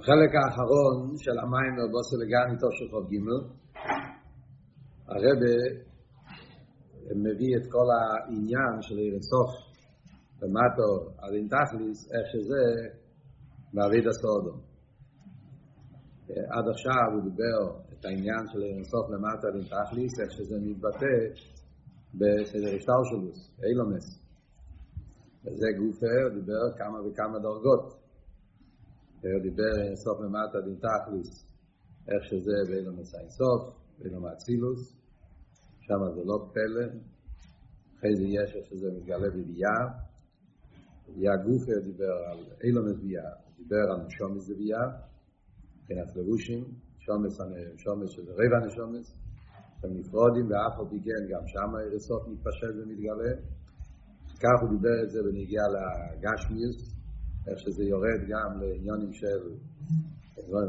בחלק 0.00 0.32
האחרון 0.34 1.16
של 1.24 1.36
המים 1.42 1.72
בבוסר 1.78 2.16
לגן 2.22 2.46
מתוך 2.54 2.72
של 2.78 2.88
חוב 2.90 3.04
ג' 3.12 3.16
הרבה 5.08 5.30
מביא 7.24 7.52
את 7.58 7.64
כל 7.74 7.88
העניין 7.96 8.74
של 8.80 8.98
אירסוף 8.98 9.50
למטו 10.42 10.90
על 11.18 11.34
אינטחליס, 11.34 11.98
איך 12.12 12.26
שזה 12.32 12.62
בעביד 13.74 14.04
הסודו. 14.08 14.54
עד 16.54 16.64
עכשיו 16.74 17.06
הוא 17.14 17.22
דיבר 17.30 17.60
את 17.92 18.04
העניין 18.04 18.44
של 18.52 18.62
אירסוף 18.62 19.06
למטו 19.10 19.46
על 19.48 19.56
אינטחליס, 19.60 20.12
איך 20.20 20.30
שזה 20.32 20.56
מתבטא 20.66 21.16
בסדר 22.14 22.70
השטלשלוס, 22.76 23.38
אילומס. 23.64 24.06
וזה 25.44 25.68
גופר 25.78 26.22
דיבר 26.34 26.64
כמה 26.78 26.98
וכמה 27.00 27.38
דרגות. 27.38 27.99
Er 29.24 29.38
דיבר 29.42 29.96
סוף 30.04 30.20
למטה 30.20 30.60
דין 30.60 30.76
תכליס 30.76 31.46
איך 32.08 32.24
שזה 32.24 32.56
בין 32.70 32.86
המסעי 32.88 33.30
סוף 33.30 33.62
בין 33.98 34.14
המצילוס 34.14 34.96
שם 35.80 36.00
זה 36.14 36.22
לא 36.24 36.50
פלא 36.52 36.86
אחרי 37.98 38.16
זה 38.16 38.24
יש 38.24 38.56
איך 38.56 38.66
שזה 38.66 38.88
מתגלה 38.96 39.30
בבייה 39.30 39.78
בבייה 41.08 41.36
גופר 41.36 41.78
דיבר 41.84 42.16
על 42.30 42.38
אילומס 42.64 42.98
בייה 43.02 43.30
דיבר 43.58 43.84
על 43.92 44.06
נשומס 44.06 44.50
בבייה 44.50 44.84
מבחינת 45.76 46.16
לבושים 46.16 46.64
שומס, 46.98 47.38
שומס 47.76 48.10
שזה 48.10 48.32
רבע 48.32 48.66
נשומס 48.66 49.16
הם 49.82 49.90
נפרודים 49.98 50.46
ואף 50.50 50.78
על 50.78 50.86
ביגן 50.90 51.22
גם 51.30 51.42
שם 51.46 51.74
הרסוף 51.74 52.28
מתפשט 52.28 52.74
ומתגלה 52.76 53.32
כך 54.42 54.56
הוא 54.62 54.70
דיבר 54.70 54.96
את 55.04 55.10
זה 55.10 55.18
ונגיע 55.24 55.62
לגשמיוס 55.74 56.99
איך 57.48 57.58
שזה 57.58 57.84
יורד 57.84 58.20
גם 58.28 58.60
לעניונים 58.60 59.12
של 59.12 59.40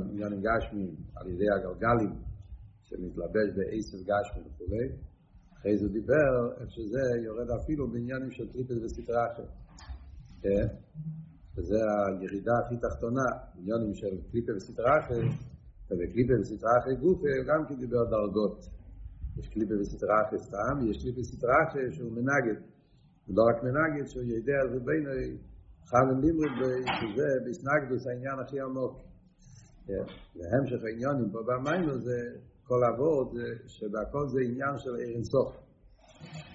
עניונים 0.10 0.42
גשמים 0.42 0.96
על 1.16 1.28
ידי 1.28 1.46
הגלגלים 1.56 2.14
שמתלבש 2.84 3.50
בעשר 3.56 3.98
גשמים 3.98 4.46
וכו' 4.48 5.02
אחרי 5.58 5.78
זה 5.78 5.88
דיבר 5.90 6.62
איך 6.62 6.72
שזה 6.72 7.02
יורד 7.26 7.50
אפילו 7.64 7.88
בעניינים 7.92 8.32
של 8.32 8.52
טריפס 8.52 8.84
וסטראחה 8.84 9.44
שזה 11.56 11.78
הירידה 12.08 12.52
הכי 12.66 12.76
תחתונה 12.78 13.26
עניונים 13.58 13.94
של 13.94 14.22
טריפס 14.32 14.56
וסטראחה 14.56 15.14
ובקליפה 15.92 16.34
וסטראחה 16.42 16.94
גוף 17.00 17.22
גם 17.48 17.66
כי 17.68 17.76
דיבר 17.76 18.04
דרגות. 18.04 18.60
יש 19.38 19.48
קליפה 19.48 19.74
וסטראחה 19.82 20.38
סתם 20.38 20.90
יש 20.90 20.98
קליפה 21.04 21.20
וסטראחה 21.20 21.80
שהוא 21.92 22.12
מנגד. 22.12 22.62
ולא 23.28 23.44
רק 23.50 23.64
מנגד 23.64 24.06
שהוא 24.08 24.24
יודע 24.24 24.54
על 24.62 24.70
זה 24.74 24.80
חלן 25.90 26.20
לימוד 26.24 26.54
בזה 26.60 27.30
בסנגדוס 27.46 28.08
העניין 28.08 28.38
הכי 28.44 28.60
עמוק. 28.62 28.94
והמשך 30.36 30.82
העניונים 30.86 31.30
פה 31.34 31.40
במיינו 31.48 31.94
זה 32.00 32.18
כל 32.68 32.82
עבוד 32.90 33.30
שבהכל 33.68 34.26
זה 34.34 34.40
עניין 34.48 34.76
של 34.84 34.94
ערן 35.02 35.24
סוף. 35.34 35.50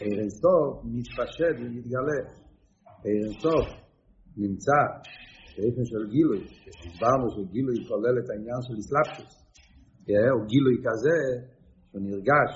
ערן 0.01 0.31
סוף 0.43 0.85
מתפשט 0.95 1.55
ומתגלה. 1.61 2.21
ערן 3.05 3.33
סוף 3.43 3.67
נמצא 4.37 4.81
באופן 5.57 5.85
של 5.91 6.03
גילוי. 6.15 6.41
הסברנו 6.87 7.27
שגילוי 7.35 7.77
כולל 7.89 8.17
את 8.21 8.31
העניין 8.31 8.61
של 8.67 8.75
אסלאפשוס. 8.83 9.33
הוא 10.35 10.45
גילוי 10.53 10.77
כזה 10.87 11.19
שהוא 11.91 12.03
נרגש. 12.03 12.53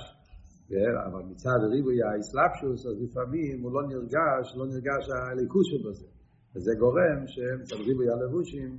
אבל 1.07 1.23
מצד 1.31 1.61
ריבוי 1.73 1.99
האסלאפשוס 2.03 2.81
אז 2.87 2.97
לפעמים 3.05 3.63
הוא 3.63 3.73
לא 3.77 3.83
נרגש, 3.93 4.45
לא 4.59 4.65
נרגש 4.67 5.05
הליכוס 5.15 5.67
שבזה. 5.73 6.20
וזה 6.57 6.73
גורם 6.79 7.19
שהם 7.27 7.63
צדרים 7.69 7.99
בילבושים 7.99 8.71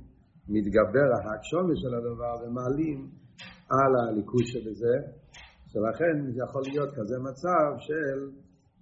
מתגבר 0.48 1.08
ההקשומת 1.16 1.76
של 1.82 1.94
הדבר 1.98 2.34
ומעלים 2.42 3.10
על 3.70 3.92
הליכוש 4.00 4.46
שבזה. 4.52 4.94
שלכן 5.72 6.16
יכול 6.42 6.62
להיות 6.70 6.90
כזה 6.96 7.16
מצב 7.28 7.68
של 7.86 8.18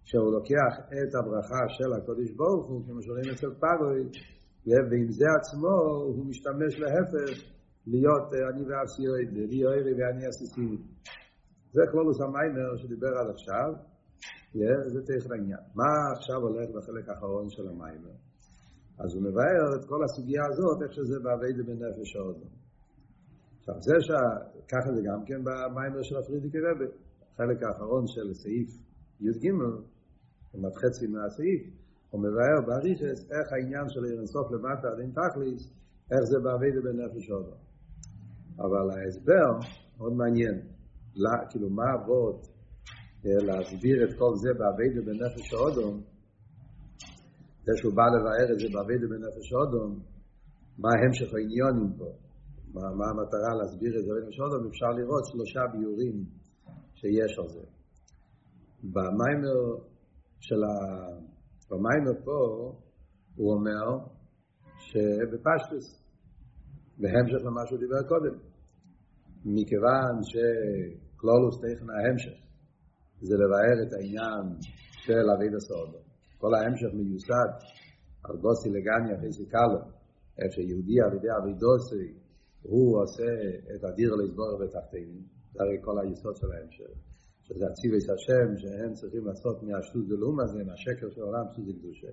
שהוא 0.05 0.33
לוקח 0.33 0.73
את 0.89 1.15
הברכה 1.19 1.65
של 1.69 1.93
הקודש 1.93 2.31
ברוך 2.31 2.67
הוא 2.69 2.83
כמו 2.87 3.03
שרואים 3.03 3.29
אצל 3.35 3.51
פאגוי 3.61 4.03
ועם 4.91 5.11
זה 5.19 5.27
עצמו 5.39 5.77
הוא 6.17 6.27
משתמש 6.27 6.73
להפך 6.83 7.31
להיות 7.87 8.27
אני 8.51 8.63
ואפסי 8.69 9.03
יויד 9.03 9.51
לי 9.51 9.65
אוהרי 9.65 9.93
ואני 9.99 10.27
עשיתי 10.27 10.69
זה 11.73 11.83
כלולוס 11.91 12.21
המיימר 12.21 12.77
שדיבר 12.77 13.13
עד 13.19 13.31
עכשיו 13.35 13.69
זה 14.93 15.01
תכף 15.09 15.31
העניין. 15.31 15.63
מה 15.75 15.91
עכשיו 16.17 16.37
הולך 16.37 16.69
בחלק 16.77 17.09
האחרון 17.09 17.49
של 17.49 17.69
המיימר 17.69 18.30
אז 19.01 19.15
הוא 19.15 19.23
מבאר 19.23 19.77
את 19.77 19.85
כל 19.89 20.05
הסוגיה 20.05 20.43
הזאת, 20.47 20.83
איך 20.83 20.93
שזה 20.93 21.19
בעבד 21.25 21.57
בנפש 21.67 22.17
האודו. 22.17 22.47
עכשיו, 23.59 23.75
זה 23.81 23.95
שככה 24.01 24.93
זה 24.95 25.01
גם 25.05 25.25
כן 25.27 25.45
במיימר 25.45 26.03
של 26.03 26.17
הפרידיקי 26.17 26.59
רבי, 26.59 26.85
החלק 27.35 27.63
האחרון 27.63 28.07
של 28.07 28.35
סעיף 28.35 28.69
י"ג, 29.21 29.51
כמעט 30.53 30.75
חצי 30.77 31.07
מהסעיף, 31.07 31.63
הוא 32.11 32.21
מבאר 32.21 32.61
באריכס 32.67 33.31
איך 33.31 33.53
העניין 33.53 33.89
של 33.89 34.05
אירנסוף 34.05 34.51
למטה 34.53 34.89
עד 34.89 35.01
אין 35.01 35.11
תכליס, 35.11 35.73
איך 36.13 36.23
זה 36.25 36.39
בעבד 36.45 36.75
בנפש 36.85 37.31
האודו. 37.31 37.57
אבל 38.59 38.91
ההסבר 38.91 39.69
מאוד 39.99 40.13
מעניין, 40.13 40.61
לה, 41.15 41.47
כאילו 41.51 41.71
מה 41.71 41.93
עבוד 41.93 42.37
להסביר 43.25 44.05
את 44.05 44.19
כל 44.19 44.33
זה 44.37 44.51
בעבד 44.59 45.05
בנפש 45.07 45.53
האודו, 45.53 45.97
זה 47.65 47.73
שהוא 47.79 47.95
בא 47.95 48.07
לבאר 48.15 48.49
את 48.53 48.59
זה 48.61 48.67
בעבד 48.75 49.01
בנפש 49.11 49.49
אודום, 49.59 49.91
מה 50.79 50.89
המשך 51.01 51.31
העניונים 51.35 51.99
פה, 51.99 52.11
מה, 52.75 52.83
מה 52.99 53.07
המטרה 53.11 53.51
להסביר 53.59 53.93
את 53.99 54.05
זה 54.05 54.11
בנפש 54.17 54.41
אודום, 54.41 54.63
אפשר 54.71 54.91
לראות 54.99 55.25
שלושה 55.31 55.61
ביורים 55.73 56.17
שיש 56.95 57.39
על 57.39 57.49
זה. 57.49 57.65
במיימר 58.83 59.59
של 60.41 60.61
ה... 60.65 60.73
במיימר 61.71 62.25
פה 62.25 62.39
הוא 63.37 63.53
אומר 63.55 63.87
שבפשטוס, 64.79 65.87
בהמשך 66.99 67.41
למה 67.47 67.67
שהוא 67.67 67.79
דיבר 67.79 68.03
קודם, 68.09 68.35
מכיוון 69.45 70.15
שקלולוס 70.31 71.57
תכן 71.59 71.87
ההמשך 71.91 72.37
זה 73.21 73.35
לבאר 73.35 73.77
את 73.87 73.93
העניין 73.93 74.61
של 75.05 75.31
אביד 75.37 75.55
הסעודו. 75.55 76.10
כל 76.41 76.55
ההמשך 76.55 76.91
מיוסד 76.99 77.51
על 78.25 78.37
גוסי 78.45 78.69
לגני 78.77 79.11
אחרי 79.17 79.33
שקלו, 79.33 79.81
איפה 80.39 80.55
שיהודי 80.55 80.99
על 81.05 81.13
ידי 81.17 81.33
אבידוסי, 81.39 82.07
הוא 82.63 83.03
עושה 83.03 83.33
את 83.75 83.83
הדיר 83.85 84.11
לסבור 84.15 84.59
בתחתינים, 84.63 85.23
זה 85.53 85.59
הרי 85.63 85.79
כל 85.85 85.97
היסוד 86.01 86.37
של 86.37 86.51
ההמשך, 86.53 86.93
שזה 87.47 87.65
הציבס 87.71 88.05
השם, 88.15 88.49
שהם 88.61 88.93
צריכים 88.99 89.27
לעשות 89.27 89.57
מהשטות 89.63 90.05
דלום 90.09 90.37
הזה, 90.41 90.61
מהשקר 90.69 91.09
של 91.15 91.21
העולם, 91.23 91.45
שטות 91.53 91.65
זה 91.67 91.73
קדושה. 91.79 92.13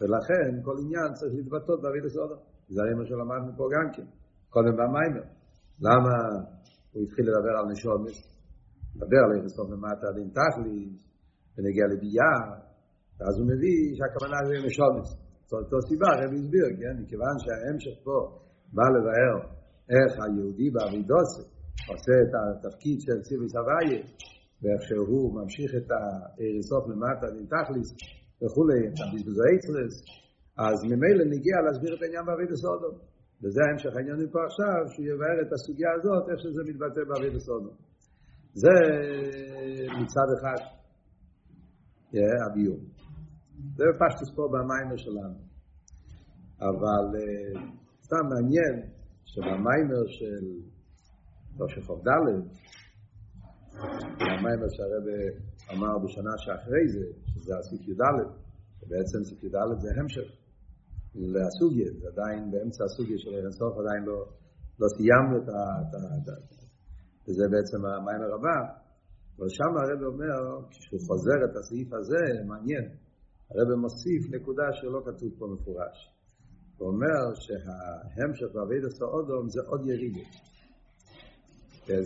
ולכן 0.00 0.50
כל 0.66 0.76
עניין 0.82 1.08
צריך 1.18 1.32
להתבטאות 1.34 1.80
באביד 1.82 2.04
הסודו. 2.04 2.36
זה 2.68 2.78
הרי 2.82 2.94
מה 2.98 3.04
שלמדנו 3.06 3.50
פה 3.58 3.64
גם 3.74 3.86
כן, 3.94 4.08
קודם 4.54 4.74
במיימר. 4.80 5.24
למה 5.86 6.14
הוא 6.92 7.02
התחיל 7.04 7.24
לדבר 7.28 7.54
על 7.60 7.66
נשומס? 7.72 8.16
לדבר 8.96 9.20
על 9.24 9.30
איך 9.36 9.44
לסוף 9.44 9.70
למטה 9.70 10.06
דין 10.16 10.28
תכליס, 10.38 10.98
ונגיע 11.54 11.84
לביאה, 11.92 12.36
אז 13.26 13.34
הוא 13.38 13.46
מביא 13.52 13.78
שהכוונה 13.96 14.38
זה 14.48 14.54
משומס. 14.66 15.08
זאת 15.50 15.64
אותו 15.64 15.78
סיבה, 15.88 16.08
הרב 16.12 16.32
הסביר, 16.38 16.66
כן? 16.80 16.94
מכיוון 17.02 17.36
שההמשך 17.42 17.96
פה 18.06 18.18
בא 18.76 18.86
לבאר 18.94 19.36
איך 19.94 20.12
היהודי 20.22 20.68
באבידוסי 20.74 21.44
עושה 21.90 22.14
את 22.24 22.32
התפקיד 22.40 22.98
של 23.06 23.18
ציבי 23.26 23.48
סבייה, 23.54 24.02
ואיך 24.60 24.82
שהוא 24.88 25.26
ממשיך 25.38 25.70
את 25.80 25.88
האריסוף 25.94 26.84
למטה 26.90 27.26
עם 27.38 27.46
תכליס 27.54 27.88
וכולי, 28.40 28.80
הביזבוזי 29.00 29.52
אצלס, 29.56 29.94
אז 30.66 30.76
ממילא 30.90 31.24
נגיע 31.34 31.56
להסביר 31.64 31.92
את 31.96 32.02
העניין 32.02 32.24
באבידוס 32.26 32.64
אודום. 32.64 32.96
וזה 33.42 33.60
ההמשך 33.66 33.92
העניין 33.96 34.18
פה 34.32 34.40
עכשיו, 34.48 34.80
שהוא 34.92 35.06
יבאר 35.12 35.36
את 35.42 35.50
הסוגיה 35.52 35.90
הזאת, 35.96 36.24
איך 36.30 36.38
שזה 36.44 36.62
מתבטא 36.68 37.02
באבידוס 37.08 37.48
אודום. 37.48 37.76
זה 38.62 38.74
מצד 40.02 40.28
אחד, 40.36 40.60
הביור. 42.46 42.78
זה 43.76 43.84
פשטוס 44.00 44.36
פה 44.36 44.48
במיימר 44.52 44.96
שלנו. 44.96 45.38
אבל 46.60 47.04
סתם 48.04 48.24
מעניין 48.30 48.90
שבמיימר 49.24 50.04
של 50.06 50.44
ראש 51.60 51.78
חוב 51.86 52.00
ד' 52.08 52.12
המיימר 54.20 54.68
שהרב 54.68 55.04
אמר 55.72 55.98
בשנה 56.04 56.34
שאחרי 56.36 56.88
זה, 56.88 57.06
שזה 57.26 57.52
הסיק 57.58 57.88
י"ד, 57.88 58.02
שבעצם 58.80 59.24
סיק 59.24 59.44
י"ד 59.44 59.80
זה 59.80 59.88
המשך 60.00 60.28
לסוגיה, 61.14 61.92
זה 62.00 62.08
עדיין 62.08 62.50
באמצע 62.50 62.84
הסוגיה 62.84 63.18
של 63.18 63.30
אירנסוף, 63.34 63.78
עדיין 63.78 64.04
לא, 64.04 64.18
לא 64.80 64.86
סיימנו 64.96 65.36
את 65.42 65.48
ה... 65.48 66.32
וזה 67.28 67.44
בעצם 67.50 67.86
המיימר 67.86 68.34
הבא, 68.34 68.81
אבל 69.38 69.48
שם 69.48 69.72
הרב 69.80 70.02
אומר, 70.12 70.38
כשהוא 70.70 71.00
חוזר 71.08 71.38
את 71.46 71.56
הסעיף 71.56 71.92
הזה, 71.98 72.22
מעניין, 72.46 72.84
הרב 73.50 73.68
מוסיף 73.84 74.22
נקודה 74.34 74.66
שלא 74.72 75.00
כתוב 75.06 75.30
פה 75.38 75.46
מפורש. 75.54 75.98
הוא 76.78 76.88
אומר 76.88 77.22
שההמשך 77.44 78.48
בעביד 78.54 78.84
הסעודום 78.84 79.48
זה 79.48 79.60
עוד 79.66 79.86
ירידה. 79.86 80.26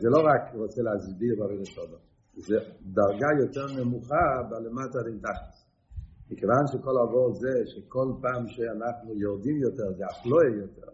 זה 0.02 0.08
לא 0.14 0.20
רק 0.30 0.54
רוצה 0.54 0.80
להסביר 0.82 1.32
בעביד 1.38 1.60
הסעודום, 1.60 2.02
זה 2.36 2.56
דרגה 2.96 3.30
יותר 3.42 3.66
נמוכה 3.78 4.26
בלמטה 4.50 4.98
דין 5.06 5.18
תחת. 5.18 5.54
מכיוון 6.30 6.64
שכל 6.72 6.96
עבור 7.04 7.28
זה 7.42 7.54
שכל 7.72 8.08
פעם 8.22 8.42
שאנחנו 8.54 9.10
יורדים 9.24 9.56
יותר 9.66 9.88
זה 9.98 10.04
אפלואה 10.12 10.48
יותר, 10.62 10.90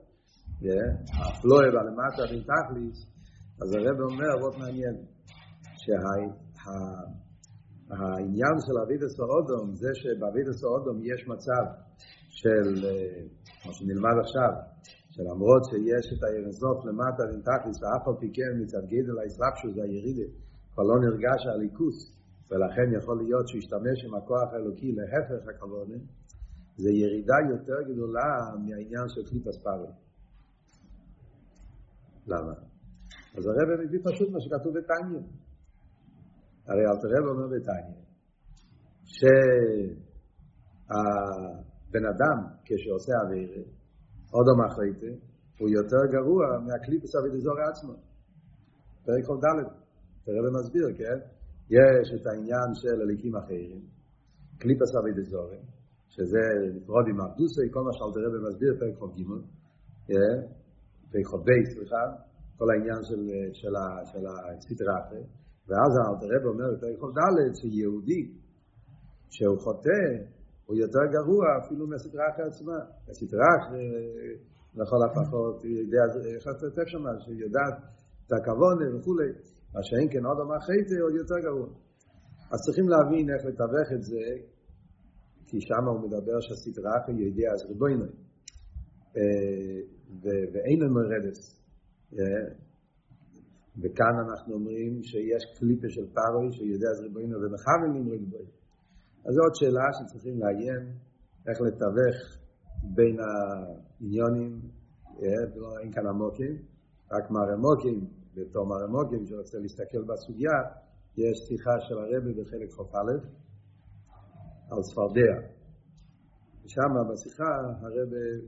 אפלואה 1.30 1.66
בלמטה 1.74 2.22
דין 2.30 2.42
תכליס, 2.50 2.98
אז 3.62 3.68
הרב 3.74 4.00
אומר, 4.10 4.32
עוד 4.42 4.54
מעניין, 4.58 4.96
שהעניין 6.62 8.56
של 8.66 8.76
אבידס 8.84 9.14
האודום 9.20 9.74
זה 9.74 9.90
שבאבידס 10.00 10.64
האודום 10.64 10.96
יש 11.02 11.20
מצב 11.28 11.64
של, 12.28 12.66
מה 13.66 13.72
שנלמד 13.72 14.16
עכשיו, 14.24 14.52
שלמרות 15.10 15.62
שיש 15.70 16.06
את 16.12 16.22
הארזוף 16.24 16.78
למטה 16.84 17.22
דין 17.30 17.40
תכליס 17.48 17.76
ואף 17.82 18.04
על 18.08 18.16
פי 18.20 18.28
כן 18.36 18.52
מצד 18.62 18.84
גדל 18.92 19.16
האסלאפשו 19.18 19.68
זה 19.74 19.82
הירידה, 19.82 20.28
כבר 20.72 20.84
לא 20.90 20.96
נרגש 21.06 21.40
הליכוס, 21.46 21.96
ולכן 22.50 22.88
יכול 22.98 23.16
להיות 23.22 23.48
שהוא 23.48 23.58
ישתמש 23.58 23.98
עם 24.06 24.14
הכוח 24.14 24.48
האלוקי 24.52 24.92
להפך 24.92 25.48
הכוונה, 25.50 25.98
זה 26.76 26.90
ירידה 26.90 27.38
יותר 27.50 27.78
גדולה 27.92 28.28
מהעניין 28.64 29.06
של 29.08 29.22
קליפ 29.28 29.46
אספרי. 29.46 29.92
למה? 32.26 32.52
אז 33.36 33.46
הרב 33.46 33.80
מביא 33.84 34.00
פשוט 34.04 34.28
מה 34.30 34.40
שכתוב 34.40 34.72
בטניה. 34.78 35.22
הרי 36.66 36.84
אל 36.88 36.96
תראה 37.02 37.20
אומר 37.30 37.46
בטניה, 37.54 38.02
שהבן 39.14 39.34
אדם 42.12 42.38
כשעושה 42.64 43.12
אוויר, 43.24 43.50
עוד 44.34 44.46
לא 44.48 44.54
מחליטה, 44.64 45.12
הוא 45.58 45.68
יותר 45.78 46.02
גרוע 46.14 46.44
מהקליפוס 46.66 47.12
אבידזור 47.16 47.56
עצמו. 47.70 47.94
פרק 49.04 49.24
חוב 49.26 49.40
תראה 50.24 50.42
ומסביר, 50.48 50.86
כן? 50.98 51.18
יש 51.70 52.06
את 52.16 52.26
העניין 52.26 52.68
של 52.80 52.96
הליקים 53.02 53.36
אחרים, 53.36 53.80
קליפס 54.58 54.90
אבי 54.98 55.12
שזה 56.08 56.42
נפרוד 56.74 57.04
עם 57.10 57.20
ארדוסי, 57.20 57.66
כל 57.74 57.82
מה 57.86 57.92
שאלתר 57.96 58.20
רבי 58.26 58.40
מסביר, 58.48 58.72
פרק 58.80 58.98
חוב 58.98 59.12
ג', 59.18 59.22
פרק 61.10 61.26
חוב 61.30 61.42
בי, 61.44 61.60
סליחה, 61.74 62.04
כל 62.58 62.66
העניין 62.70 63.00
של, 63.08 63.22
של, 63.52 63.74
של 64.76 64.86
אחרי, 65.00 65.24
ואז 65.72 65.92
רבי 66.36 66.46
אומר 66.52 66.68
בפרק 66.74 67.00
ד' 67.18 67.54
שיהודי, 67.60 68.22
שהוא 69.30 69.58
חוטא, 69.64 70.04
הוא 70.66 70.76
יותר 70.76 71.04
גרוע 71.16 71.44
אפילו 71.60 71.86
אחרי 72.32 72.44
עצמה. 72.44 72.78
אחרי, 73.58 73.86
לכל 74.74 75.00
הפחות, 75.06 75.64
יודע, 75.64 76.02
איך 76.36 76.42
אתה 76.42 76.66
כותב 76.68 76.86
שם, 76.86 77.04
שיודעת 77.24 77.76
את 78.26 78.32
הכבוד 78.32 78.78
וכולי. 78.94 79.30
מה 79.74 79.80
שאין 79.82 80.08
כן 80.12 80.24
עוד 80.24 80.38
אמר 80.44 80.58
חייטה 80.66 80.96
עוד 81.02 81.14
יותר 81.14 81.38
גרוע. 81.46 81.68
אז 82.52 82.58
צריכים 82.64 82.88
להבין 82.88 83.26
איך 83.34 83.42
לתווך 83.44 83.88
את 83.96 84.02
זה, 84.02 84.24
כי 85.46 85.60
שם 85.60 85.84
הוא 85.88 86.00
מדבר 86.06 86.40
שהסדרה 86.40 86.92
אחרי 86.98 87.14
ידיע 87.28 87.52
אז 87.52 87.60
ריבוינו. 87.68 88.04
ואין 90.52 90.78
לנו 90.82 91.00
רדס. 91.12 91.40
וכאן 93.80 94.14
אנחנו 94.28 94.54
אומרים 94.54 95.02
שיש 95.02 95.42
קליפה 95.58 95.88
של 95.88 96.06
פארוי 96.14 96.52
שיודע 96.52 96.88
אז 96.92 97.00
ריבוינו 97.00 97.36
ומכוון 97.42 97.96
למרי 97.96 98.18
ריבוינו. 98.18 98.50
אז 99.24 99.34
זו 99.34 99.40
עוד 99.42 99.54
שאלה 99.54 99.86
שצריכים 99.96 100.38
לעיין 100.38 100.92
איך 101.48 101.58
לתווך 101.60 102.16
בין 102.94 103.16
העניונים, 103.20 104.60
אין 105.82 105.92
כאן 105.92 106.06
עמוקים, 106.06 106.56
רק 107.12 107.30
מהרמוקים, 107.30 108.06
בתור 108.34 108.66
מרמוגים 108.66 109.26
שרוצה 109.26 109.58
להסתכל 109.58 110.02
בסוגיה, 110.02 110.58
יש 111.16 111.38
שיחה 111.48 111.80
של 111.80 111.98
הרבי 111.98 112.32
בחלק 112.32 112.70
חוף 112.70 112.94
א' 112.94 113.12
על 114.70 114.82
ספרדיה. 114.82 115.36
ושם 116.64 116.92
בשיחה 117.12 117.50
הרבי 117.80 118.46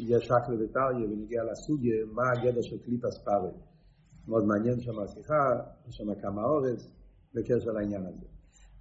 יש 0.00 0.30
רק 0.30 0.48
לביתריה 0.48 1.06
ונגיע 1.10 1.42
לסוגיה 1.44 2.04
מה 2.12 2.22
הגדר 2.32 2.62
של 2.62 2.78
קליפ 2.78 3.04
אספרי. 3.04 3.73
מאוד 4.28 4.44
מעניין 4.44 4.80
שם 4.80 4.98
השיחה, 4.98 5.44
יש 5.88 5.94
שם 5.96 6.14
כמה 6.22 6.42
אורז 6.44 6.92
בקשר 7.34 7.70
לעניין 7.76 8.06
הזה. 8.06 8.26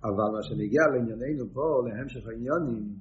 אבל 0.04 0.28
מה 0.36 0.44
שנגיע 0.48 0.82
לענייננו 0.92 1.46
פה, 1.54 1.66
להמשך 1.88 2.28
העניונים, 2.28 2.96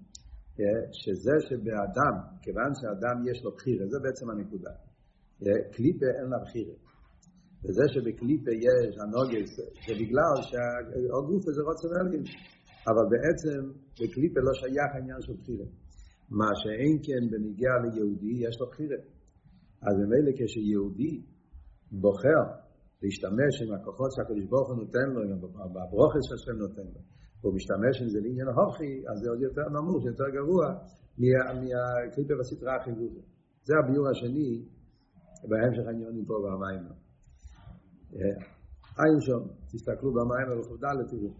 שזה 0.93 1.35
שבאדם, 1.49 2.15
כיוון 2.43 2.73
שאדם 2.81 3.17
יש 3.31 3.45
לו 3.45 3.51
בחירה, 3.57 3.87
זה 3.87 3.99
בעצם 4.05 4.31
הנקודה. 4.31 4.71
קליפה 5.73 6.07
אין 6.19 6.29
לה 6.31 6.39
בחירה. 6.45 6.75
וזה 7.65 7.85
שבקליפה 7.95 8.51
יש 8.51 8.95
הנוגס, 9.03 9.51
זה 9.87 9.95
בגלל 10.01 10.35
שהגוף 10.49 11.43
הזה 11.49 11.63
רוצה 11.63 11.89
להגיד. 11.95 12.25
אבל 12.89 13.05
בעצם 13.15 13.61
בקליפה 14.01 14.41
לא 14.41 14.53
שייך 14.61 14.91
העניין 14.95 15.21
של 15.21 15.33
בחירה. 15.41 15.67
מה 16.31 16.51
שאין 16.61 16.95
כן 17.07 17.23
בניגיע 17.31 17.71
ליהודי, 17.83 18.35
יש 18.47 18.61
לו 18.61 18.67
בחירה. 18.71 19.01
אז 19.87 19.95
ממילא 20.01 20.33
כשיהודי 20.39 21.23
בוחר 21.93 22.43
להשתמש 23.03 23.55
עם 23.63 23.75
הכוחות 23.75 24.11
שהקדוש 24.13 24.47
ברוך 24.51 24.69
הוא 24.69 24.77
נותן 24.77 25.07
לו, 25.15 25.21
בברוכס 25.75 26.23
שהשם 26.29 26.59
נותן 26.59 26.87
לו, 26.95 27.01
והוא 27.41 27.55
משתמש 27.55 27.95
עם 28.03 28.09
זה 28.09 28.19
לעניין 28.25 28.49
ההוכי, 28.49 28.93
אז 29.09 29.17
זה 29.23 29.31
עוד 29.31 29.41
יותר 29.49 29.67
נמוך, 29.77 30.05
יותר 30.07 30.29
גרוע 30.37 30.67
מהקליפה 31.19 32.35
בסטרה 32.41 32.77
החיבור. 32.77 33.13
זה 33.63 33.75
הביור 33.79 34.09
השני 34.11 34.65
בהמשך 35.49 35.85
העניונים 35.87 36.25
פה 36.25 36.35
במים. 36.45 36.85
אין 39.01 39.17
שם, 39.27 39.43
תסתכלו 39.73 40.13
במים 40.13 40.47
ולכבדה 40.51 40.89
לתראו. 40.93 41.33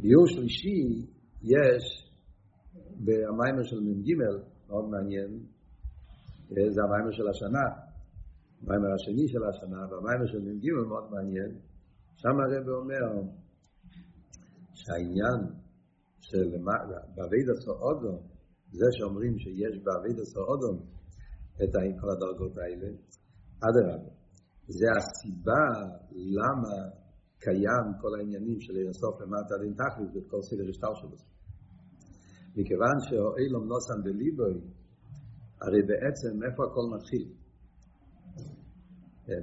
ביור 0.00 0.26
שלישי 0.26 1.06
יש 1.42 1.84
במים 3.04 3.56
של 3.62 3.80
מ"ג, 3.80 4.08
מאוד 4.68 4.88
מעניין, 4.90 5.30
זה 6.48 6.80
המים 6.84 7.12
של 7.12 7.28
השנה, 7.28 7.89
המים 8.62 8.94
השני 8.94 9.28
של 9.28 9.42
השנה, 9.48 9.80
והמים 9.90 10.26
של 10.26 10.38
מ"ג 10.38 10.64
מאוד 10.88 11.10
מעניין, 11.10 11.50
שם 12.16 12.36
הרב 12.44 12.68
אומר 12.68 13.04
שהעניין 14.74 15.40
של 16.20 16.46
בעביד 17.14 17.46
הסעודו, 17.50 18.22
זה 18.70 18.86
שאומרים 18.90 19.38
שיש 19.38 19.74
בעביד 19.84 20.18
הסעודו, 20.22 20.72
את 21.62 21.72
כל 22.00 22.10
הדרגות 22.10 22.58
האלה, 22.58 22.88
אדרבה. 23.66 24.10
זה 24.66 24.86
הסיבה 24.98 25.64
למה 26.12 26.74
קיים 27.38 27.86
כל 28.00 28.12
העניינים 28.18 28.60
של 28.60 28.76
אינסוף 28.76 29.20
למטה 29.20 29.54
דין 29.62 29.74
תכלית 29.80 30.10
ואת 30.14 30.26
כל 30.30 30.42
סדר 30.42 30.68
השטר 30.70 30.94
שלו. 30.94 31.16
מכיוון 32.56 32.96
שאילום 33.06 33.64
נוסן 33.72 33.98
בליבוי, 34.04 34.56
הרי 35.62 35.82
בעצם 35.90 36.32
איפה 36.46 36.62
הכל 36.68 36.86
מתחיל? 36.96 37.24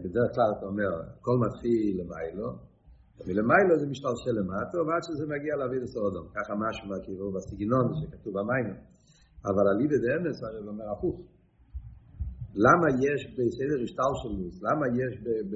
בדרך 0.03 0.29
כלל 0.36 0.50
אתה 0.58 0.65
אומר, 0.65 0.91
הכל 1.01 1.38
מתחיל 1.46 2.01
למיילו, 2.01 2.50
ומלמיילו 3.20 3.74
זה 3.79 3.86
משתלשל 3.94 4.34
למטה, 4.39 4.77
ועד 4.86 5.03
שזה 5.08 5.25
מגיע 5.34 5.53
להביא 5.60 5.79
לסורדום. 5.84 6.25
ככה 6.36 6.53
משהו 6.63 6.88
מהכירו 6.89 7.32
בסגנון 7.32 7.86
שכתוב 8.00 8.34
במים. 8.38 8.67
אבל 9.46 9.65
הלידה 9.72 9.98
דאמס 10.06 10.44
הרי 10.44 10.67
אומר 10.67 10.91
הפוך. 10.91 11.17
למה 12.65 12.88
יש 13.08 13.22
בסדר 13.38 13.77
השטלשלוס, 13.84 14.56
למה 14.67 14.86
יש 15.01 15.13
ב, 15.25 15.27
ב, 15.51 15.56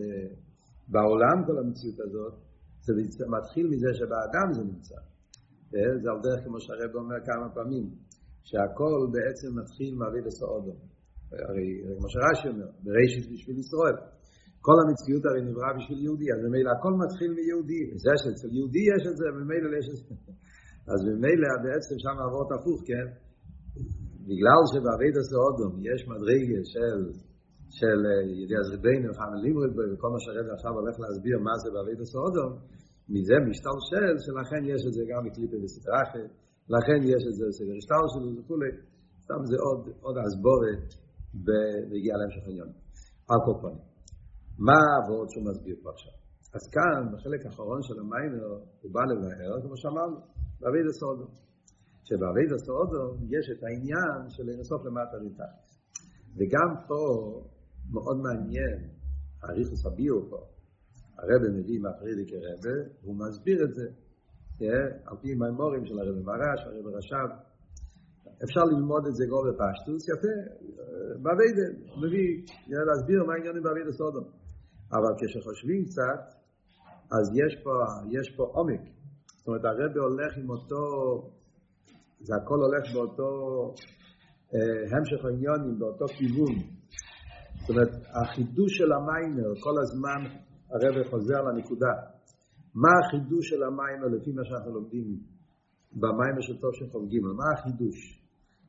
בעולם 0.88 1.38
כל 1.48 1.58
המציאות 1.62 2.00
הזאת, 2.00 2.34
זה 2.82 3.26
מתחיל 3.38 3.68
מזה 3.68 3.90
שבאדם 3.94 4.48
זה 4.54 4.64
נמצא. 4.64 5.00
זה 5.72 6.08
על 6.12 6.20
דרך 6.24 6.44
כמו 6.46 6.60
שהרב 6.60 6.96
אומר 6.96 7.16
כמה 7.26 7.50
פעמים, 7.56 7.86
שהכל 8.44 9.00
בעצם 9.14 9.60
מתחיל 9.60 9.96
מאבי 9.96 10.22
לסעודו. 10.26 10.76
הרי 11.48 11.68
כמו 11.98 12.08
שרש"י 12.14 12.48
אומר, 12.54 12.70
בראשית 12.84 13.26
בשביל 13.34 13.58
ישראל. 13.64 13.98
כל 14.68 14.78
המציאות 14.84 15.24
הרי 15.28 15.42
נברא 15.48 15.72
בשביל 15.78 16.00
יהודי, 16.06 16.28
אז 16.34 16.40
ממילא 16.46 16.70
הכל 16.76 16.94
מתחיל 17.04 17.32
מיהודי. 17.38 17.82
זה 18.04 18.14
שאצל 18.22 18.50
יהודי 18.58 18.84
יש 18.94 19.04
את 19.10 19.16
זה, 19.20 19.26
ממילא 19.38 19.70
יש 19.80 19.88
את 19.94 19.98
זה. 20.02 20.14
אז 20.92 21.00
ממילא 21.10 21.50
בעצם 21.66 21.96
שם 22.04 22.18
עבוד 22.26 22.50
הפוך, 22.56 22.80
כן? 22.90 23.08
בגלל 24.28 24.62
שבעבד 24.72 25.14
הסעודום 25.22 25.72
יש 25.90 26.00
מדרגה 26.12 26.60
של 26.74 27.00
של 27.80 28.00
ידי 28.42 28.58
הזרבינו, 28.62 29.08
חנה 29.18 29.38
לימוד 29.44 29.72
בו, 29.76 29.84
וכל 29.92 30.10
מה 30.14 30.20
שהרד 30.24 30.48
עכשיו 30.56 30.72
הולך 30.80 30.96
להסביר 31.04 31.38
מה 31.48 31.54
זה 31.62 31.68
בעבד 31.74 32.00
הסעודום, 32.04 32.52
מזה 33.14 33.38
משתלשל, 33.50 34.14
שלכן 34.26 34.62
יש 34.74 34.82
את 34.88 34.94
זה 34.98 35.04
גם 35.12 35.22
בקליפה 35.26 35.58
וסטרחה, 35.64 36.24
לכן 36.76 37.00
יש 37.14 37.24
את 37.30 37.36
זה 37.38 37.44
בסדר 37.50 37.76
השטר 37.80 38.04
שלו 38.12 38.30
וכולי, 38.38 38.72
סתם 39.24 39.42
זה 39.52 39.58
עוד, 39.66 39.82
עוד 40.06 40.16
הסבורת 40.24 40.86
בגיע 41.34 42.18
להמשך 42.18 42.48
עניין. 42.48 42.72
על 43.30 43.40
כל 43.46 43.56
פנים. 43.62 43.84
מה 44.68 44.78
העבוד 44.88 45.30
שהוא 45.30 45.46
מסביר 45.50 45.76
פה 45.84 45.90
עכשיו? 45.90 46.12
אז 46.56 46.64
כאן, 46.76 47.02
בחלק 47.14 47.46
האחרון 47.46 47.82
של 47.84 48.00
המיימר, 48.00 48.48
הוא 48.82 48.92
בא 48.94 49.02
לבאר, 49.10 49.62
כמו 49.62 49.78
שאמרנו, 49.78 50.18
בעבד 50.60 50.86
הסעודום. 50.90 51.32
שבעבד 52.04 52.50
הסעודו 52.56 53.04
יש 53.36 53.46
את 53.54 53.64
העניין 53.64 54.30
של 54.30 54.50
אינסוף 54.50 54.86
למטה 54.86 55.18
מתחת. 55.26 55.62
וגם 56.38 56.70
פה 56.88 57.02
מאוד 57.94 58.18
מעניין, 58.18 58.80
אריכוס 59.44 59.86
הביאו 59.86 60.30
פה, 60.30 60.42
הרב 61.18 61.42
מביא 61.58 61.80
מהפרידיקי 61.80 62.36
רבה, 62.36 62.78
הוא 63.02 63.16
מסביר 63.16 63.64
את 63.64 63.74
זה, 63.74 63.88
על 65.06 65.18
פי 65.22 65.34
מימורים 65.36 65.86
של 65.86 66.00
הרב 66.00 66.16
מרש, 66.16 66.60
הרב 66.66 66.88
רשב, 66.96 67.30
אפשר 68.44 68.64
ללמוד 68.72 69.04
את 69.10 69.16
זה 69.16 69.26
גו 69.32 69.40
בפשטוס, 69.48 70.02
יפה, 70.10 70.36
בעבד, 71.24 71.56
הוא 71.92 72.04
מביא, 72.04 72.30
להסביר 72.88 73.24
מה 73.28 73.34
העניינים 73.34 73.64
בעבד 73.64 73.88
הסעודו. 73.88 74.24
אבל 74.96 75.12
כשחושבים 75.20 75.86
קצת, 75.86 76.22
אז 77.18 77.26
יש 77.42 77.64
פה, 77.64 77.74
יש 78.18 78.36
פה 78.36 78.44
עומק. 78.44 78.82
זאת 79.38 79.48
אומרת, 79.48 79.66
הרב 79.66 79.98
הולך 79.98 80.38
עם 80.38 80.50
אותו, 80.50 80.84
זה 82.20 82.34
הכל 82.36 82.60
הולך 82.66 82.84
באותו 82.94 83.30
אה, 84.54 84.98
המשך 84.98 85.26
העניונים, 85.26 85.80
באותו 85.80 86.06
כיוון. 86.18 86.56
זאת 87.60 87.70
אומרת, 87.70 87.94
החידוש 88.22 88.78
של 88.78 88.92
המיימר, 88.92 89.50
כל 89.64 89.76
הזמן 89.82 90.22
הרב 90.72 91.10
חוזר 91.10 91.42
לנקודה. 91.42 91.94
מה 92.76 92.90
החידוש 93.00 93.50
של 93.50 93.64
המיימר 93.64 94.08
לפי 94.16 94.32
מה 94.32 94.42
שאנחנו 94.46 94.72
לומדים 94.74 95.06
במיימר 95.94 96.42
של 96.42 96.58
טוב 96.62 96.72
של 96.74 96.90
חוב 96.92 97.06
ג', 97.10 97.22
מה 97.22 97.44
החידוש? 97.54 98.21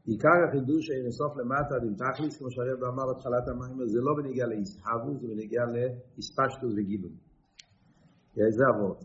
עיקר 0.07 0.39
החידוש 0.49 0.91
אין 0.91 1.11
סוף 1.11 1.33
למטה 1.37 1.75
עם 1.87 1.95
תכליס, 2.03 2.39
כמו 2.39 2.51
שהרב 2.51 2.85
אמר 2.93 3.07
בתחילת 3.11 3.47
המיימר, 3.49 3.87
זה 3.95 4.01
לא 4.07 4.13
בנגיע 4.19 4.47
להסהבו, 4.47 5.11
זה 5.21 5.27
בנגיע 5.33 5.63
להספשטוס 5.75 6.73
וגילוי. 6.77 7.15
זה 8.57 8.65
עבוד. 8.73 8.99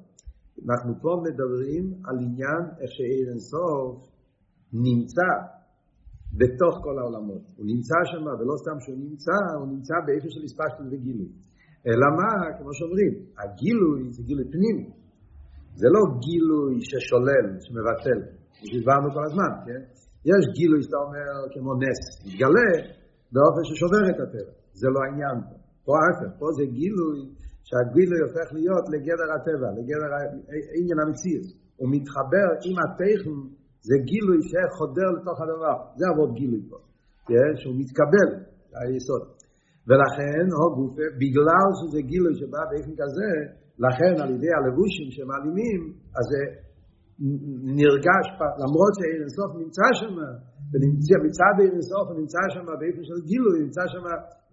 אנחנו 0.66 0.94
פה 1.02 1.12
מדברים 1.26 1.84
על 2.08 2.16
עניין 2.26 2.64
איך 2.82 2.92
שאין 2.98 3.40
סוף 3.52 3.96
נמצא 4.74 5.30
בתוך 6.40 6.74
כל 6.84 6.96
העולמות. 7.00 7.44
הוא 7.58 7.66
נמצא 7.72 7.98
שם, 8.12 8.26
ולא 8.40 8.56
סתם 8.64 8.78
שהוא 8.84 8.98
נמצא, 9.06 9.38
הוא 9.60 9.68
נמצא 9.74 9.96
באיפה 10.06 10.28
של 10.34 10.44
הספשטוס 10.48 10.88
וגילוי. 10.92 11.30
אלא 11.88 12.08
מה, 12.20 12.32
כמו 12.58 12.72
שאומרים, 12.78 13.14
הגילוי 13.40 14.12
זה 14.16 14.24
גילוי 14.24 14.46
פנימי. 14.54 14.90
זה 15.80 15.88
לא 15.96 16.02
גילוי 16.26 16.74
ששולל, 16.90 17.48
שמבטל. 17.66 18.20
דיברנו 18.74 19.08
כל 19.16 19.24
הזמן, 19.30 19.52
כן? 19.66 19.82
יש 20.32 20.44
גילוי 20.58 20.82
שאתה 20.84 21.00
אומר 21.06 21.30
כמו 21.54 21.72
נס, 21.84 22.02
מתגלה 22.26 22.72
באופן 23.34 23.64
ששובר 23.68 24.04
את 24.12 24.20
הטבע. 24.24 24.54
זה 24.80 24.88
לא 24.94 25.00
העניין 25.04 25.38
פה. 25.48 25.56
פה 25.86 25.94
ההפך, 26.02 26.30
פה 26.40 26.48
זה 26.58 26.66
גילוי 26.80 27.18
שהגילוי 27.68 28.20
הופך 28.26 28.48
להיות 28.58 28.86
לגדר 28.94 29.30
הטבע, 29.36 29.70
לגדר 29.80 30.10
העניין 30.74 31.00
המציאות. 31.04 31.48
הוא 31.80 31.90
מתחבר 31.96 32.48
עם 32.68 32.76
הטכן, 32.84 33.38
זה 33.88 33.96
גילוי 34.12 34.40
שחודר 34.50 35.10
לתוך 35.18 35.38
הדבר. 35.44 35.78
זה 36.00 36.06
עבוד 36.12 36.32
גילוי 36.40 36.62
פה. 36.70 36.78
כן? 37.30 37.52
שהוא 37.60 37.76
מתקבל, 37.82 38.30
היסוד. 38.80 39.24
ולכן, 39.88 40.44
הו 40.58 40.70
גופה, 40.78 41.08
בגלל 41.22 41.68
שזה 41.80 42.00
גילוי 42.12 42.34
שבא 42.40 42.62
באופן 42.70 42.94
כזה, 43.02 43.32
לכן 43.86 44.14
על 44.22 44.30
ידי 44.36 44.52
הלבושים 44.58 45.08
שמעלימים, 45.16 45.82
אז 46.18 46.26
זה 46.32 46.42
נרגש, 47.82 48.26
למרות 48.64 48.94
שאין 48.98 49.20
אינסוף 49.24 49.50
נמצא 49.62 49.88
שם, 50.00 50.16
ונמצא 50.72 51.16
מצד 51.28 51.56
אינסוף, 51.66 52.06
הוא 52.10 52.18
נמצא 52.22 52.42
שם 52.54 52.66
באופן 52.80 53.04
של 53.10 53.20
גילוי, 53.30 53.56
נמצא 53.66 53.84
שם 53.94 54.04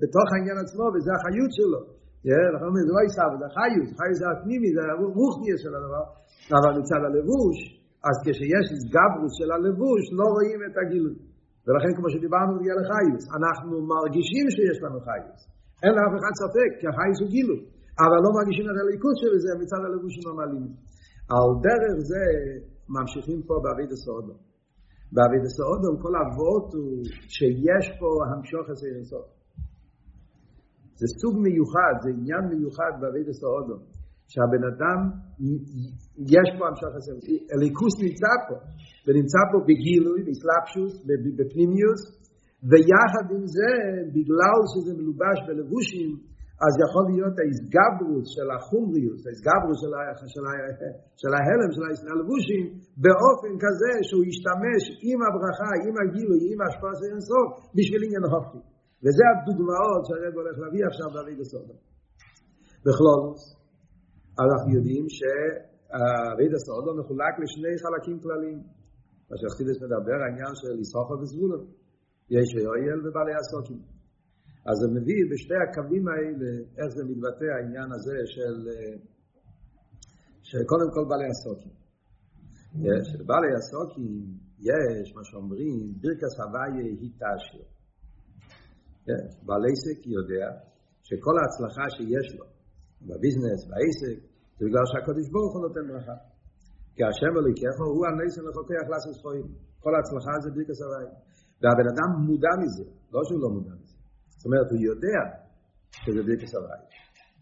בתוך 0.01 0.27
העניין 0.33 0.59
עצמו, 0.65 0.85
וזה 0.93 1.11
החיות 1.17 1.53
שלו. 1.59 1.81
לכן 2.55 2.67
אומרים, 2.69 2.87
זה 2.89 2.93
לא 2.97 3.03
עיסה, 3.07 3.25
זה 3.41 3.47
החיות, 3.51 3.89
החיות 3.95 4.19
זה 4.21 4.27
הפנימי, 4.33 4.69
זה 4.77 4.83
הרוחניה 4.91 5.57
של 5.65 5.73
הדבר, 5.77 6.05
אבל 6.59 6.73
מצד 6.81 7.01
הלבוש, 7.09 7.57
אז 8.09 8.17
כשיש 8.25 8.67
גברוס 8.95 9.33
של 9.41 9.51
הלבוש, 9.55 10.03
לא 10.19 10.27
רואים 10.35 10.61
את 10.67 10.75
הגילוי. 10.81 11.17
ולכן 11.67 11.93
כמו 11.97 12.09
שדיברנו 12.15 12.53
בגלל 12.59 12.79
החייס, 12.83 13.23
אנחנו 13.39 13.75
מרגישים 13.93 14.47
שיש 14.55 14.79
לנו 14.85 14.99
חייס. 15.07 15.39
אין 15.83 15.93
לאף 15.97 16.15
אחד 16.19 16.33
ספק, 16.43 16.71
כי 16.79 16.85
החייס 16.91 17.19
הוא 17.23 17.31
גילו. 17.35 17.57
אבל 18.03 18.19
לא 18.25 18.31
מרגישים 18.39 18.67
את 18.71 18.77
הליכוד 18.83 19.17
של 19.23 19.33
זה 19.45 19.51
מצד 19.63 19.81
הלבושים 19.87 20.25
המעלים. 20.31 20.65
על 21.33 21.49
דרך 21.67 21.95
זה 22.11 22.25
ממשיכים 22.89 23.43
פה 23.49 23.55
בעביד 23.65 23.91
הסעודו. 23.93 24.35
בעביד 25.15 25.43
הסעודו 25.49 25.91
כל 26.03 26.15
אבות 26.23 26.67
הוא 26.75 27.05
שיש 27.35 27.87
פה 28.01 28.09
המשוך 28.31 28.65
עשה 28.71 28.87
אינסוף. 28.97 29.27
זה 31.01 31.07
סוג 31.21 31.35
מיוחד, 31.47 31.95
זה 32.03 32.11
עניין 32.19 32.45
מיוחד 32.53 32.93
בעביד 33.01 33.29
הסעודו. 33.29 33.77
שהבן 34.33 34.65
אדם, 34.73 35.01
יש 36.37 36.49
פה 36.59 36.63
המשך 36.69 36.93
עשה, 36.99 37.13
הליכוס 37.55 37.95
נמצא 38.05 38.33
פה. 38.49 38.57
ונמצא 39.05 39.43
פה 39.51 39.59
בגילוי, 39.69 40.21
בסלאפשוס, 40.29 40.95
בפנימיוס, 41.39 42.03
ויחד 42.69 43.27
עם 43.35 43.45
זה, 43.57 43.71
בגלל 44.15 44.59
שזה 44.73 44.93
מלובש 44.99 45.39
בלבושים, 45.47 46.11
אז 46.65 46.73
יכול 46.85 47.05
להיות 47.11 47.35
ההסגברוס 47.41 48.27
של 48.37 48.49
החומריוס, 48.55 49.21
ההסגברוס 49.27 49.79
של, 49.83 49.93
של, 50.33 50.45
של 51.21 51.33
ההלם, 51.37 51.71
של 51.77 52.09
הלבושים, 52.15 52.65
באופן 53.05 53.53
כזה 53.65 53.93
שהוא 54.09 54.25
ישתמש 54.31 54.83
עם 55.09 55.19
הברכה, 55.27 55.73
עם 55.85 55.95
הגילוי, 56.01 56.41
עם 56.51 56.59
ההשפעה 56.63 56.95
של 56.99 57.09
אינסוף, 57.15 57.49
בשביל 57.77 58.01
עניין 58.07 58.25
הופכי. 58.33 58.63
וזה 59.05 59.25
הדוגמאות 59.31 60.03
שהרב 60.07 60.35
הולך 60.41 60.57
להביא 60.63 60.83
עכשיו 60.91 61.09
להביא 61.17 61.37
בסודו. 61.41 61.75
בכלולוס, 62.85 63.43
אנחנו 64.43 64.69
יודעים 64.77 65.05
שהרב 65.17 66.53
הסודו 66.57 66.91
מחולק 66.99 67.35
לשני 67.43 67.75
חלקים 67.83 68.17
כלליים. 68.25 68.59
מה 69.29 69.35
שאחסידס 69.41 69.77
מדבר, 69.85 70.19
העניין 70.23 70.55
של 70.61 70.75
ישרוחו 70.83 71.15
וזבולו. 71.21 71.59
יש 72.37 72.49
יואל 72.67 72.99
ובעלי 73.05 73.35
הסוקים. 73.41 73.94
אז 74.69 74.77
זה 74.81 74.89
מביא 74.97 75.21
בשתי 75.31 75.59
הקווים 75.65 76.05
האלה, 76.13 76.51
איך 76.79 76.89
זה 76.97 77.03
מתבטא 77.11 77.49
העניין 77.55 77.89
הזה 77.97 78.17
של, 78.35 78.57
שקודם 80.49 80.89
כל 80.95 81.05
בעלי 81.09 81.29
הסוקים. 81.35 81.75
יש, 82.89 83.07
בעלי 83.29 83.53
הסוקים 83.59 84.15
יש, 84.71 85.07
מה 85.17 85.25
שאומרים, 85.29 85.79
ברכס 86.01 86.35
הוויה 86.41 86.85
היא 87.01 87.13
תשיר. 87.21 87.67
יש, 89.11 89.31
בעל 89.47 89.65
עסק 89.71 89.99
יודע 90.17 90.47
שכל 91.07 91.35
ההצלחה 91.41 91.85
שיש 91.97 92.27
לו 92.39 92.47
בביזנס, 93.09 93.61
בעסק, 93.71 94.19
זה 94.57 94.63
בגלל 94.67 94.87
שהקדוש 94.91 95.27
ברוך 95.35 95.53
הוא 95.55 95.63
נותן 95.67 95.85
ברכה. 95.89 96.17
כי 96.95 97.03
השם 97.09 97.33
אלוהיכך 97.39 97.77
הוא 97.97 98.07
הניסן 98.09 98.45
לחוקח 98.49 98.85
לעשות 98.93 99.15
ספורים. 99.19 99.47
כל 99.83 99.93
ההצלחה 99.95 100.33
זה 100.43 100.49
ברכס 100.55 100.79
הוואי. 100.83 101.09
והבן 101.61 101.87
אדם 101.93 102.09
מודע 102.29 102.55
מזה, 102.63 102.87
לא 103.15 103.21
שהוא 103.27 103.41
לא 103.45 103.49
מודע 103.57 103.75
מזה. 103.81 103.84
זאת 104.45 104.51
אומרת, 104.53 104.69
הוא 104.75 104.83
יודע 104.91 105.21
שזה 106.05 106.21
ברכס 106.27 106.53
הוואי. 106.57 106.85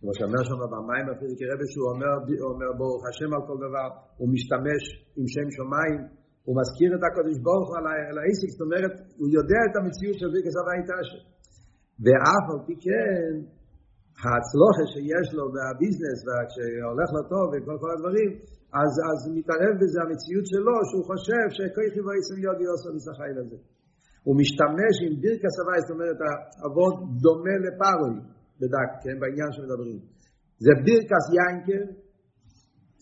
כמו 0.00 0.12
שאומר 0.16 0.42
שם 0.48 0.60
במים 0.72 1.06
אפילו 1.14 1.32
כרבי 1.40 1.66
שהוא 1.72 1.86
אומר, 1.92 2.12
אומר 2.50 2.70
ברוך 2.80 3.02
השם 3.10 3.30
על 3.36 3.42
כל 3.48 3.58
דבר, 3.66 3.88
הוא 4.20 4.28
משתמש 4.34 4.82
עם 5.18 5.26
שם 5.34 5.48
שמיים, 5.56 6.00
הוא 6.46 6.54
מזכיר 6.60 6.90
את 6.96 7.02
הקדוש 7.06 7.36
ברוך 7.46 7.68
הוא 7.70 7.78
על 8.10 8.16
העסק, 8.20 8.48
זאת 8.54 8.62
אומרת, 8.66 8.94
הוא 9.18 9.28
יודע 9.38 9.60
את 9.68 9.74
המציאות 9.78 10.16
של 10.20 10.28
ברכס 10.32 10.54
הוואי 10.58 10.80
תשע. 10.90 11.20
ואף 12.04 12.44
על 12.52 12.60
פי 12.66 12.74
כן, 12.84 13.32
ההצלוחה 14.22 14.84
שיש 14.92 15.28
לו 15.36 15.44
בביזנס, 15.54 16.18
וכשהולך 16.26 17.08
לו 17.16 17.22
טוב 17.32 17.46
וכל 17.52 17.76
כל 17.82 17.90
הדברים, 17.94 18.30
אז, 18.80 18.92
אז 19.10 19.18
מתערב 19.38 19.74
בזה 19.80 19.98
המציאות 20.04 20.46
שלו, 20.52 20.76
שהוא 20.88 21.04
חושב 21.10 21.44
שכוי 21.56 21.86
חיבו 21.94 22.12
יסם 22.18 22.38
יודי 22.46 22.66
עושו 22.72 22.88
מסחי 22.96 23.32
לזה. 23.38 23.58
הוא 24.26 24.34
משתמש 24.40 24.94
עם 25.04 25.12
בירקה 25.22 25.48
סבי, 25.56 25.78
זאת 25.84 25.92
אומרת, 25.96 26.18
אבות 26.66 26.96
דומה 27.24 27.56
לפארוי, 27.64 28.16
בדק, 28.60 28.90
כן, 29.02 29.16
בעניין 29.22 29.50
שמדברים. 29.54 30.00
זה 30.64 30.72
בירקס 30.84 31.26
יינקר, 31.36 31.84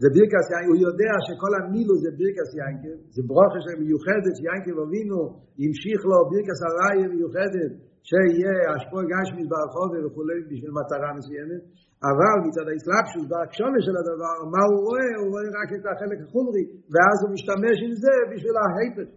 זה 0.02 0.08
בירקס 0.14 0.46
יינקר, 0.52 0.70
הוא 0.72 0.80
יודע 0.88 1.14
שכל 1.26 1.52
המילו 1.58 1.94
זה 2.04 2.10
בירקס 2.18 2.50
יינקר, 2.58 2.96
זה 3.14 3.20
ברוכה 3.28 3.72
מיוחדת, 3.84 4.34
שיינקר 4.40 4.74
ובינו, 4.80 5.20
המשיך 5.62 6.00
לו 6.10 6.18
בירקס 6.30 6.60
הראי 6.66 7.00
מיוחדת, 7.14 7.72
שיהיה 8.08 8.54
השפוע 8.74 9.00
גשמית 9.12 9.46
ברחוב 9.52 9.90
וכולי 10.04 10.38
בשביל 10.50 10.72
מטרה 10.78 11.10
מסוימת, 11.18 11.62
אבל 12.10 12.36
מצד 12.46 12.66
האסלאפשוס 12.70 13.24
והקשומה 13.30 13.80
של 13.86 13.94
הדבר, 14.00 14.36
מה 14.54 14.62
הוא 14.68 14.78
רואה? 14.86 15.10
הוא 15.20 15.28
רואה 15.32 15.46
רק 15.58 15.70
את 15.76 15.84
החלק 15.90 16.18
החומרי, 16.24 16.64
ואז 16.92 17.16
הוא 17.22 17.30
משתמש 17.36 17.76
עם 17.86 17.92
זה 18.04 18.14
בשביל 18.30 18.56
ההיפך. 18.62 19.08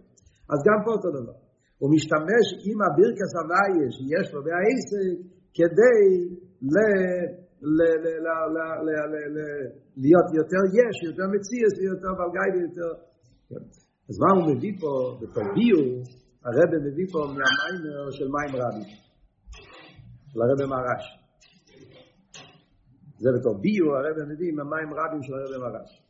אז 0.52 0.58
גם 0.68 0.78
פה 0.84 0.90
אותו 0.96 1.10
דבר. 1.18 1.36
הוא 1.78 1.90
משתמש 1.94 2.46
עם 2.68 2.78
הבירקס 2.86 3.32
הוויה 3.38 3.88
שיש 3.96 4.26
לו 4.34 4.40
והעסק, 4.44 5.16
כדי 5.56 6.02
ל... 6.62 6.76
להיות 9.96 10.28
יותר 10.40 10.62
יש, 10.80 10.96
יותר 11.10 11.26
מציאס, 11.34 11.74
יותר 11.92 12.12
בלגאי 12.18 12.50
ויותר... 12.54 12.90
אז 14.08 14.16
מה 14.22 14.30
הוא 14.36 14.44
מביא 14.50 14.74
פה 14.80 14.92
בתוביו, 15.20 15.80
הרב 16.44 16.70
מביא 16.86 17.06
פה 17.12 17.18
מהמיימר 17.18 18.10
של 18.10 18.28
מים 18.34 18.52
רבי, 18.62 18.90
של 20.30 20.40
הרב 20.42 20.70
מרש. 20.70 21.04
זה 23.18 23.30
בתור 23.38 23.54
ביו, 23.62 23.86
הרב 23.96 24.16
מביא 24.32 24.52
מהמים 24.52 24.90
רבים 24.98 25.22
של 25.22 25.34
הרב 25.34 25.62
מרש. 25.62 26.03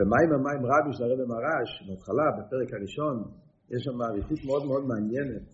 במים 0.00 0.30
המים 0.36 0.62
רבי 0.70 0.92
של 0.96 1.04
הרב 1.04 1.20
מרש, 1.34 1.70
בהתחלה, 1.88 2.26
בפרק 2.36 2.68
הראשון, 2.74 3.16
יש 3.70 3.80
שם 3.84 3.96
מעריכות 3.96 4.38
מאוד 4.46 4.66
מאוד 4.66 4.84
מעניינת 4.90 5.48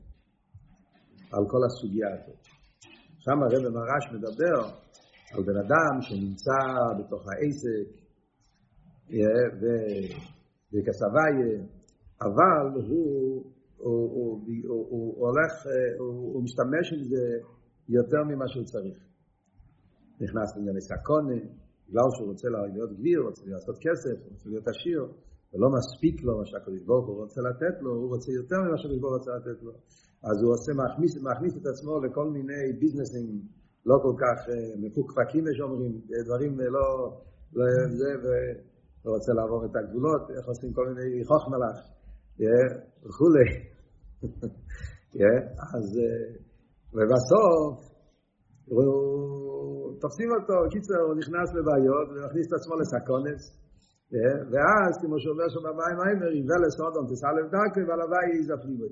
על 1.32 1.44
כל 1.50 1.62
הסוגיה 1.66 2.08
הזאת. 2.14 2.42
שם 3.18 3.38
הרב 3.42 3.64
מרש 3.78 4.04
מדבר 4.14 4.56
על 5.34 5.42
בן 5.48 5.58
אדם 5.64 5.94
שנמצא 6.00 6.58
בתוך 6.98 7.22
העסק 7.32 7.88
וכסבייה, 10.72 11.52
אבל 12.26 12.64
הוא, 12.88 13.44
הוא, 13.76 14.10
הוא, 14.14 14.40
הוא, 14.68 14.86
הוא 14.90 15.26
הולך, 15.26 15.52
הוא, 15.98 16.34
הוא 16.34 16.42
משתמש 16.44 16.92
עם 16.92 17.04
זה 17.04 17.24
יותר 17.88 18.22
ממה 18.28 18.48
שהוא 18.48 18.64
צריך. 18.64 18.98
נכנס 20.20 20.56
לענייני 20.56 20.80
סקונה, 20.80 21.40
בגלל 21.88 22.08
שהוא 22.14 22.28
רוצה 22.32 22.48
להיות 22.48 22.92
גביר, 22.98 23.18
רוצה 23.28 23.42
לעשות 23.46 23.76
כסף, 23.84 24.16
רוצה 24.32 24.46
להיות 24.50 24.66
עשיר, 24.72 25.00
ולא 25.50 25.68
מספיק 25.78 26.16
לו 26.26 26.32
מה 26.38 26.44
שהקדוש 26.50 26.82
ברוך 26.88 27.06
הוא 27.08 27.16
רוצה 27.22 27.40
לתת 27.48 27.74
לו, 27.84 27.90
הוא 28.00 28.08
רוצה 28.14 28.30
יותר 28.40 28.58
ממה 28.64 28.76
שהקדוש 28.78 29.00
ברוך 29.00 29.12
הוא 29.12 29.18
רוצה 29.20 29.32
לתת 29.38 29.58
לו. 29.66 29.72
אז 30.28 30.36
הוא 30.42 30.50
עושה, 30.54 30.72
מכניס, 30.82 31.12
מכניס 31.30 31.54
את 31.58 31.66
עצמו 31.72 31.92
לכל 32.04 32.26
מיני 32.36 32.62
ביזנסים 32.80 33.26
לא 33.88 33.96
כל 34.04 34.14
כך 34.22 34.38
מפוקפקים, 34.82 35.44
יש 35.50 35.58
אומרים, 35.60 35.92
דברים 36.26 36.52
לא, 36.76 36.86
לא 37.56 37.64
זה, 38.00 38.10
והוא 38.22 39.14
רוצה 39.16 39.32
לעבור 39.38 39.64
את 39.64 39.74
הגבולות, 39.76 40.24
איך 40.36 40.46
עושים 40.48 40.72
כל 40.72 40.86
מיני 40.88 41.24
חוכמלך, 41.28 41.76
וכולי. 43.04 43.48
אז, 45.76 45.88
ובסוף, 46.94 47.74
תופסים 50.02 50.30
אותו, 50.36 50.56
קיצר, 50.72 51.00
הוא 51.08 51.16
נכנס 51.20 51.48
לבעיות 51.56 52.06
ומכניס 52.12 52.46
את 52.48 52.54
עצמו 52.58 52.74
לסקונס, 52.80 53.42
ואז, 54.50 54.92
כמו 55.02 55.16
שאומר 55.22 55.48
שם 55.54 55.62
במים 55.66 55.98
האמר, 56.02 56.30
יבל 56.40 56.60
לסודום, 56.66 57.04
תסלם 57.10 57.46
דרכו, 57.54 57.80
ועל 57.86 58.00
הוואי 58.04 58.28
יזפני 58.40 58.74
בו. 58.80 58.88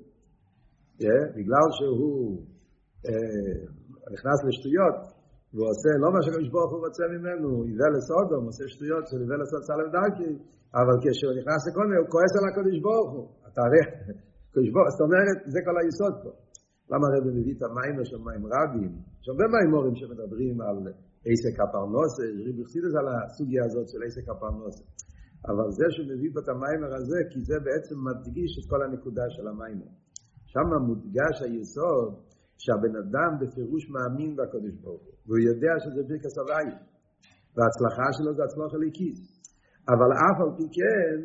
בגלל 1.37 1.66
שהוא 1.76 2.18
נכנס 4.14 4.38
לשטויות, 4.49 4.99
והוא 5.52 5.68
עושה 5.73 5.90
לא 6.02 6.08
מה 6.14 6.20
שקדוש 6.25 6.49
ברוך 6.54 6.70
הוא 6.75 6.80
רוצה 6.87 7.04
ממנו, 7.14 7.49
יבל 7.70 7.92
לסודום, 7.96 8.42
עושה 8.50 8.64
שטויות 8.73 9.04
של 9.11 9.18
יבל 9.25 9.38
לסוד 9.42 9.62
סלם 9.68 9.88
דרכי, 9.96 10.30
אבל 10.80 10.96
כשהוא 11.02 11.34
נכנס 11.38 11.61
לקונן, 11.66 11.96
הוא 12.02 12.08
כועס 12.12 12.32
על 12.38 12.44
הקדוש 12.49 12.76
ברוך 12.87 13.11
הוא. 13.14 13.26
אתה 13.49 13.61
הרי, 13.66 13.82
קדוש 14.52 14.68
ברוך, 14.75 14.88
זאת 14.94 15.02
אומרת, 15.06 15.37
זה 15.52 15.58
כל 15.66 15.76
היסוד 15.80 16.14
פה. 16.23 16.30
למה 16.90 17.04
הרב 17.08 17.24
מביא 17.38 17.54
את 17.56 17.62
המים 17.66 18.04
של 18.10 18.20
מים 18.26 18.44
רבים? 18.54 18.92
יש 19.20 19.26
הרבה 19.28 19.44
מימורים 19.54 19.94
שמדברים 20.00 20.56
על 20.66 20.78
עסק 21.30 21.54
הפרנוסה, 21.62 22.22
ריב 22.44 22.56
חסידס 22.66 22.94
על 23.00 23.06
הסוגיה 23.12 23.62
הזאת 23.68 23.86
של 23.92 24.00
עסק 24.06 24.26
הפרנוסה. 24.32 24.84
אבל 25.50 25.66
זה 25.78 25.86
שמביא 25.96 26.30
פה 26.34 26.40
את 26.42 26.48
המיימר 26.52 26.90
הזה, 26.98 27.18
כי 27.30 27.38
זה 27.48 27.56
בעצם 27.66 27.96
מדגיש 28.08 28.50
את 28.58 28.64
כל 28.70 28.80
הנקודה 28.84 29.26
של 29.34 29.44
המיימר. 29.50 29.90
שם 30.52 30.68
מודגש 30.88 31.36
היסוד 31.44 32.12
שהבן 32.62 32.94
אדם 33.02 33.30
בפירוש 33.40 33.82
מאמין 33.94 34.30
בקדוש 34.38 34.74
ברוך 34.82 35.04
הוא, 35.06 35.14
והוא 35.26 35.42
יודע 35.50 35.72
שזה 35.82 36.00
ברכס 36.08 36.34
הוואי, 36.38 36.70
וההצלחה 37.54 38.06
שלו 38.16 38.30
זה 38.36 38.42
הצלחה 38.44 38.76
ליקיס. 38.84 39.20
אבל 39.92 40.10
אף 40.24 40.38
על 40.44 40.50
פי 40.56 40.66
כן, 40.76 41.18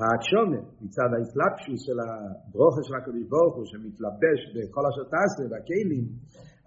האקשומה, 0.00 0.60
מצד 0.84 1.10
האסלאפשוס 1.14 1.80
של 1.86 1.98
הברוכה 2.04 2.82
של 2.86 2.94
הקדוש 2.98 3.24
ברוך 3.32 3.54
הוא, 3.56 3.66
שמתלבש 3.70 4.40
בכל 4.54 4.84
אשר 4.90 5.04
תעשה, 5.14 5.42
והכלים, 5.50 6.04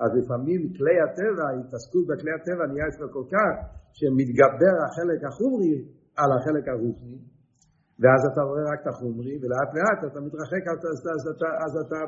אז 0.04 0.10
לפעמים 0.20 0.62
כלי 0.78 0.98
הטבע, 1.06 1.46
התעסקות 1.60 2.06
בכלי 2.10 2.34
הטבע 2.38 2.64
נהיה 2.70 2.86
אצלו 2.90 3.08
כל 3.18 3.26
כך, 3.34 3.54
שמתגבר 3.98 4.76
החלק 4.86 5.22
החומרי 5.28 5.76
על 6.22 6.30
החלק 6.38 6.66
הרוחני, 6.72 7.20
ואז 8.02 8.22
אתה 8.30 8.42
רואה 8.50 8.64
רק 8.72 8.80
את 8.84 8.88
החומרי, 8.92 9.36
ולאט 9.42 9.72
לאט 9.78 10.00
אתה 10.10 10.20
מתרחק, 10.26 10.64
אז 10.72 10.78
אתה, 10.82 11.10
אז 11.18 11.24
אתה, 11.34 11.50
אז 11.66 11.74
אתה 11.84 12.00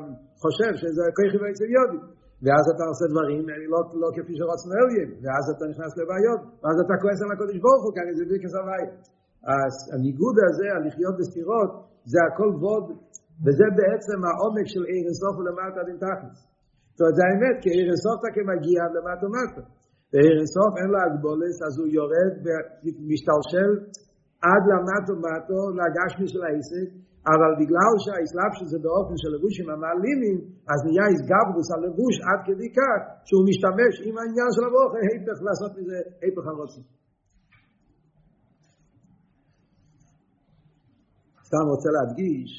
חושב 0.42 0.72
שזה 0.80 1.02
כוחי 1.16 1.38
ואצל 1.40 1.70
יודי. 1.78 2.00
ואז 2.44 2.64
אתה 2.72 2.84
עושה 2.90 3.04
דברים 3.12 3.42
לא, 3.72 3.80
לא 4.02 4.08
כפי 4.16 4.32
שרוצנו 4.38 4.72
אליים, 4.80 5.08
ואז 5.22 5.44
אתה 5.54 5.64
נכנס 5.72 5.92
לבעיות, 6.00 6.40
ואז 6.60 6.76
אתה 6.84 6.94
כועס 7.02 7.20
על 7.24 7.30
הקודש 7.34 7.58
ברוך 7.64 7.82
הוא, 7.84 7.92
כאן 7.96 8.04
זה 8.18 8.24
ברכס 8.30 8.54
הוואי. 8.58 8.86
הניגוד 9.94 10.36
הזה, 10.46 10.66
הלחיות 10.76 11.14
בסתירות, 11.18 11.70
זה 12.12 12.18
הכל 12.28 12.50
ווד, 12.62 12.86
וזה 13.44 13.66
בעצם 13.78 14.18
העומק 14.26 14.66
של 14.74 14.84
עיר 14.90 15.02
אינסוף 15.06 15.34
ולמטה 15.36 15.78
עד 15.80 15.88
אין 15.90 15.98
תכלס. 16.04 16.38
זאת 16.94 17.00
אומרת, 17.00 17.16
זה 17.18 17.24
האמת, 17.28 17.56
כי 17.62 17.68
עיר 17.76 17.86
אינסוף 17.90 18.16
אתה 18.20 18.30
כמגיע 18.36 18.80
למטה 18.94 19.24
ומטה. 19.26 19.62
ועיר 20.10 20.34
אינסוף 20.40 20.72
אין 20.80 20.88
לו 20.92 20.98
הגבולס, 21.04 21.56
אז 21.66 21.72
הוא 21.78 21.88
יורד 21.96 22.34
ומשתלשל 22.82 23.70
עד 24.50 24.62
למטה 24.72 25.10
ומטה, 25.12 25.60
להגשמי 25.78 26.26
של 26.32 26.42
העסק, 26.46 26.88
אבל 27.32 27.50
בגלל 27.60 27.92
שהאסלאפ 28.04 28.52
שזה 28.58 28.78
באופן 28.86 29.16
של 29.22 29.30
לבושים 29.34 29.68
המעלימים, 29.72 30.38
אז 30.72 30.78
נהיה 30.86 31.06
איסגברוס 31.12 31.68
על 31.74 31.80
לבוש 31.86 32.14
עד 32.28 32.40
כדי 32.48 32.70
כך, 32.78 33.00
שהוא 33.28 33.44
משתמש 33.50 33.92
עם 34.06 34.14
העניין 34.18 34.50
של 34.54 34.64
הברוכר, 34.66 35.00
היפך 35.06 35.38
לעשות 35.48 35.72
מזה, 35.78 35.98
היפך 36.22 36.44
הרוצים. 36.50 36.84
סתם 41.48 41.64
רוצה 41.72 41.88
להדגיש 41.96 42.50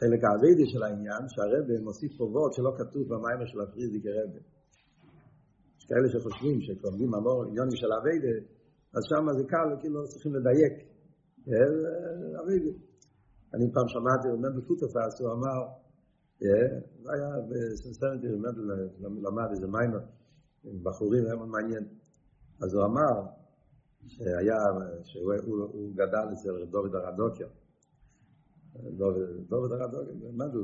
חלק 0.00 0.20
האביידי 0.24 0.66
של 0.72 0.82
העניין, 0.82 1.22
שהרבא 1.32 1.74
מוסיף 1.86 2.12
פה 2.18 2.24
וורד 2.24 2.52
שלא 2.56 2.72
כתוב 2.78 3.02
במיימר 3.10 3.46
של 3.52 3.60
הפריזיק 3.60 4.04
הרבא. 4.06 4.40
יש 5.78 5.84
כאלה 5.88 6.08
שחושבים 6.12 6.56
שכלומדים 6.66 7.10
אמור 7.14 7.38
עניון 7.44 7.68
של 7.80 7.90
אביידי, 7.98 8.38
אז 8.94 9.02
שם 9.10 9.24
זה 9.38 9.44
קל, 9.52 9.68
כאילו 9.80 9.98
צריכים 10.12 10.32
לדייק. 10.34 10.74
אביידי. 12.40 12.74
אני 13.54 13.64
פעם 13.74 13.88
שמעתי, 13.94 14.26
רמנדל 14.34 14.62
קוטפס, 14.68 15.14
הוא 15.20 15.30
אמר, 15.36 15.58
זה 17.02 17.08
היה 17.14 17.30
בסנסטרנטי, 17.48 18.26
רמנדל 18.34 18.64
למד 19.26 19.48
איזה 19.54 19.66
מיימר, 19.66 20.02
עם 20.64 20.76
בחורים, 20.84 21.22
היה 21.26 21.36
מאוד 21.36 21.48
מעניין. 21.48 21.84
אז 22.62 22.74
הוא 22.74 22.84
אמר, 22.84 23.14
שהיה, 24.08 24.56
שהוא 25.04 25.92
גדל 25.94 26.32
אצל 26.32 26.64
דוד 26.70 26.94
הרדוקר. 26.94 27.46
דוד 29.48 29.72
הרדוקר, 29.72 30.12
מה 30.32 30.48
זה, 30.48 30.58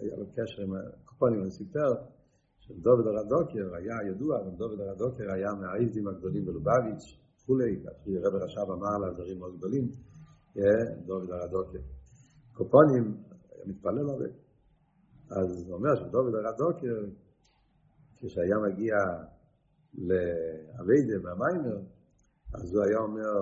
היה 0.00 0.16
לו 0.16 0.26
קשר 0.32 0.62
עם 0.62 0.72
הקופונים, 0.74 1.40
הוא 1.40 1.50
סיפר 1.50 1.90
שדוד 2.58 3.06
הרדוקר 3.06 3.74
היה 3.74 4.10
ידוע, 4.10 4.38
דוד 4.56 4.80
הרדוקר 4.80 5.32
היה 5.32 5.52
מהעיזים 5.60 6.08
הגדולים 6.08 6.44
בלובביץ', 6.44 7.18
כולי, 7.46 7.82
כפי 8.00 8.18
רב 8.18 8.34
רשב 8.34 8.70
אמר 8.70 8.98
לה 8.98 9.14
דברים 9.14 9.38
מאוד 9.38 9.56
גדולים, 9.56 9.88
דוד 11.06 11.30
הרדוקר. 11.30 11.78
קופונים, 12.52 13.16
היה 13.52 13.64
מתפלל 13.66 14.10
הרבה. 14.10 14.26
אז 15.30 15.66
הוא 15.66 15.74
אומר 15.74 15.94
שדוד 15.96 16.34
הרדוקר, 16.34 17.06
כשהיה 18.16 18.56
מגיע 18.68 18.94
לאביידה 19.94 21.16
והמיימר, 21.22 21.80
אז 22.54 22.74
הוא 22.74 22.84
היה 22.84 22.98
אומר, 22.98 23.32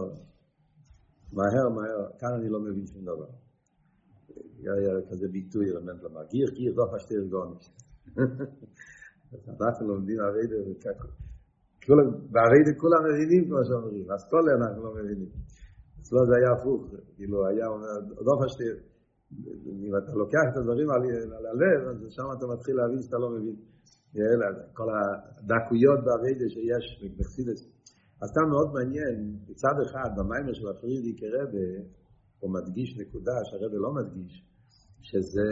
מהר, 1.33 1.69
מהר, 1.69 2.01
כאן 2.19 2.33
אני 2.39 2.49
לא 2.49 2.61
מבין 2.61 2.87
שום 2.87 3.03
דבר. 3.03 3.31
היה 4.59 5.11
כזה 5.11 5.29
ביטוי, 5.29 5.71
אלמנט 5.71 6.03
לומר, 6.03 6.25
גיר, 6.31 6.51
גיר, 6.55 6.75
דוח 6.75 6.95
אשתיר 6.95 7.21
גוניש. 7.31 7.71
אנחנו 9.61 9.89
לומדים 9.89 10.19
אביידה 10.21 10.71
וככה. 10.71 11.09
באביידה 12.33 12.73
כולם 12.81 13.03
מבינים 13.09 13.45
כמו 13.49 13.59
שאומרים, 13.65 14.11
אז 14.13 14.31
כל 14.31 14.43
אנחנו 14.51 14.83
לא 14.85 14.95
מבינים. 14.95 15.29
אצלו 16.01 16.19
זה 16.29 16.35
היה 16.37 16.51
הפוך, 16.57 16.81
כאילו 17.17 17.47
היה 17.47 17.67
אומר, 17.67 18.01
דוח 18.27 18.41
אשתיר. 18.47 18.77
אם 19.87 19.97
אתה 19.99 20.13
לוקח 20.15 20.45
את 20.53 20.57
הדברים 20.57 20.91
על 20.91 21.47
הלב, 21.47 21.89
אז 21.89 21.97
שם 22.09 22.29
אתה 22.39 22.47
מתחיל 22.47 22.77
להבין 22.77 23.03
שאתה 23.03 23.17
לא 23.19 23.31
מבין. 23.31 23.57
כל 24.73 24.89
הדקויות 24.95 26.01
באביידה 26.05 26.49
שיש 26.49 27.05
בחסידס. 27.19 27.72
אז 28.23 28.29
סתם 28.29 28.49
מאוד 28.51 28.73
מעניין, 28.73 29.39
בצד 29.47 29.77
אחד, 29.87 30.11
במיימר 30.17 30.55
של 30.55 30.69
הפרידי 30.69 31.17
כרבה, 31.17 31.69
הוא 32.41 32.51
מדגיש 32.55 32.99
נקודה 32.99 33.33
שהרבה 33.45 33.77
לא 33.77 33.91
מדגיש, 33.95 34.45
שזה, 35.01 35.51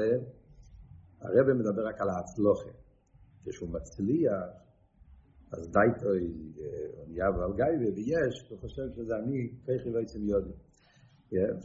הרבה 1.20 1.54
מדבר 1.54 1.86
רק 1.88 2.00
על 2.00 2.08
ההצלוחה. 2.10 2.70
כשהוא 3.44 3.70
מצליח, 3.70 4.44
אז 5.52 5.70
דייטוי, 5.72 6.54
הוא 6.96 7.06
נהיה 7.08 7.30
בעל 7.30 7.52
גייבה, 7.56 7.94
ויש, 7.96 8.50
הוא 8.50 8.58
חושב 8.58 8.82
שזה 8.96 9.16
אני, 9.16 9.50
ככי 9.62 9.90
לא 9.90 10.00
יצא 10.00 10.18
מיודי. 10.18 10.52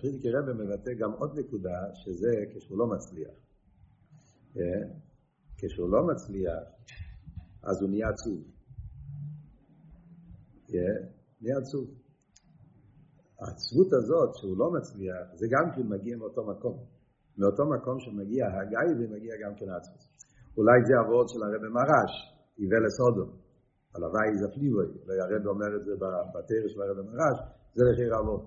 פרידי 0.02 0.20
כרבה 0.24 0.54
מבטא 0.54 0.92
גם 1.00 1.12
עוד 1.12 1.40
נקודה, 1.40 1.80
שזה 1.94 2.32
כשהוא 2.52 2.78
לא 2.78 2.86
מצליח. 2.88 3.36
כשהוא 5.58 5.90
לא 5.90 6.08
מצליח, 6.08 6.64
אז 7.64 7.82
הוא 7.82 7.90
נהיה 7.90 8.08
עצוב. 8.10 8.55
נהיה 11.42 11.58
עצוב. 11.62 11.86
העצבות 13.42 13.90
הזאת, 14.00 14.30
שהוא 14.38 14.58
לא 14.62 14.68
מצליח, 14.78 15.26
זה 15.40 15.46
גם 15.54 15.66
כן 15.74 15.86
מגיע 15.94 16.18
מאותו 16.18 16.42
מקום. 16.52 16.76
מאותו 17.38 17.64
מקום 17.76 18.00
שמגיע 18.00 18.44
הגיא 18.56 18.94
ומגיע 19.00 19.34
גם 19.44 19.54
כן 19.58 19.68
העצבות. 19.70 20.04
אולי 20.58 20.78
זה 20.88 20.94
הוורד 21.02 21.28
של 21.32 21.42
הרב 21.46 21.64
מרש, 21.78 22.14
יבל 22.64 22.82
לסודו, 22.86 23.26
הלוואי 23.94 24.32
זפליבוי, 24.42 24.88
אולי 25.02 25.18
הרב 25.24 25.48
אומר 25.54 25.72
את 25.78 25.84
זה 25.86 25.94
בתרא 26.34 26.68
של 26.74 26.82
הרב 26.82 27.00
מרש, 27.10 27.38
זה 27.76 27.82
לכי 27.90 28.08
רבו. 28.16 28.38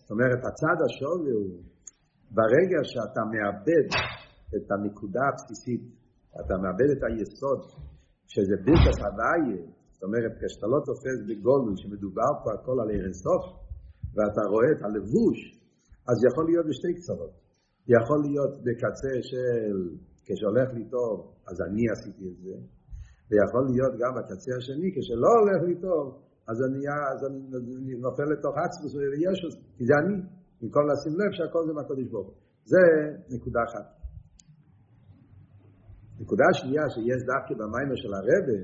זאת 0.00 0.10
אומרת, 0.10 0.40
הצד 0.48 0.78
השווי 0.84 1.32
הוא, 1.38 1.62
ברגע 2.36 2.80
שאתה 2.90 3.22
מאבד 3.32 3.86
את 4.56 4.66
הנקודה 4.72 5.24
הבסיסית, 5.28 5.82
אתה 6.40 6.54
מאבד 6.62 6.88
את 6.94 7.02
היסוד, 7.06 7.60
שזה 8.32 8.56
בלתי 8.66 8.92
הוויה, 9.02 9.75
זאת 9.96 10.04
אומרת, 10.08 10.32
כשאתה 10.40 10.66
לא 10.66 10.78
תופס 10.88 11.18
בגולו 11.28 11.72
שמדובר 11.80 12.32
פה 12.42 12.48
הכל 12.54 12.76
על 12.82 12.88
ערן 12.94 13.14
סוף, 13.24 13.44
ואתה 14.14 14.42
רואה 14.52 14.68
את 14.74 14.80
הלבוש, 14.84 15.38
אז 16.08 16.16
יכול 16.28 16.44
להיות 16.50 16.66
בשתי 16.70 16.92
קצרות. 16.98 17.34
יכול 17.96 18.18
להיות 18.26 18.52
בקצה 18.64 19.14
של 19.30 19.76
כשהולך 20.26 20.68
לי 20.76 20.84
טוב, 20.96 21.14
אז 21.48 21.56
אני 21.66 21.84
עשיתי 21.94 22.24
את 22.30 22.36
זה, 22.44 22.56
ויכול 23.28 23.64
להיות 23.70 23.94
גם 24.00 24.12
בקצה 24.18 24.52
השני, 24.58 24.88
כשלא 24.94 25.30
הולך 25.40 25.60
לי 25.68 25.76
טוב, 25.86 26.04
אז 26.50 26.56
אני, 26.66 26.82
אז 27.12 27.20
אני 27.28 27.94
נופל 28.06 28.26
לתוך 28.32 28.54
עצמוס 28.64 28.92
וישוס, 28.94 29.54
כי 29.76 29.84
זה 29.88 29.94
אני, 30.02 30.16
במקום 30.60 30.82
לשים 30.90 31.14
לב 31.20 31.30
שהכל 31.36 31.62
זה 31.66 31.72
מהקודש 31.72 32.06
ברוך 32.12 32.30
זה 32.72 32.82
נקודה 33.34 33.60
אחת. 33.68 33.86
נקודה 36.20 36.44
שנייה 36.52 36.84
שיש 36.94 37.20
דווקא 37.30 37.52
במיימר 37.60 37.96
של 38.02 38.12
הרבה, 38.14 38.58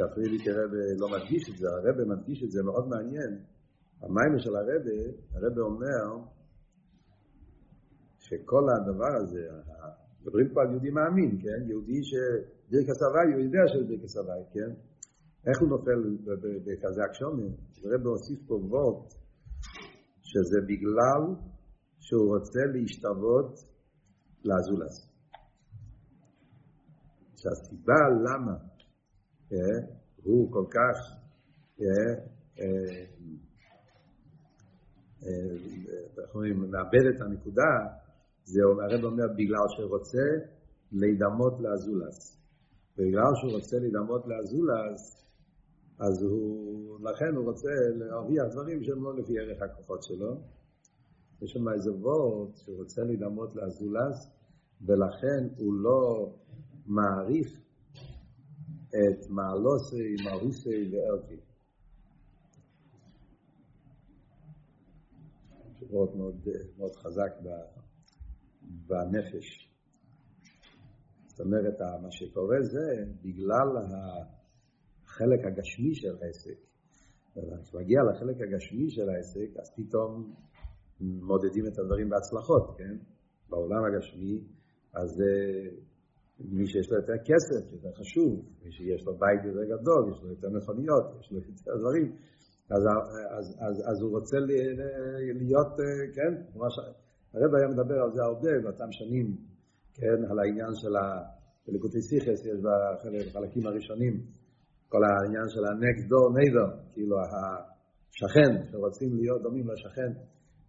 שאפרידי 0.00 0.38
כרבה 0.44 0.82
לא 1.00 1.06
מדגיש 1.14 1.50
את 1.50 1.56
זה, 1.58 1.66
הרבה 1.68 2.04
מדגיש 2.14 2.44
את 2.44 2.50
זה 2.50 2.62
מאוד 2.62 2.88
מעניין, 2.88 3.32
המיימר 4.02 4.38
של 4.38 4.56
הרבה, 4.56 4.74
הרבה 5.34 5.60
אומר 5.60 6.26
שכל 8.18 8.64
הדבר 8.74 9.12
הזה, 9.20 9.42
מדברים 10.20 10.48
פה 10.54 10.60
על 10.62 10.70
יהודי 10.70 10.90
מאמין, 10.90 11.30
כן? 11.42 11.68
יהודי 11.70 12.00
שבירקס 12.08 13.02
הוואי, 13.02 13.32
הוא 13.34 13.42
יודע 13.46 13.62
שזה 13.70 13.84
בירקס 13.88 14.16
הוואי, 14.16 14.42
כן? 14.54 14.70
איך 15.46 15.56
הוא 15.60 15.68
נופל 15.68 15.98
בכזה 16.64 17.00
הקשומים? 17.04 17.52
הרב 17.84 18.06
הוסיף 18.06 18.40
פה 18.48 18.54
וורט 18.54 19.14
שזה 20.22 20.58
בגלל 20.68 21.22
שהוא 21.98 22.36
רוצה 22.36 22.60
להשתוות 22.74 23.50
לאזולס. 24.44 24.96
שהסיבה 27.36 28.00
למה 28.26 28.69
הוא 30.22 30.52
כל 30.52 30.64
כך 30.70 30.96
אה, 31.80 31.86
אה, 32.58 33.04
אומרים, 36.34 36.60
מאבד 36.70 37.06
את 37.14 37.20
הנקודה, 37.20 37.72
זה 38.44 38.60
הרב 38.62 39.04
אומר 39.04 39.26
בגלל 39.36 39.66
שרוצה 39.76 40.26
להידמות 40.92 41.60
לאזולס. 41.60 42.40
בגלל 42.96 43.32
שהוא 43.40 43.52
רוצה 43.52 43.78
להידמות 43.78 44.26
לאזולס, 44.26 45.26
אז 45.98 46.22
הוא, 46.22 46.98
לכן 47.00 47.36
הוא 47.36 47.44
רוצה 47.44 47.68
להרוויח 47.94 48.44
דברים 48.52 48.84
שהם 48.84 49.04
לא 49.04 49.16
לפי 49.16 49.38
ערך 49.38 49.62
הכוחות 49.62 50.02
שלו. 50.02 50.40
יש 51.42 51.50
שם 51.52 51.68
איזה 51.68 51.92
וורד 51.92 52.56
שהוא 52.56 52.76
רוצה 52.76 53.02
להידמות 53.02 53.56
לאזולס, 53.56 54.30
ולכן 54.86 55.48
הוא 55.56 55.74
לא 55.74 56.32
מעריך 56.86 57.60
את 58.90 59.30
מעלוסי, 59.30 60.16
מהוסי 60.24 60.90
ואלקי. 60.92 61.36
וורד 65.90 66.16
מאוד, 66.16 66.48
מאוד 66.78 66.96
חזק 66.96 67.32
בנפש. 68.62 69.70
זאת 71.26 71.40
אומרת, 71.40 71.80
מה 72.02 72.10
שקורה 72.10 72.62
זה 72.62 73.04
בגלל 73.22 73.68
החלק 75.06 75.44
הגשמי 75.44 75.94
של 75.94 76.16
העסק. 76.22 76.58
כשמגיע 77.62 78.00
לחלק 78.02 78.40
הגשמי 78.40 78.90
של 78.90 79.08
העסק, 79.08 79.56
אז 79.58 79.74
פתאום 79.76 80.34
מודדים 81.00 81.66
את 81.66 81.78
הדברים 81.78 82.08
בהצלחות, 82.08 82.74
כן? 82.78 82.96
בעולם 83.48 83.84
הגשמי, 83.84 84.40
אז 84.92 85.22
מי 86.40 86.66
שיש 86.66 86.90
לו 86.90 86.96
יותר 86.96 87.18
כסף, 87.28 87.72
יותר 87.72 87.92
חשוב, 88.00 88.32
מי 88.62 88.72
שיש 88.72 89.06
לו 89.06 89.12
בית 89.18 89.40
יותר 89.44 89.64
גדול, 89.64 90.02
יש 90.12 90.22
לו 90.22 90.28
יותר 90.30 90.48
מכוניות, 90.48 91.04
יש 91.20 91.32
לו 91.32 91.38
יותר 91.38 91.76
דברים, 91.80 92.16
אז, 92.70 92.82
אז, 93.38 93.46
אז, 93.66 93.74
אז 93.90 94.02
הוא 94.02 94.10
רוצה 94.18 94.38
להיות, 95.40 95.72
כן, 96.16 96.32
ממש, 96.56 96.74
הרב 97.34 97.54
היה 97.54 97.68
מדבר 97.68 97.98
על 98.04 98.10
זה 98.14 98.22
הרבה 98.22 98.50
באותם 98.62 98.90
שנים, 98.90 99.36
כן, 99.94 100.18
על 100.30 100.38
העניין 100.38 100.72
של 100.74 100.94
הליקוטי 101.68 102.02
סיכס, 102.02 102.46
יש 102.46 102.58
בחלקים 102.64 103.66
הראשונים, 103.66 104.14
כל 104.88 105.02
העניין 105.04 105.48
של 105.48 105.64
ה-next 105.64 106.04
door 106.10 106.28
neighbor, 106.36 106.92
כאילו 106.92 107.16
השכן, 107.20 108.50
שרוצים 108.70 109.16
להיות 109.16 109.42
דומים 109.42 109.66
לשכן. 109.70 110.12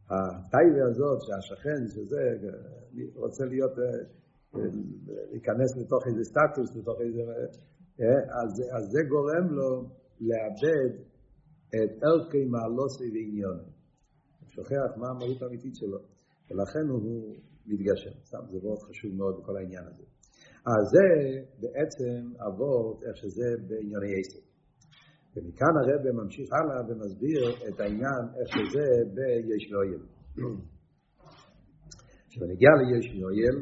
הטייבה 0.09 0.83
הזאת, 0.89 1.19
שהשכן, 1.21 1.87
שזה, 1.87 2.21
רוצה 3.15 3.45
להיות, 3.45 3.71
להיכנס 4.53 5.77
לתוך 5.77 6.07
איזה 6.07 6.23
סטטוס, 6.23 6.75
לתוך 6.75 6.97
איזה... 7.01 7.21
אז, 8.41 8.51
אז 8.77 8.83
זה 8.93 9.01
גורם 9.09 9.45
לו 9.57 9.89
לאבד 10.21 10.91
את 11.75 12.03
ערכי 12.03 12.45
מעלוסי 12.45 13.07
ועניון. 13.13 13.57
הוא 14.39 14.49
שוכח 14.49 14.97
מה 14.97 15.07
המהות 15.09 15.41
האמיתית 15.41 15.75
שלו. 15.75 15.99
ולכן 16.49 16.85
הוא 16.89 17.35
מתגשם. 17.65 18.15
סתם, 18.23 18.43
זה 18.51 18.57
מאוד 18.63 18.79
חשוב 18.89 19.11
מאוד 19.15 19.35
בכל 19.39 19.57
העניין 19.57 19.83
הזה. 19.87 20.03
אז 20.65 20.83
זה 20.93 21.07
בעצם 21.61 22.33
אבות 22.47 23.03
איך 23.03 23.17
שזה 23.17 23.47
בענייני 23.67 24.11
עסק. 24.19 24.51
ומכאן 25.35 25.73
הרב 25.81 26.11
ממשיך 26.23 26.49
הלאה 26.53 26.81
ומסביר 26.89 27.41
את 27.67 27.79
העניין 27.79 28.23
איך 28.39 28.49
שזה 28.55 28.85
ביש 29.15 29.71
ואויל. 29.71 30.03
כשנגיע 32.29 32.69
ליש 32.79 33.15
ואויל, 33.15 33.57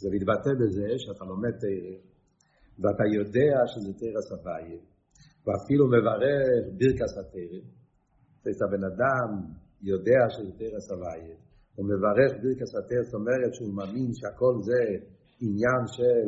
זה 0.00 0.08
מתבטא 0.14 0.52
בזה 0.60 0.88
שאתה 1.02 1.24
לומד 1.24 1.54
תרא, 1.62 1.94
ואתה 2.80 3.04
יודע 3.18 3.54
שזה 3.72 3.92
תרא 4.00 4.20
סבייה, 4.30 4.80
ואפילו 5.44 5.84
מברך 5.94 6.64
ברכס 6.78 7.12
התרא, 7.20 7.60
זאת 8.44 8.62
הבן 8.66 8.84
אדם 8.90 9.28
יודע 9.82 10.20
שזה 10.34 10.52
תרא 10.58 10.80
סבייה, 10.88 11.36
הוא 11.74 11.86
מברך 11.92 12.32
ברכס 12.42 12.70
התרא, 12.78 13.02
זאת 13.02 13.14
אומרת 13.14 13.54
שהוא 13.54 13.74
מאמין 13.74 14.10
שהכל 14.14 14.54
זה 14.68 14.82
עניין 15.40 15.82
של 15.96 16.26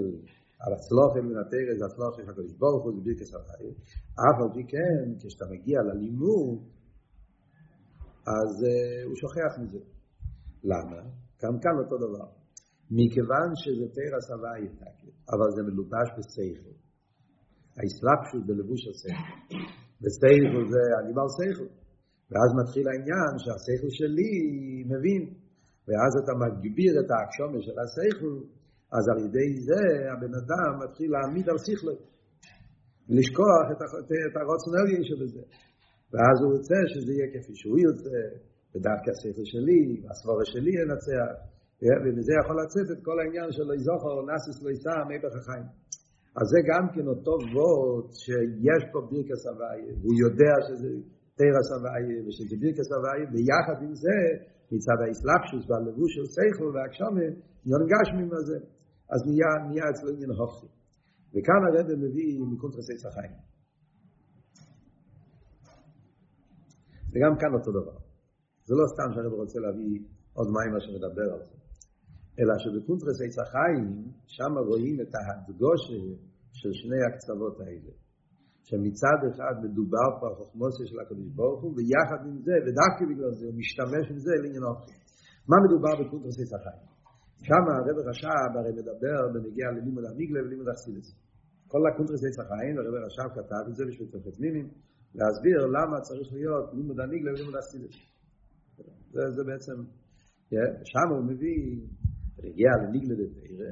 הצלוחים 0.60 1.24
מן 1.28 1.38
התרא, 1.42 1.72
זה 1.78 1.84
הצלוחים 1.88 2.24
של 2.24 2.30
הקדוש 2.30 2.52
ברוך 2.62 2.84
הוא, 2.84 2.92
זה 2.96 3.00
ברכס 3.06 3.30
התרא, 3.34 3.70
אף 4.26 4.36
על 4.42 4.50
פי 4.54 4.64
כן, 4.72 5.04
כשאתה 5.20 5.44
מגיע 5.52 5.78
ללימוד, 5.88 6.58
אז 8.26 8.64
uh, 8.64 9.06
הוא 9.06 9.16
שוכח 9.16 9.58
מזה. 9.62 9.78
למה? 10.64 11.00
גם 11.42 11.58
כאן 11.62 11.78
אותו 11.84 11.96
דבר. 11.96 12.28
מכיוון 12.90 13.50
שזה 13.62 13.86
תרא 13.96 14.20
סבייה, 14.28 14.80
אבל 15.32 15.48
זה 15.56 15.62
מלובש 15.62 16.08
בסייכל. 16.18 16.74
האסלאפשות 17.76 18.42
בלבוש 18.46 18.82
הסייכל. 18.90 19.38
בסייכל 20.02 20.62
זה 20.72 20.82
בעל 21.14 21.30
סייכל. 21.38 21.68
ואז 22.30 22.50
מתחיל 22.60 22.86
העניין 22.88 23.32
שהשכל 23.42 23.90
שלי 23.98 24.32
מבין, 24.92 25.22
ואז 25.86 26.12
אתה 26.22 26.32
מגביר 26.42 26.92
את 27.00 27.08
האקשומה 27.14 27.58
של 27.66 27.76
השכל, 27.82 28.36
אז 28.96 29.04
על 29.12 29.18
ידי 29.26 29.48
זה 29.68 29.82
הבן 30.12 30.34
אדם 30.42 30.70
מתחיל 30.84 31.10
להעמיד 31.14 31.46
על 31.52 31.58
שכלו, 31.66 31.96
ולשכוח 33.08 33.66
את, 33.72 33.80
את 34.28 34.34
הרוצנליה 34.40 35.00
שבזה. 35.08 35.44
ואז 36.12 36.36
הוא 36.42 36.50
רוצה 36.56 36.78
שזה 36.92 37.12
יהיה 37.12 37.28
כפי 37.34 37.54
שהוא 37.60 37.78
יוצא, 37.86 38.20
ודווקא 38.72 39.08
השכל 39.14 39.46
שלי, 39.52 39.82
והסבורה 40.00 40.44
שלי 40.52 40.72
ינצח, 40.80 41.30
ומזה 41.82 42.32
יכול 42.40 42.56
לצאת 42.62 42.88
את 42.94 43.00
כל 43.06 43.16
העניין 43.20 43.48
של 43.56 43.64
לא 43.68 43.74
יזוכר, 43.80 44.14
נאסיס 44.28 44.56
לא 44.64 44.68
יישא, 44.74 44.94
מפך 45.10 45.32
החיים. 45.40 45.66
אז 46.38 46.46
זה 46.52 46.60
גם 46.70 46.84
כן 46.94 47.06
אותו 47.12 47.34
ווט 47.54 48.08
שיש 48.22 48.82
פה 48.92 48.98
ברכס 49.10 49.42
הוויה, 49.50 49.92
הוא 50.04 50.14
יודע 50.24 50.54
שזה 50.66 50.90
תרס 51.38 51.68
הוויה 51.74 52.18
ושזה 52.24 52.56
ברכס 52.62 52.88
הוויה, 52.94 53.26
ויחד 53.32 53.78
עם 53.86 53.94
זה, 54.04 54.18
מצד 54.72 54.98
האסלאפשוס 55.02 55.64
והלבוש 55.68 56.10
של 56.16 56.26
סייכל 56.34 56.68
והקשומה, 56.74 57.26
יונגש 57.70 58.08
מזה. 58.18 58.58
אז 59.12 59.20
נהיה, 59.26 59.50
נהיה 59.68 59.84
אצלו 59.90 60.08
עניין 60.14 60.30
הופכי. 60.30 60.66
וכאן 61.32 61.60
הרב 61.66 61.86
מביא 62.04 62.40
מקונטרסי 62.52 62.96
צחיים. 63.02 63.36
וגם 67.12 67.32
כאן 67.40 67.52
אותו 67.58 67.70
דבר. 67.70 67.98
זה 68.66 68.74
לא 68.80 68.84
סתם 68.92 69.08
שהרב 69.14 69.32
רוצה 69.32 69.58
להביא 69.60 70.00
עוד 70.32 70.48
מים 70.56 70.72
מה 70.74 70.80
שמדבר 70.80 71.28
על 71.34 71.42
זה. 71.48 71.65
אלא 72.38 72.54
שבקונטרסי 72.62 73.28
צחיים, 73.36 73.86
שם 74.26 74.52
רואים 74.68 74.96
את 75.02 75.12
ההדגושה 75.18 76.00
של 76.58 76.72
שני 76.80 77.00
הקצוות 77.06 77.56
האלה. 77.60 77.92
שמצד 78.68 79.18
אחד 79.30 79.54
מדובר 79.64 80.08
פה 80.18 80.24
על 80.28 80.34
חוכמוסיה 80.40 80.86
של 80.90 80.98
הקדוש 81.00 81.28
ברוך 81.38 81.60
הוא, 81.62 81.72
ויחד 81.76 82.20
עם 82.28 82.36
זה, 82.46 82.54
ודווקא 82.64 83.02
בגלל 83.10 83.32
זה, 83.38 83.44
הוא 83.48 83.56
משתמש 83.62 84.04
עם 84.12 84.18
זה 84.26 84.32
לעניין 84.42 84.64
אופי. 84.70 84.94
מה 85.50 85.56
מדובר 85.66 85.92
בקונטרסי 86.00 86.44
צחיים? 86.52 86.86
שם 87.48 87.64
הרב 87.72 87.98
רש"ב 88.08 88.52
הרי 88.58 88.72
מדבר 88.80 89.18
בנגיע 89.32 89.66
ללימוד 89.76 90.04
המיגלה 90.10 90.40
ולימוד 90.44 90.68
החסידס. 90.68 91.08
כל 91.72 91.82
הקונטרסי 91.88 92.30
צחיים, 92.38 92.74
הרב 92.78 92.94
רש"ב 93.06 93.28
כתב 93.36 93.64
את 93.70 93.74
זה 93.78 93.82
בשביל 93.88 94.08
תופת 94.14 94.36
מימים, 94.42 94.68
להסביר 95.18 95.58
למה 95.76 95.96
צריך 96.08 96.28
להיות 96.36 96.66
לימוד 96.76 97.00
הניגלה 97.00 97.30
ולימוד 97.32 97.56
הסידס. 97.60 97.94
זה, 99.14 99.22
זה 99.36 99.42
בעצם, 99.48 99.76
שם 100.90 101.08
הוא 101.10 101.24
מביא, 101.30 101.60
רגיע 102.44 102.70
לניגלה 102.82 103.14
דתירה, 103.14 103.70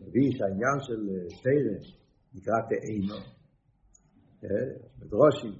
מביא 0.00 0.30
שהעניין 0.36 0.78
של 0.80 1.00
תירה 1.42 2.00
נקרא 2.34 2.54
תאינו, 2.68 3.18
מדרושים, 4.98 5.52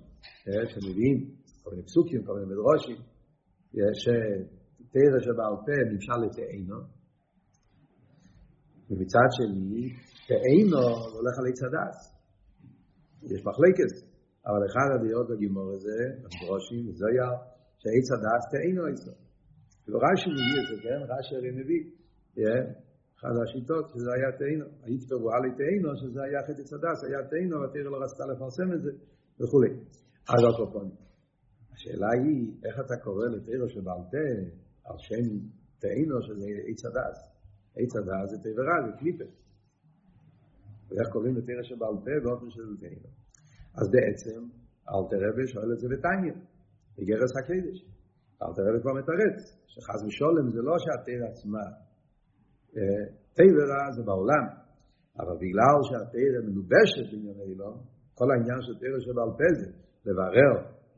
שמביאים 0.70 1.18
כל 1.62 1.70
מיני 1.70 1.82
פסוקים, 1.82 2.24
כל 2.24 2.32
מיני 2.34 2.46
מדרושים, 2.52 2.96
שתירה 4.00 5.18
שבעל 5.24 5.56
פה 5.66 5.76
נמשל 5.92 6.18
לתאינו, 6.24 6.80
ומצד 8.90 9.28
שני, 9.36 9.84
תאינו 10.28 10.82
הולך 11.14 11.34
על 11.38 11.44
עץ 11.48 11.60
הדס. 11.66 11.98
יש 13.22 13.40
מחלקת, 13.48 13.92
אבל 14.46 14.60
אחד 14.68 14.88
הדעות 14.94 15.26
בגימור 15.30 15.72
הזה, 15.74 15.98
המדרושים, 16.24 16.92
זה 16.98 17.04
היה 17.10 17.28
שעץ 17.82 18.08
הדס 18.14 18.44
תאינו 18.52 18.86
איסו. 18.86 19.14
כאילו 19.82 19.98
רש"י 19.98 20.30
מביא 20.30 20.56
את 20.60 20.66
זה, 20.68 20.76
כן? 20.82 20.98
רש"י 21.12 21.34
הרי 21.36 21.50
מביא. 21.50 21.99
אחד 23.20 23.34
השיטות 23.42 23.88
שזה 23.88 24.10
היה 24.16 24.30
תאינו. 24.38 24.66
הייתי 24.82 25.06
תבואה 25.06 25.38
לתאינו, 25.46 25.88
שזה 25.96 26.22
היה 26.22 26.40
חטא 26.46 26.74
הדס, 26.74 27.04
היה 27.04 27.28
תאינו, 27.30 27.60
והתאינו 27.60 27.90
לא 27.90 27.98
רצתה 28.04 28.24
לפרסם 28.32 28.72
את 28.74 28.82
זה, 28.82 28.92
וכולי. 29.40 29.70
אז 30.32 30.40
אוטופונים. 30.44 30.96
השאלה 31.72 32.10
היא, 32.18 32.52
איך 32.64 32.76
אתה 32.84 32.96
קורא 33.04 33.26
לתאינו 33.26 33.68
שבעל 33.68 34.02
פה, 34.12 34.26
על 34.84 34.96
שם 34.98 35.26
תאינו 35.78 36.16
שזה 36.26 36.50
עץ 36.68 36.80
הדס? 36.86 37.18
עץ 37.76 37.92
הדס 37.96 38.30
זה 38.30 38.36
תאיברה, 38.42 38.76
זה 38.86 38.92
קליפת. 38.98 39.32
ואיך 40.88 41.08
קוראים 41.12 41.36
לתאינו 41.36 41.64
שבעל 41.64 41.96
פה 42.04 42.14
באופן 42.24 42.50
של 42.50 42.76
תאינו. 42.80 43.08
אז 43.78 43.86
בעצם, 43.94 44.40
אל 44.88 45.02
תרבה 45.10 45.46
שואל 45.52 45.72
את 45.72 45.78
זה 45.78 45.88
בתניא, 45.92 46.34
בגרס 46.96 47.32
הקדש. 47.38 47.76
אל 48.42 48.52
תרבה 48.56 48.80
כבר 48.82 48.94
מתרץ, 49.00 49.38
שחז 49.66 50.04
ושולם 50.06 50.50
זה 50.50 50.62
לא 50.62 50.74
שהתאיר 50.78 51.20
עצמה, 51.30 51.64
תאיברה 53.36 53.82
זה 53.96 54.02
בעולם, 54.02 54.44
אבל 55.20 55.36
בגלל 55.42 55.76
שהתאיר 55.88 56.32
מלובשת 56.46 57.06
בענייני 57.12 57.54
לא, 57.54 57.70
כל 58.14 58.28
העניין 58.32 58.60
של 58.66 58.74
תאיר 58.80 58.96
שבעל 59.04 59.30
פה 59.38 59.48
זה, 59.60 59.70
לברר 60.06 60.52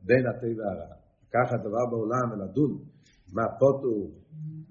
בין 0.07 0.27
הטבע 0.27 0.65
והרע. 0.67 1.03
לקחת 1.29 1.61
דבר 1.67 1.85
בעולם 1.91 2.27
ולדון 2.33 2.73
מה 3.37 3.47
פוטו, 3.59 3.97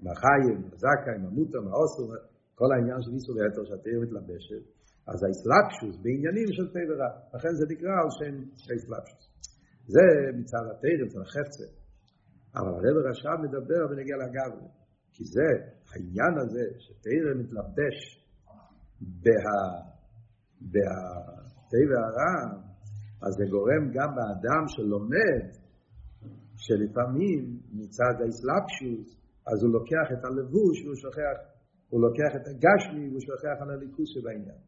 מה 0.04 0.14
חיים, 0.22 0.58
מה 0.70 0.76
זכאי, 0.82 1.18
מה 1.22 1.30
מותר, 1.36 1.60
מה 1.66 1.72
אוסר, 1.80 2.06
כל 2.54 2.68
העניין 2.72 2.98
של 3.04 3.12
איסור 3.16 3.34
ויתר 3.36 3.64
שהתאיר 3.68 4.00
מתלבשת, 4.04 4.62
אז 5.10 5.18
האסלאפשוס 5.24 5.96
בעניינים 6.02 6.48
של 6.56 6.66
טבע 6.74 6.94
רע. 7.00 7.10
לכן 7.34 7.52
זה 7.58 7.64
נקרא 7.72 7.94
על 8.02 8.10
שם 8.18 8.34
האסלאפשוס. 8.68 9.24
זה 9.94 10.06
מצד 10.38 10.64
התאיר, 10.70 10.98
מצד 11.06 11.22
החפצה. 11.26 11.66
אבל 12.58 12.72
הרב 12.78 12.96
רש"ב 13.06 13.36
מדבר 13.46 13.82
ונגיע 13.90 14.16
לגברי. 14.22 14.68
כי 15.12 15.24
זה, 15.24 15.50
העניין 15.90 16.34
הזה, 16.42 16.64
שתאיר 16.78 17.24
מתלבש 17.38 17.96
בה, 19.00 19.52
בטבע 20.62 21.98
הרע, 22.06 22.36
אז 23.22 23.32
זה 23.38 23.44
גורם 23.50 23.84
גם 23.96 24.10
באדם 24.16 24.64
שלומד, 24.74 25.44
שלפעמים 26.56 27.60
מצד 27.72 28.14
האסלאפשוס, 28.20 29.08
אז 29.46 29.62
הוא 29.62 29.72
לוקח 29.72 30.06
את 30.12 30.24
הלבוש 30.24 30.76
והוא 30.84 30.96
שוכח, 31.04 31.36
הוא 31.88 32.00
לוקח 32.06 32.32
את 32.36 32.44
הגשמי 32.50 33.08
והוא 33.08 33.20
שוכח 33.20 33.56
על 33.62 33.70
הליכוס 33.70 34.08
שבעניין. 34.14 34.60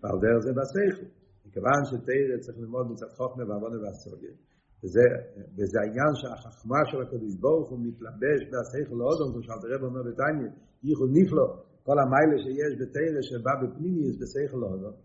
ועל 0.00 0.18
דרך 0.22 0.40
זה 0.46 0.52
בסייכל. 0.58 1.08
מכיוון 1.46 1.80
שתרא 1.90 2.38
צריך 2.40 2.58
ללמוד 2.58 2.90
מצד 2.90 3.10
חוכמה 3.16 3.44
ועוונה 3.48 3.76
והסוגיה. 3.82 4.34
וזה, 4.82 5.08
וזה 5.56 5.76
העניין 5.80 6.12
שהחכמה 6.20 6.80
של 6.90 7.00
הקדוש 7.02 7.34
ברוך 7.42 7.68
הוא 7.70 7.80
מתלבש 7.86 8.40
בהסייכל 8.50 8.96
לאודום, 9.00 9.28
כמו 9.32 9.42
שאלת 9.46 9.64
הרב 9.64 9.82
אומר 9.88 10.02
בתניא, 10.08 10.50
ייחוד 10.88 11.10
נפלא, 11.18 11.46
כל 11.86 11.96
המיילה 12.02 12.36
שיש 12.44 12.72
בתרא 12.80 13.20
שבא 13.28 13.52
בפנימיוס 13.60 14.16
בסייכל 14.20 14.58
לאודום. 14.64 14.96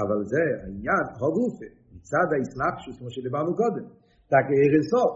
אבל 0.00 0.18
זה 0.32 0.44
העניין, 0.62 1.04
הגופה, 1.22 1.68
מצד 1.96 2.26
האסלאפשוס, 2.32 2.96
כמו 2.98 3.10
שדיברנו 3.14 3.52
קודם, 3.62 3.84
תקי 4.32 4.56
אירסוף, 4.62 5.12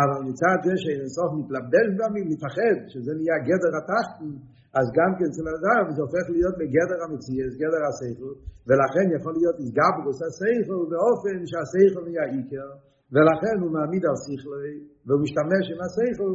אבל 0.00 0.20
מצד 0.28 0.58
זה 0.66 0.74
שאירסוף 0.82 1.30
מתלבש 1.38 1.88
במי, 1.98 2.22
מתאחד, 2.32 2.76
שזה 2.92 3.12
נהיה 3.18 3.38
גדר 3.48 3.72
התחתן, 3.78 4.30
אז 4.78 4.86
גם 4.98 5.10
כן 5.16 5.26
אצל 5.30 5.44
האדם 5.50 5.84
זה 5.94 6.00
הופך 6.06 6.24
להיות 6.34 6.54
בגדר 6.60 6.98
המציאס, 7.04 7.52
גדר 7.62 7.82
הסייכל, 7.88 8.32
ולכן 8.66 9.06
יכול 9.16 9.32
להיות 9.38 9.56
איסגברוס 9.62 10.18
הסייכל 10.26 10.80
באופן 10.92 11.36
שהסייכל 11.50 12.02
נהיה 12.08 12.24
עיקר, 12.34 12.70
ולכן 13.12 13.56
הוא 13.62 13.70
מעמיד 13.76 14.02
על 14.08 14.16
שכלי, 14.24 14.76
והוא 15.06 15.20
משתמש 15.24 15.64
עם 15.72 15.80
הסייכל, 15.84 16.32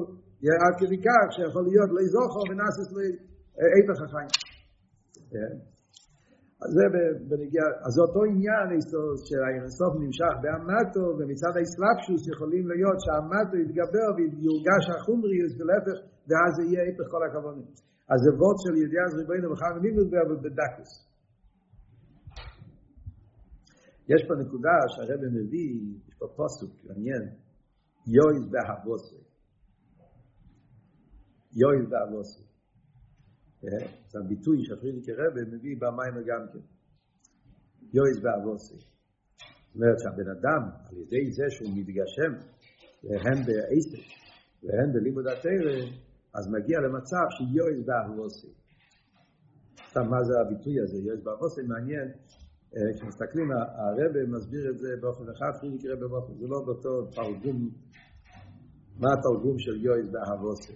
עד 0.63 0.75
כדי 0.79 0.99
כך 1.07 1.25
שיכול 1.35 1.63
להיות 1.69 1.89
לא 1.95 1.99
יזוכו 2.05 2.41
ונאסס 2.49 2.89
לאיפך 2.97 3.97
החיים. 4.05 4.31
אז 6.63 6.69
זה 6.77 6.85
בנגיע, 7.29 7.65
אז 7.87 7.93
אותו 8.03 8.21
עניין 8.31 8.67
של 9.27 9.41
האינסוף 9.45 9.93
נמשך 10.03 10.33
באמטו, 10.43 11.05
ומצד 11.17 11.53
האסלאפשוס 11.57 12.21
יכולים 12.33 12.63
להיות 12.71 12.97
שהאמטו 13.03 13.55
יתגבר 13.63 14.09
ויורגש 14.15 14.83
החומריוס 14.93 15.53
ולהפך, 15.59 15.97
ואז 16.27 16.51
זה 16.57 16.63
יהיה 16.69 16.83
איפך 16.87 17.05
כל 17.13 17.21
הכוונים. 17.27 17.67
אז 18.11 18.17
זה 18.23 18.29
וורד 18.37 18.57
של 18.63 18.73
ידיעה 18.83 19.05
אז 19.07 19.13
ריבונו 19.19 19.47
וחיים 19.51 19.75
מימוס 19.85 20.07
אבל 20.25 20.37
בדקוס. 20.43 20.91
יש 24.13 24.21
פה 24.27 24.33
נקודה 24.43 24.75
שהרבא 24.93 25.27
מביא, 25.37 25.71
יש 26.21 26.27
פה 26.27 26.33
פוסוק, 26.35 26.71
מעניין, 26.83 27.23
יויז 28.07 28.51
בהבוסי. 28.51 29.15
יויז 31.51 31.89
בהבוסי. 31.89 32.43
זה 33.61 34.19
הביטוי 34.25 34.57
שהפרידיק 34.65 35.09
הרבא 35.09 35.41
מביא 35.55 35.75
במים 35.79 36.23
גם 36.27 36.47
כן. 36.53 36.59
יויז 37.93 38.19
בהבוסי. 38.23 38.77
זאת 38.77 39.75
אומרת 39.75 39.99
שהבן 39.99 40.29
אדם, 40.31 40.61
על 40.89 40.97
ידי 40.97 41.31
זה 41.31 41.43
שהוא 41.49 41.69
מתגשם, 41.77 42.33
והן 43.03 43.39
בעסק, 43.45 44.05
והן 44.63 44.93
בלימוד 44.93 45.27
התרא, 45.27 45.77
אז 46.33 46.47
מגיע 46.47 46.77
למצב 46.79 47.25
שיועז 47.35 47.85
באהבוסי. 47.85 48.47
עכשיו, 49.77 50.03
מה 50.03 50.23
זה 50.23 50.33
הביטוי 50.41 50.81
הזה, 50.83 50.97
יועז 50.97 51.23
באהבוסי? 51.23 51.61
מעניין, 51.61 52.07
כשמסתכלים, 52.71 53.51
הרב 53.51 54.27
מסביר 54.27 54.69
את 54.69 54.77
זה 54.77 54.87
באופן 55.01 55.23
אחד, 55.29 55.51
פרידיק 55.61 55.85
רב 55.85 55.99
באופן, 55.99 56.33
זה 56.33 56.47
לא 56.47 56.61
באותו 56.65 57.05
תרגום, 57.05 57.69
מה 58.99 59.09
התרגום 59.13 59.59
של 59.59 59.85
יועז 59.85 60.09
באהבוסי? 60.11 60.73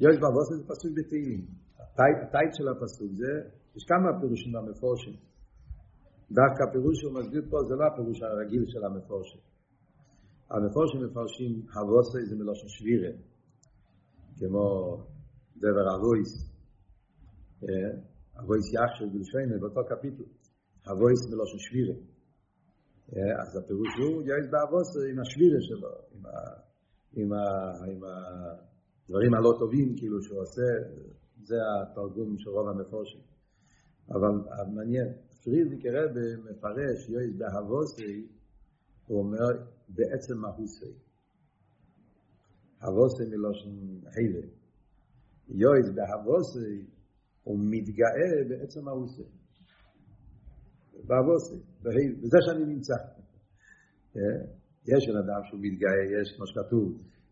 יועז 0.00 0.18
באהבוסי 0.20 0.54
זה 0.56 0.64
פסוק 0.68 0.92
בתהילים. 0.96 1.46
הטייט 1.92 2.52
של 2.54 2.68
הפסוק 2.68 3.12
זה, 3.12 3.32
יש 3.76 3.84
כמה 3.84 4.20
פירושים 4.20 4.52
במפורשים. 4.52 5.14
דווקא 6.30 6.62
הפירוש 6.68 7.00
שהוא 7.00 7.12
מסביר 7.12 7.42
פה 7.50 7.56
זה 7.68 7.74
לא 7.74 7.84
הפירוש 7.86 8.22
הרגיל 8.22 8.64
של 8.66 8.84
המפורשים. 8.84 9.40
המפורשים 10.50 11.04
מפרשים 11.04 11.66
הבוסי 11.74 12.26
זה 12.28 12.36
מלושן 12.36 12.68
שבירה, 12.68 13.12
כמו 14.38 14.96
דבר 15.56 15.96
אבויס, 15.96 16.52
אבויס 18.40 18.66
יחשב 18.74 19.06
בלשיינה 19.12 19.58
באותו 19.60 19.80
קפיטל, 19.90 20.28
אבויס 20.92 21.20
מלושן 21.30 21.58
שבירה. 21.58 21.94
אז 23.42 23.56
הפירוש 23.56 23.92
הוא 23.98 24.22
יש 24.22 24.44
באבוסי 24.50 25.10
עם 25.10 25.18
השבירה 25.20 25.60
שלו, 25.60 25.88
עם, 26.12 26.26
ה, 26.26 26.30
עם, 27.12 27.32
ה, 27.32 27.42
עם 27.92 28.00
הדברים 28.04 29.34
הלא 29.34 29.52
טובים 29.58 29.96
כאילו 29.96 30.22
שהוא 30.22 30.40
עושה, 30.40 30.68
זה 31.44 31.56
התרגום 31.82 32.38
של 32.38 32.50
רוב 32.50 32.68
המפורשים. 32.68 33.20
אבל 34.10 34.30
מעניין, 34.74 35.08
פריזיק 35.44 35.86
רבי 35.86 36.36
מפרש 36.44 37.08
יויס 37.08 37.36
בהבוסי, 37.38 38.28
הוא 39.06 39.18
אומר 39.18 39.52
בעצם 39.88 40.38
מהוסי. 40.38 40.92
הבוסי 42.80 43.24
מלושן 43.30 43.70
הילה. 44.14 44.46
יויז 45.48 45.90
בהבוסי 45.94 46.86
הוא 47.44 47.58
מתגאה 47.70 48.32
בעצם 48.48 48.84
מהוסי. 48.84 49.22
בהבוסי, 51.06 51.58
בזה 52.22 52.38
שאני 52.46 52.64
נמצא. 52.74 52.94
יש 54.92 55.02
בן 55.08 55.18
אדם 55.24 55.40
שהוא 55.46 55.60
מתגאה, 55.66 56.02
יש 56.16 56.36
כמו 56.36 56.46
שכתוב, 56.46 56.86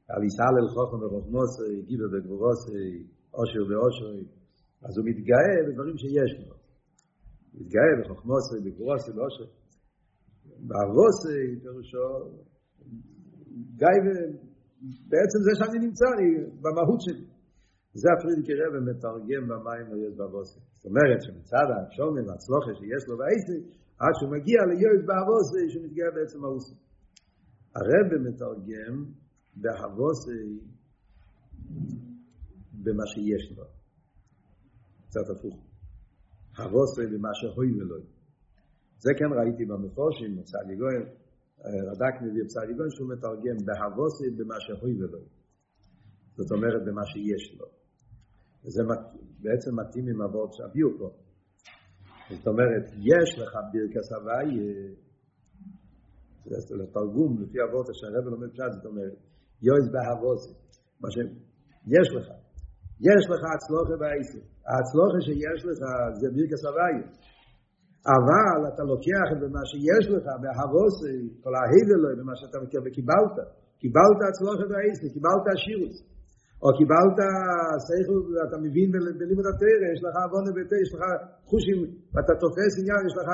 על 0.08 0.24
יסעל 0.24 0.54
אל 0.60 0.68
חוכם 0.74 0.98
וחוכמוסי, 1.04 1.82
גיבר 1.86 2.08
בגבורוסי, 2.12 3.06
אושר 3.34 3.62
ואושרי, 3.68 4.24
אז 4.86 4.92
הוא 4.98 5.04
מתגאה 5.08 5.54
בדברים 5.66 5.96
שיש 5.98 6.30
לו. 6.38 6.54
מתגאה 7.54 7.90
בחוכמוסי, 8.00 8.56
בגבורוסי, 8.64 9.12
באושרי. 9.16 9.46
באבוסי, 10.68 11.60
פירושו, 11.62 12.08
גיא 13.80 14.00
בעצם 15.10 15.38
זה 15.46 15.52
שאני 15.58 15.78
נמצא, 15.86 16.04
אני 16.16 16.28
במהות 16.62 17.00
שלי. 17.00 17.26
זה 17.92 18.08
הפרידיק 18.14 18.46
רב 18.60 18.74
מתרגם 18.88 19.42
במים 19.48 19.86
לא 19.90 20.06
יש 20.06 20.14
באבוסי. 20.16 20.60
זאת 20.72 20.84
אומרת 20.84 21.22
שמצד 21.22 21.66
השומם 21.74 22.24
והצלוחה 22.28 22.72
שיש 22.78 23.08
לו 23.08 23.16
באיסי, 23.18 23.58
עד 23.98 24.14
שהוא 24.18 24.30
מגיע 24.36 24.58
ליועץ 24.70 25.02
בהבוסי 25.08 25.70
שהוא 25.70 25.84
מתגאה 25.84 26.10
בעצם 26.14 26.44
האוסי. 26.44 26.74
הרב 27.76 28.08
מתרגם 28.26 29.04
בהבוסי 29.56 30.42
במה 32.84 33.06
שיש 33.12 33.58
לו. 33.58 33.64
קצת 35.08 35.26
הפוך. 35.36 35.56
הבוסי 36.58 37.06
במה 37.12 37.28
שהוי 37.34 37.70
ולוי. 37.80 38.02
זה 38.98 39.10
כן 39.18 39.30
ראיתי 39.38 39.64
במפורשים, 39.64 40.36
מצד 40.36 40.64
יגוין, 40.72 41.02
רדק 41.90 42.14
מביא 42.22 42.44
בצד 42.44 42.66
יגוין 42.70 42.90
שהוא 42.90 43.08
מתרגם 43.12 43.56
בהבוסי 43.66 44.30
במה 44.38 44.54
שהוי 44.60 45.02
ולוי. 45.02 45.26
זאת 46.36 46.50
אומרת 46.52 46.82
במה 46.86 47.06
שיש 47.06 47.58
לו. 47.58 47.79
וזה 48.64 48.82
בעצם 49.42 49.70
מתאים 49.80 50.08
עם 50.08 50.22
אבות 50.22 50.50
שהביאו 50.52 50.88
פה. 50.98 51.08
זאת 52.30 52.46
אומרת, 52.46 52.84
יש 53.12 53.28
לך 53.38 53.52
ברכס 53.72 54.12
הוואי, 54.12 54.50
זה 56.68 56.76
לתרגום, 56.76 57.42
לפי 57.42 57.58
אבות 57.66 57.86
שהרב 57.98 58.24
לומד 58.32 58.50
פשט, 58.52 58.72
זאת 58.76 58.86
אומרת, 58.86 59.16
יויז 59.62 59.86
בהבוסי, 59.94 60.52
מה 61.02 61.08
שיש 61.10 62.08
לך, 62.16 62.28
יש 63.08 63.22
לך 63.32 63.42
הצלוחה 63.54 63.96
בעשר. 64.02 64.42
ההצלוחה 64.70 65.18
שיש 65.26 65.60
לך 65.68 65.80
זה 66.20 66.26
ברכס 66.34 66.62
הוואי. 66.68 66.96
אבל 68.16 68.58
אתה 68.70 68.82
לוקח 68.92 69.26
את 69.32 69.40
מה 69.56 69.64
שיש 69.70 70.04
לך 70.14 70.26
בהבוסי, 70.42 71.16
כל 71.42 71.52
ההבל 71.58 71.98
לו, 72.02 72.08
במה 72.18 72.34
שאתה 72.40 72.58
מכיר, 72.62 72.80
וקיבלת, 72.84 73.36
קיבלת 73.82 74.20
הצלוחה 74.28 74.64
בעשר, 74.72 75.08
קיבלת 75.14 75.44
עשירות. 75.52 75.96
או 76.62 76.68
קיבלת 76.78 77.18
שכל 77.86 78.20
ואתה 78.34 78.56
מבין 78.64 78.88
בלימוד 79.18 79.46
התרא, 79.50 79.86
יש 79.94 80.00
לך 80.04 80.14
עוון 80.24 80.44
לבטא, 80.48 80.76
יש 80.84 80.90
לך 80.94 81.02
חושים, 81.50 81.78
ואתה 82.12 82.32
תופס 82.42 82.72
עניין, 82.80 83.00
יש 83.08 83.14
לך, 83.20 83.28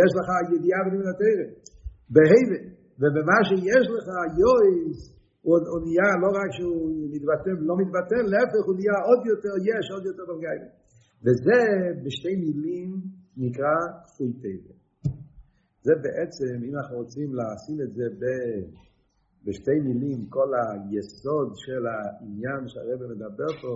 יש 0.00 0.10
לך 0.18 0.28
ידיעה 0.54 0.80
בלימוד 0.84 1.08
התרא. 1.12 1.46
בהיבה, 2.14 2.60
ובמה 3.00 3.38
שיש 3.48 3.86
לך 3.94 4.06
יויס, 4.42 4.98
הוא, 5.46 5.78
נהיה 5.84 6.10
לא 6.22 6.30
רק 6.38 6.50
שהוא 6.56 6.86
מתבטל, 7.14 7.56
לא 7.68 7.74
מתבטל, 7.82 8.24
להפך 8.32 8.62
הוא 8.68 8.76
נהיה 8.78 8.96
עוד 9.08 9.20
יותר 9.32 9.54
יש, 9.70 9.84
עוד 9.94 10.04
יותר 10.10 10.24
ברגעים. 10.28 10.70
וזה 11.24 11.60
בשתי 12.04 12.34
מילים 12.44 12.90
נקרא 13.36 13.76
כפוי 14.04 14.32
טבע. 14.42 14.74
זה 15.86 15.94
בעצם, 16.04 16.54
אם 16.66 16.72
אנחנו 16.78 16.96
רוצים 16.96 17.28
לשים 17.38 17.78
את 17.84 17.90
זה 17.96 18.06
ב... 18.20 18.24
בשתי 19.46 19.78
מילים, 19.86 20.20
כל 20.28 20.50
היסוד 20.60 21.48
של 21.64 21.82
העניין 21.92 22.62
שהרבא 22.70 23.06
מדבר 23.14 23.50
פה, 23.62 23.72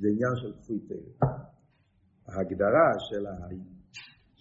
זה 0.00 0.06
עניין 0.12 0.34
של 0.40 0.52
כפוי 0.58 0.80
טבע. 0.88 1.26
ההגדרה 2.28 2.88
של, 3.08 3.26
ה... 3.26 3.34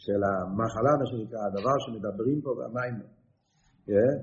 של 0.04 0.22
המחלה, 0.30 0.92
מה 1.00 1.06
שנקרא, 1.12 1.40
הדבר 1.48 1.76
שמדברים 1.84 2.42
פה 2.42 2.52
במים, 2.60 2.96
yeah? 3.02 3.08
כן? 3.88 4.16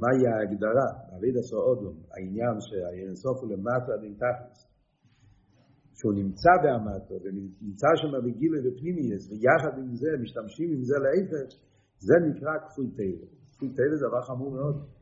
מהי 0.00 0.22
ההגדרה? 0.30 0.88
דוד 1.10 1.36
עשו 1.40 1.58
אודום, 1.68 1.96
העניין 2.14 2.56
שהאינסוף 2.66 3.36
הוא 3.40 3.50
למטה 3.52 3.90
עד 3.94 4.04
תכלס. 4.22 4.58
שהוא 5.98 6.14
נמצא 6.20 6.52
באמתו 6.62 7.14
ונמצא 7.22 7.90
שם 8.00 8.12
בגילה 8.24 8.58
ופנימייס, 8.64 9.22
ויחד 9.30 9.78
עם 9.78 9.94
זה 10.02 10.10
משתמשים 10.22 10.68
עם 10.74 10.82
זה 10.88 10.96
להפך, 11.04 11.48
זה 11.98 12.14
נקרא 12.26 12.52
כפוי 12.64 12.88
טבע. 12.98 13.26
כפוי 13.52 13.68
טבע 13.78 13.94
זה 14.00 14.06
דבר 14.08 14.22
חמור 14.28 14.50
מאוד. 14.50 14.95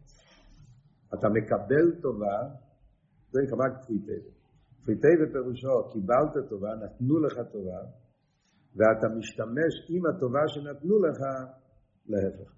אתה 1.19 1.29
מקבל 1.29 2.01
טובה, 2.03 2.37
זה 3.31 3.41
נקרא 3.43 3.81
כפוי 3.83 3.99
טבע. 3.99 4.33
כפוי 4.83 4.95
טבע 4.95 5.33
פירושו, 5.33 5.91
קיבלת 5.93 6.49
טובה, 6.49 6.69
נתנו 6.85 7.21
לך 7.21 7.35
טובה, 7.53 7.81
ואתה 8.77 9.07
משתמש 9.19 9.75
עם 9.89 10.03
הטובה 10.07 10.43
שנתנו 10.49 10.99
לך 10.99 11.21
להפך. 12.07 12.51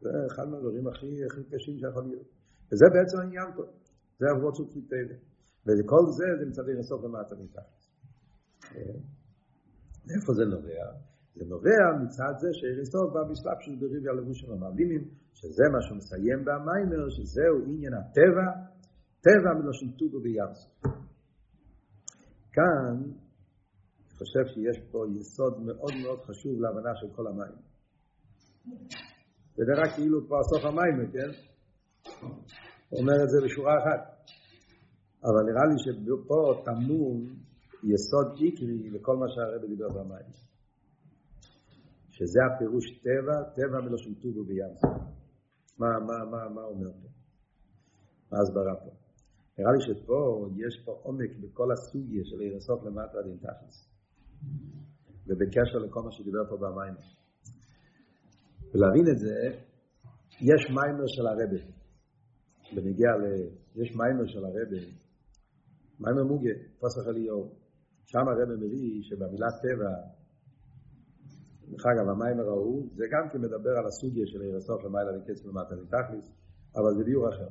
זה 0.00 0.10
אחד 0.26 0.48
מהדברים 0.50 0.88
הכי, 0.88 1.24
הכי 1.24 1.44
קשים 1.44 1.78
שיכול 1.78 2.04
להיות. 2.04 2.28
וזה 2.72 2.86
בעצם 2.94 3.18
העניין 3.20 3.48
פה. 3.56 3.62
זה 4.18 4.26
עבוד 4.36 4.54
של 4.54 4.64
כפוי 4.70 4.82
טבע. 4.82 5.16
וכל 5.66 6.04
זה 6.18 6.26
זה 6.38 6.44
מצד 6.50 6.62
לסוף 6.78 7.04
למטה 7.04 7.34
מתחת. 7.34 7.82
איפה 10.14 10.32
זה 10.38 10.44
נובע? 10.44 10.84
זה 11.36 11.44
נובע 11.44 11.82
מצד 12.02 12.34
זה 12.40 12.48
שאריסטוב 12.52 13.14
בא 13.14 13.22
בשלב 13.30 13.58
של 13.60 13.78
דריבי 13.80 14.08
הלבוש 14.08 14.40
של 14.40 14.52
המעלימים, 14.52 15.04
שזה 15.32 15.64
מה 15.72 15.78
שהוא 15.82 15.96
מסיים 15.96 16.44
במיימר, 16.44 17.10
שזהו 17.10 17.56
עניין 17.66 17.94
הטבע, 17.94 18.46
טבע 19.20 19.50
מלושן 19.60 19.90
טובו 19.98 20.20
ביארס. 20.20 20.60
כאן, 22.52 22.94
אני 24.00 24.18
חושב 24.18 24.44
שיש 24.54 24.78
פה 24.90 24.98
יסוד 25.16 25.60
מאוד 25.60 25.94
מאוד 26.02 26.20
חשוב 26.20 26.60
להבנה 26.60 26.90
של 27.00 27.06
כל 27.16 27.26
המים. 27.26 27.56
זה 29.56 29.62
נראה 29.68 29.94
כאילו 29.96 30.28
פה 30.28 30.36
סוף 30.50 30.64
המיימר, 30.64 31.12
כן? 31.12 31.30
הוא 32.88 33.00
אומר 33.00 33.18
את 33.24 33.30
זה 33.32 33.38
בשורה 33.44 33.74
אחת. 33.80 34.12
אבל 35.24 35.42
נראה 35.48 35.64
לי 35.70 35.76
שפה 35.84 36.62
טמון 36.64 37.18
יסוד 37.84 38.28
עיקרי 38.36 38.90
לכל 38.90 39.16
מה 39.16 39.26
שהרבי 39.34 39.68
דיבר 39.68 39.88
במים. 39.88 40.30
שזה 42.10 42.40
הפירוש 42.46 42.84
טבע, 43.04 43.36
טבע 43.56 43.80
מלושן 43.80 44.14
טובו 44.14 44.44
בים. 44.44 44.74
מה, 45.78 45.86
מה, 46.06 46.24
מה, 46.30 46.48
מה 46.54 46.62
אומר 46.62 46.92
פה? 47.02 47.08
מה 48.30 48.38
ההסברה 48.38 48.74
פה? 48.84 48.90
נראה 49.58 49.72
לי 49.72 49.80
שפה 49.80 50.48
יש 50.56 50.84
פה 50.84 50.92
עומק 51.02 51.30
בכל 51.40 51.72
הסוגיה 51.72 52.22
של 52.24 52.40
אירסוף 52.40 52.84
למטה 52.84 53.18
עד 53.18 53.36
תכלס. 53.40 53.88
ובקשר 55.26 55.78
לכל 55.86 56.02
מה 56.02 56.12
שדיבר 56.12 56.44
פה 56.48 56.56
במים. 56.56 56.94
ולהבין 58.74 59.04
את 59.12 59.18
זה, 59.18 59.34
יש 60.40 60.70
מיימר 60.70 61.06
של 61.06 61.26
הרבי. 61.26 61.62
בנגיע 62.74 63.10
ל... 63.22 63.24
יש 63.74 63.96
מיימר 63.96 64.26
של 64.26 64.44
הרבי, 64.44 64.92
מיימר 66.00 66.24
מוגה, 66.24 66.54
פסח 66.78 67.08
אליהו. 67.08 67.50
שם 68.04 68.28
הרבי 68.28 68.66
מביא 68.66 69.02
שבמילה 69.02 69.46
טבע 69.62 70.21
דרך 71.72 71.86
אגב, 71.86 72.08
המיימר 72.08 72.48
ההוא, 72.48 72.88
זה 72.94 73.04
גם 73.12 73.28
כן 73.32 73.38
מדבר 73.40 73.70
על 73.78 73.86
הסוגיה 73.86 74.26
של 74.26 74.40
עיר 74.40 74.56
הסוף 74.56 74.84
למעלה 74.84 75.10
וקץ 75.18 75.44
ולמטה 75.44 75.74
לתכליס, 75.74 76.32
אבל 76.76 76.94
זה 76.96 77.04
ביור 77.04 77.28
אחר. 77.28 77.50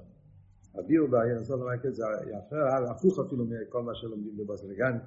הביור 0.75 1.07
בעיר 1.07 1.39
הסוף 1.39 1.61
למעלה 1.61 1.79
וקץ 1.79 1.93
זה 1.93 2.03
אחר, 2.47 2.91
הפוך 2.91 3.19
אפילו 3.27 3.45
מכל 3.45 3.83
מה 3.83 3.95
שלומדים 3.95 4.37
בבוסלגן, 4.37 4.97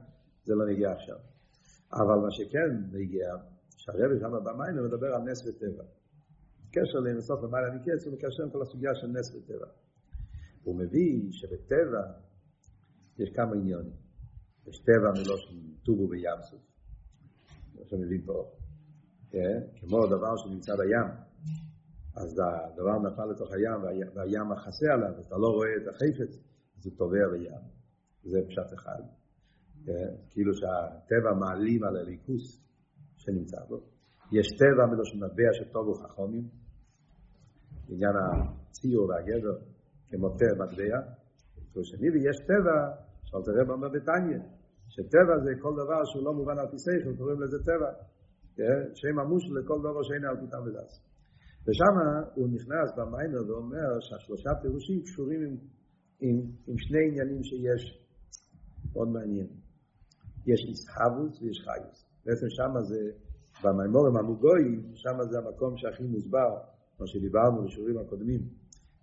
זה 0.44 0.54
לא 0.54 0.66
נגיע 0.66 0.92
עכשיו. 0.92 1.16
אבל 1.92 2.16
מה 2.24 2.30
שכן 2.30 2.70
נגיע, 2.92 3.26
שהרבי 3.76 4.20
שם 4.20 4.32
במיימר 4.44 4.82
מדבר 4.82 5.14
על 5.14 5.22
נס 5.22 5.46
וטבע. 5.46 5.84
קשר 6.72 6.98
לעיר 6.98 7.18
הסוף 7.18 7.42
למעלה 7.42 7.74
מקץ 7.74 8.06
הוא 8.06 8.14
מקשר 8.14 8.42
עם 8.42 8.50
כל 8.50 8.62
הסוגיה 8.62 8.94
של 8.94 9.06
נס 9.06 9.34
וטבע. 9.34 9.66
הוא 10.62 10.76
מביא 10.76 11.32
שבטבע 11.32 12.02
יש 13.18 13.30
כמה 13.30 13.52
עניונים. 13.56 13.92
יש 14.66 14.78
טבע 14.78 15.10
מלושן 15.10 15.56
טובו 15.84 16.08
בים 16.08 16.42
סוף. 16.42 16.60
מה 17.74 17.84
שמביא 17.84 18.20
פה. 18.26 18.63
כמו 19.80 20.06
דבר 20.06 20.36
שנמצא 20.36 20.76
בים, 20.76 21.08
אז 22.16 22.40
הדבר 22.40 22.98
נפל 22.98 23.26
לתוך 23.30 23.52
הים 23.52 23.82
והים 24.14 24.48
מכסה 24.48 24.86
עליו, 24.92 25.20
אתה 25.26 25.36
לא 25.36 25.48
רואה 25.48 25.68
את 25.82 25.88
החפץ, 25.88 26.32
אז 26.78 26.86
הוא 26.86 26.94
טובע 26.98 27.28
בים. 27.32 27.74
זה 28.24 28.38
פשט 28.48 28.74
אחד. 28.74 29.02
כאילו 30.30 30.54
שהטבע 30.54 31.32
מעלים 31.40 31.84
על 31.84 31.96
הליכוס 31.96 32.60
שנמצא 33.16 33.60
בו. 33.68 33.80
יש 34.32 34.46
טבע 34.58 34.86
מלושן 34.86 35.18
מטבע 35.18 35.52
שטובו 35.52 35.94
חכומים, 35.94 36.48
עניין 37.88 38.12
הציור 38.16 39.08
והגדר, 39.08 39.56
כמו 40.10 40.28
טבע 40.30 40.64
מטבע. 40.64 41.00
שני, 41.82 42.10
ויש 42.10 42.36
טבע, 42.46 42.76
שאל 43.24 43.40
תראה 43.44 43.64
במה 43.64 43.88
בתניא, 43.88 44.38
שטבע 44.88 45.34
זה 45.44 45.50
כל 45.60 45.72
דבר 45.72 46.04
שהוא 46.04 46.24
לא 46.24 46.32
מובן 46.32 46.58
על 46.58 46.66
פי 46.70 46.76
שכל, 46.78 47.16
קוראים 47.18 47.40
לזה 47.40 47.58
טבע. 47.64 47.90
שם 48.94 49.18
המושל 49.18 49.52
לכל 49.58 49.78
דבר 49.80 50.02
שאין 50.02 50.24
על 50.24 50.36
פתאום 50.46 50.66
ודס. 50.66 50.92
ושם 51.66 51.94
הוא 52.34 52.48
נכנס 52.48 52.88
במיינר 52.96 53.42
ואומר 53.48 53.90
שהשלושה 54.00 54.50
פירושים 54.62 55.02
קשורים 55.02 55.40
עם, 55.46 55.56
עם, 56.20 56.36
עם 56.66 56.78
שני 56.78 57.02
עניינים 57.08 57.42
שיש. 57.44 58.04
מאוד 58.92 59.08
מעניין. 59.08 59.46
יש 60.46 60.60
איסחבוס 60.68 61.42
ויש 61.42 61.58
חיוס. 61.64 61.98
בעצם 62.26 62.46
שם 62.56 62.72
זה, 62.90 63.00
במימורים 63.62 64.16
המוגויים, 64.16 64.92
שם 64.94 65.16
זה 65.30 65.38
המקום 65.38 65.76
שהכי 65.76 66.04
מוסבר, 66.04 66.50
כמו 66.96 67.06
שדיברנו 67.06 67.64
בשיעורים 67.64 67.98
הקודמים, 67.98 68.40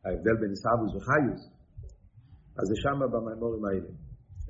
ההבדל 0.06 0.36
בין 0.42 0.50
איסחבוס 0.50 0.92
וחיוס. 0.96 1.42
אז 2.58 2.66
זה 2.70 2.76
שם 2.84 3.00
במימורים 3.14 3.66
האלה. 3.66 3.92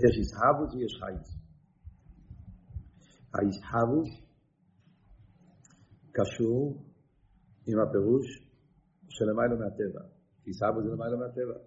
יש 0.03 0.13
איסחבוס 0.17 0.73
ויש 0.75 0.93
חיוס. 1.01 1.29
האיסחבוס 3.33 4.30
קשור 6.17 6.83
עם 7.67 7.79
הפירוש 7.79 8.27
של 9.09 9.25
למיילו 9.29 9.57
מהטבע. 9.63 10.03
כי 10.43 10.53
סבא 10.53 10.79
זה 10.83 10.89
למיילו 10.95 11.17
מהטבע. 11.17 11.57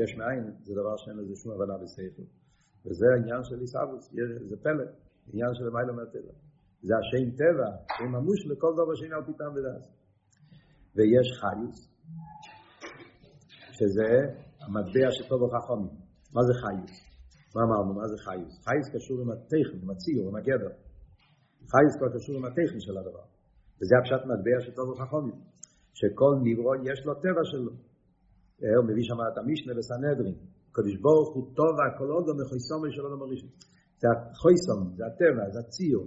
יש 0.00 0.10
מאין, 0.18 0.44
זה 0.66 0.72
דבר 0.80 0.96
שאין 0.96 1.16
לזה 1.16 1.34
שום 1.42 1.52
הבנה 1.52 1.74
בסייכל. 1.82 2.26
וזה 2.84 3.06
העניין 3.14 3.42
של 3.48 3.58
איסאבוס, 3.60 4.04
זה 4.50 4.56
פלא, 4.64 4.84
עניין 5.32 5.52
של 5.54 5.64
למיילו 5.68 5.94
מהטבע. 5.94 6.34
זה 6.86 6.94
השם 7.00 7.24
טבע, 7.40 7.68
שם 7.96 8.10
ממוש 8.16 8.40
לכל 8.50 8.72
דבר 8.78 8.94
שאין 8.94 9.12
על 9.12 9.24
פיתם 9.28 9.50
ודעת. 9.54 9.84
ויש 10.94 11.28
חיוס, 11.40 11.78
שזה 13.76 14.10
המטבע 14.60 15.10
שטוב 15.10 15.42
וחכמים. 15.42 15.94
מה 16.34 16.42
זה 16.48 16.54
חיוס? 16.62 16.94
מה 17.54 17.60
אמרנו? 17.66 17.94
מה 17.94 18.06
זה 18.08 18.16
חיוס? 18.24 18.54
חיוס 18.66 18.88
קשור 18.94 19.20
עם 19.22 19.30
הטכן, 19.30 19.78
עם 19.82 19.90
הציור, 19.90 20.28
עם 20.28 20.36
הגדר. 20.36 20.72
חיוס 21.72 21.94
כבר 21.98 22.10
קשור 22.16 22.34
עם 22.38 22.44
הטכן 22.44 22.80
של 22.80 22.98
הדבר. 22.98 23.31
וזה 23.82 23.94
הפשט 23.98 24.22
מטבע 24.30 24.60
שטוב 24.64 24.88
וחכמים. 24.88 25.38
שכל 25.98 26.32
נברו 26.46 26.74
יש 26.90 26.98
לו 27.06 27.14
טבע 27.14 27.44
שלו. 27.50 27.72
הוא 28.76 28.84
מביא 28.88 29.04
שם 29.08 29.18
את 29.32 29.38
המשנה 29.38 29.72
בסנהדרין. 29.78 30.36
קדוש 30.72 30.96
ברוך 31.04 31.34
הוא 31.34 31.44
טוב 31.58 31.72
והכל 31.78 32.08
עוד 32.14 32.24
לא 32.28 32.34
מחויסום 32.40 32.80
של 32.94 33.02
עולם 33.06 33.22
הראשון. 33.22 33.50
זה 34.00 34.08
החויסום, 34.12 34.80
זה 34.96 35.02
הטבע, 35.06 35.44
זה 35.54 35.58
הציור. 35.64 36.06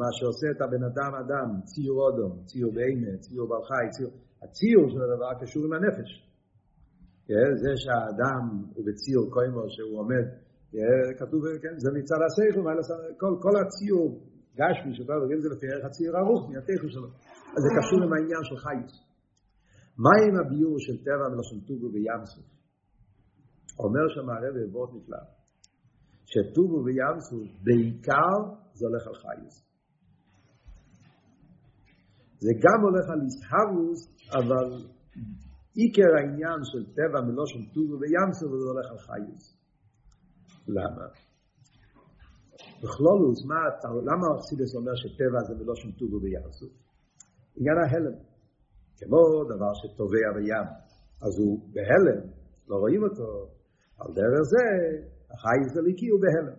מה 0.00 0.08
שעושה 0.16 0.46
את 0.54 0.60
הבן 0.64 0.82
אדם 0.90 1.12
אדם, 1.22 1.48
ציור 1.70 1.98
אודום, 2.06 2.32
ציור 2.48 2.72
בהמה, 2.76 3.12
ציור 3.24 3.48
בעל 3.48 3.64
חי, 3.68 3.86
ציור... 3.96 4.12
הציור 4.42 4.84
של 4.92 5.00
הדבר 5.02 5.30
קשור 5.40 5.64
עם 5.64 5.72
הנפש. 5.72 6.10
זה 7.62 7.72
שהאדם 7.82 8.44
הוא 8.74 8.84
בציור 8.86 9.24
קוימו 9.34 9.62
שהוא 9.74 9.98
עומד, 10.00 10.26
כתוב, 11.18 11.40
כן, 11.62 11.74
זה 11.76 11.90
מצד 11.98 12.20
השכל, 12.26 12.62
כל, 13.20 13.34
כל 13.44 13.54
הציור 13.62 14.06
גשמי 14.58 14.92
שאתה 14.96 15.14
רואים 15.22 15.40
זה 15.40 15.48
לפי 15.54 15.66
ערך 15.72 15.84
הציור 15.84 16.16
הרוח 16.16 16.42
מהתכן 16.50 16.88
שלו. 16.94 17.10
אז 17.54 17.60
זה 17.64 17.70
קשור 17.78 17.98
עם 18.04 18.12
העניין 18.12 18.42
של 18.48 18.56
חייס. 18.64 18.92
מה 20.04 20.14
עם 20.24 20.34
הביור 20.40 20.76
של 20.86 20.96
טבע 21.06 21.26
מלשון 21.32 21.60
טובו 21.68 21.88
בים 21.94 22.22
סוף? 22.32 22.48
אומר 23.84 24.04
שם 24.14 24.26
הרב 24.30 24.54
עבוד 24.64 24.88
נפלא, 24.96 25.22
שטובו 26.32 26.78
בים 26.84 27.16
סוף 27.28 27.48
בעיקר 27.64 28.38
זה 28.78 28.86
הולך 28.88 29.04
על 29.06 29.14
חייס. 29.22 29.54
זה 32.44 32.52
גם 32.64 32.78
הולך 32.86 33.06
על 33.12 33.20
איסהרוס, 33.26 34.00
אבל 34.38 34.68
עיקר 35.74 36.10
העניין 36.18 36.60
של 36.70 36.82
טבע 36.98 37.20
מלושן 37.26 37.62
טובו 37.74 37.98
בים 37.98 38.30
סוף 38.38 38.50
זה 38.60 38.66
הולך 38.72 38.86
על 38.90 38.98
חייס. 38.98 39.44
למה? 40.68 41.27
בכלולוס, 42.82 43.40
מה, 43.50 43.60
למה 44.10 44.26
אכסידס 44.36 44.74
אומר 44.78 44.94
שטבע 45.02 45.40
זה 45.48 45.54
מלושן 45.60 45.90
טובו 45.98 46.20
בים 46.20 46.52
סוף? 46.58 46.72
עניין 47.56 47.78
ההלם. 47.78 48.16
כמו 48.98 49.20
דבר 49.52 49.72
שטובע 49.80 50.28
בים, 50.36 50.68
אז 51.24 51.32
הוא 51.38 51.52
בהלם, 51.74 52.20
לא 52.68 52.76
רואים 52.76 53.02
אותו, 53.02 53.28
על 54.00 54.10
דרך 54.14 54.42
זה, 54.52 54.64
החייס 55.32 55.76
הליקי 55.76 56.08
הוא 56.08 56.20
בהלם. 56.24 56.58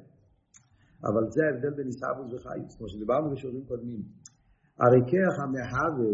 אבל 1.08 1.24
זה 1.34 1.42
ההבדל 1.46 1.74
בין 1.78 1.88
איסאבוס 1.88 2.30
וחייס, 2.34 2.78
כמו 2.78 2.88
שדיברנו 2.90 3.32
בשיעורים 3.32 3.66
קודמים. 3.66 4.02
הרי 4.82 5.02
כרך 5.12 5.36
המהווה, 5.44 6.14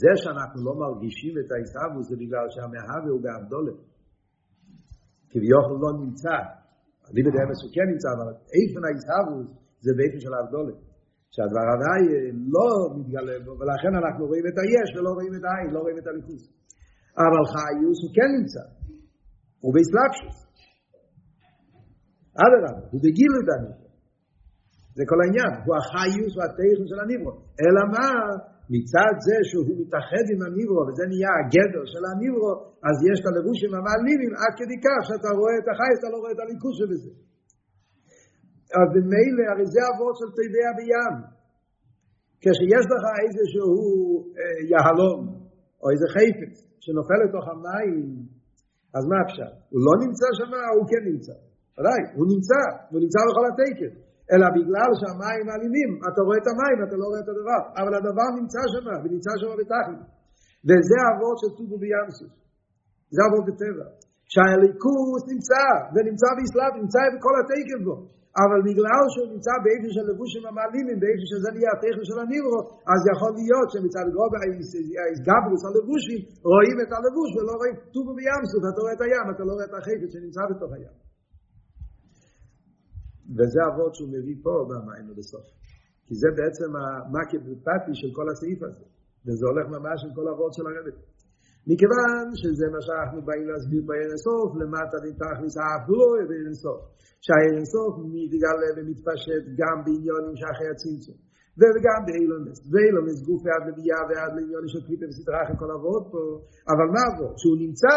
זה 0.00 0.12
שאנחנו 0.22 0.58
לא 0.68 0.74
מרגישים 0.82 1.34
את 1.40 1.48
האיסאבוס 1.52 2.08
זה 2.10 2.16
בגלל 2.22 2.46
שהמהווה 2.54 3.10
הוא 3.14 3.22
באבדולת. 3.24 3.78
כביכול 5.30 5.78
לא 5.84 5.90
נמצא. 6.02 6.36
אני 7.08 7.20
בדעה 7.26 7.46
מסוכן 7.52 7.86
נמצא, 7.92 8.08
אבל 8.14 8.28
איפן 8.56 8.82
האיסאבוס 8.86 9.48
זה 9.84 9.90
באיפן 9.96 10.20
של 10.24 10.32
האבדולת. 10.34 10.78
שהדבר 11.34 11.66
הוואי 11.72 12.04
לא 12.54 12.68
מתגלה 12.96 13.36
ולכן 13.58 13.92
אנחנו 14.00 14.22
רואים 14.30 14.44
את 14.50 14.56
היש 14.62 14.88
ולא 14.94 15.10
רואים 15.16 15.32
את 15.36 15.44
העין, 15.48 15.68
לא 15.74 15.80
רואים 15.84 15.98
את 16.00 16.06
הליכוס. 16.10 16.42
אבל 17.24 17.42
חיוס 17.54 17.98
הוא 18.04 18.12
כן 18.16 18.30
נמצא, 18.38 18.64
הוא 19.62 19.70
באסלאפשוס. 19.74 20.38
אדרבה, 22.42 22.72
הוא 22.92 23.00
בגילו 23.04 23.40
דני. 23.48 23.72
זה 24.96 25.02
כל 25.10 25.18
העניין, 25.22 25.52
הוא 25.64 25.74
החיוס 25.78 26.32
והטכן 26.36 26.84
של 26.90 26.98
הניברו. 27.02 27.32
אלא 27.62 27.80
מה? 27.94 28.08
מצד 28.74 29.14
זה 29.26 29.36
שהוא 29.48 29.64
מתאחד 29.80 30.24
עם 30.32 30.40
הניברו, 30.46 30.80
וזה 30.86 31.04
נהיה 31.12 31.32
הגדר 31.38 31.84
של 31.92 32.02
הניברו, 32.10 32.52
אז 32.88 32.96
יש 33.10 33.16
את 33.20 33.26
הלבושים 33.30 33.72
המעלימים 33.76 34.32
עד 34.40 34.52
כדי 34.60 34.78
כך 34.86 35.00
שאתה 35.08 35.30
רואה 35.38 35.54
את 35.60 35.66
החייס, 35.70 35.98
אתה 36.00 36.08
לא 36.12 36.18
רואה 36.22 36.32
את 36.34 36.40
הליכוס 36.42 36.74
שבזה. 36.80 37.12
אז 38.78 38.88
במילא, 38.94 39.44
הרי 39.50 39.66
זה 39.74 39.80
אבות 39.90 40.14
של 40.20 40.30
טבע 40.38 40.68
בים. 40.78 41.16
כשיש 42.42 42.84
לך 42.92 43.04
איזשהו 43.24 43.74
אה, 44.38 44.58
יהלום, 44.72 45.20
או 45.82 45.86
איזה 45.92 46.06
חפץ, 46.14 46.54
שנופל 46.84 47.18
לתוך 47.24 47.44
המים, 47.52 48.06
אז 48.96 49.02
מה 49.10 49.18
אפשר? 49.26 49.50
הוא 49.72 49.80
לא 49.86 49.94
נמצא 50.04 50.28
שם, 50.38 50.50
הוא 50.76 50.86
כן 50.90 51.02
נמצא. 51.10 51.36
ודאי, 51.76 52.02
הוא 52.16 52.26
נמצא, 52.32 52.60
הוא 52.90 52.98
נמצא 53.04 53.20
בכל 53.28 53.44
התקן. 53.50 53.92
אלא 54.32 54.46
בגלל 54.56 54.90
שהמים 55.00 55.46
אלימים, 55.54 55.90
אתה 56.08 56.20
רואה 56.26 56.38
את 56.42 56.46
המים, 56.52 56.78
אתה 56.86 56.96
לא 57.00 57.06
רואה 57.10 57.20
את 57.24 57.28
הדבר. 57.32 57.60
אבל 57.80 57.92
הדבר 57.98 58.28
נמצא 58.38 58.62
שם, 58.72 58.86
ונמצא 59.02 59.32
שם 59.40 59.50
בתכלית. 59.60 60.02
וזה 60.68 60.98
אבות 61.10 61.36
של 61.42 61.50
טובו 61.58 61.76
בימסוף. 61.82 62.32
זה 63.14 63.20
אבות 63.26 63.44
בטבע. 63.48 63.86
שהליכוס 64.32 65.22
נמצא, 65.32 65.64
ונמצא 65.94 66.28
באסלאם, 66.36 66.72
נמצא 66.80 67.00
בכל 67.14 67.34
התקן 67.40 67.80
בו. 67.86 67.96
אבל 68.44 68.60
בגלל 68.68 69.04
שהוא 69.12 69.28
נמצא 69.34 69.54
באיפה 69.64 69.88
של 69.96 70.04
לבושים 70.10 70.44
המעלימים, 70.48 70.96
באיפה 71.02 71.24
שזה 71.30 71.48
נהיה 71.54 71.70
הטכן 71.74 72.04
של 72.08 72.18
הניברו, 72.22 72.60
אז 72.92 73.00
יכול 73.12 73.32
להיות 73.38 73.68
שמצד 73.72 74.06
גרוב 74.14 74.32
האיסגברוס 74.38 75.62
הלבושים, 75.68 76.20
רואים 76.52 76.76
את 76.84 76.90
הלבוש 76.96 77.30
ולא 77.34 77.52
רואים 77.60 77.74
טובו 77.94 78.12
בים 78.18 78.42
סוף, 78.50 78.62
אתה 78.70 78.80
רואה 78.84 78.94
את 78.96 79.02
הים, 79.06 79.26
אתה 79.32 79.42
לא 79.48 79.52
רואה 79.56 79.66
את 79.68 79.74
החפץ 79.78 80.08
שנמצא 80.14 80.42
בתוך 80.50 80.70
הים. 80.76 80.94
וזה 83.36 83.60
אבות 83.68 83.92
שהוא 83.94 84.10
מביא 84.16 84.38
פה 84.44 84.54
במים 84.70 85.06
בסוף. 85.18 85.46
כי 86.06 86.14
זה 86.22 86.28
בעצם 86.38 86.70
המקב 86.80 87.40
בפתי 87.48 87.92
של 88.00 88.10
כל 88.16 88.26
הסעיף 88.30 88.60
הזה. 88.66 88.86
וזה 89.26 89.44
הולך 89.50 89.66
ממש 89.76 89.98
עם 90.04 90.12
כל 90.18 90.26
אבות 90.32 90.52
של 90.56 90.64
הרבי. 90.70 90.94
מכיוון 91.70 92.24
שזה 92.40 92.66
מה 92.74 92.80
שאנחנו 92.86 93.18
באים 93.28 93.46
להסביר 93.50 93.82
בעיר 93.88 94.10
הסוף, 94.16 94.48
למטה 94.60 94.96
נתכניס 95.06 95.54
האף 95.60 95.84
לא 95.98 96.06
בעיר 96.28 96.48
הסוף. 96.54 96.80
שהעיר 97.24 97.56
הסוף 97.62 97.92
מתגלה 98.14 98.68
ומתפשט 98.76 99.44
גם 99.60 99.76
בעניונים 99.84 100.34
שאחרי 100.40 100.68
הצמצום. 100.72 101.18
וגם 101.60 102.00
באילונס. 102.06 102.58
ואילונס 102.70 103.18
גוף 103.26 103.40
ועד 103.44 103.62
לביאה 103.68 104.02
ועד 104.08 104.32
לעניונים 104.36 104.70
של 104.74 104.82
קליפה 104.86 105.06
וסדרה 105.08 105.38
אחרי 105.44 105.56
כל 105.62 105.70
אבות 105.76 106.04
פה. 106.12 106.22
אבל 106.72 106.86
מה 106.94 107.02
אבות? 107.10 107.34
שהוא 107.40 107.58
נמצא, 107.64 107.96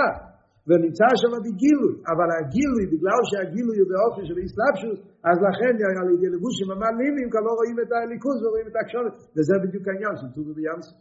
ונמצא 0.67 1.09
שם 1.21 1.33
בגילוי, 1.45 1.93
אבל 2.11 2.29
הגילוי, 2.37 2.83
בגלל 2.93 3.21
שהגילוי 3.29 3.77
הוא 3.81 3.89
באופן 3.91 4.23
של 4.29 4.37
איסלאפשוס, 4.43 4.99
אז 5.29 5.37
לכן 5.47 5.73
על 6.01 6.07
ידי 6.15 6.29
לבושים 6.35 6.67
המעלימים, 6.73 7.27
כבר 7.31 7.43
לא 7.47 7.53
רואים 7.59 7.77
את 7.83 7.91
הליכוז 7.95 8.37
ורואים 8.43 8.67
את 8.71 8.75
הקשורת, 8.79 9.15
וזה 9.35 9.55
בדיוק 9.63 9.85
העניין 9.87 10.15
של 10.19 10.29
טובי 10.35 10.53
ביאמסו. 10.57 10.95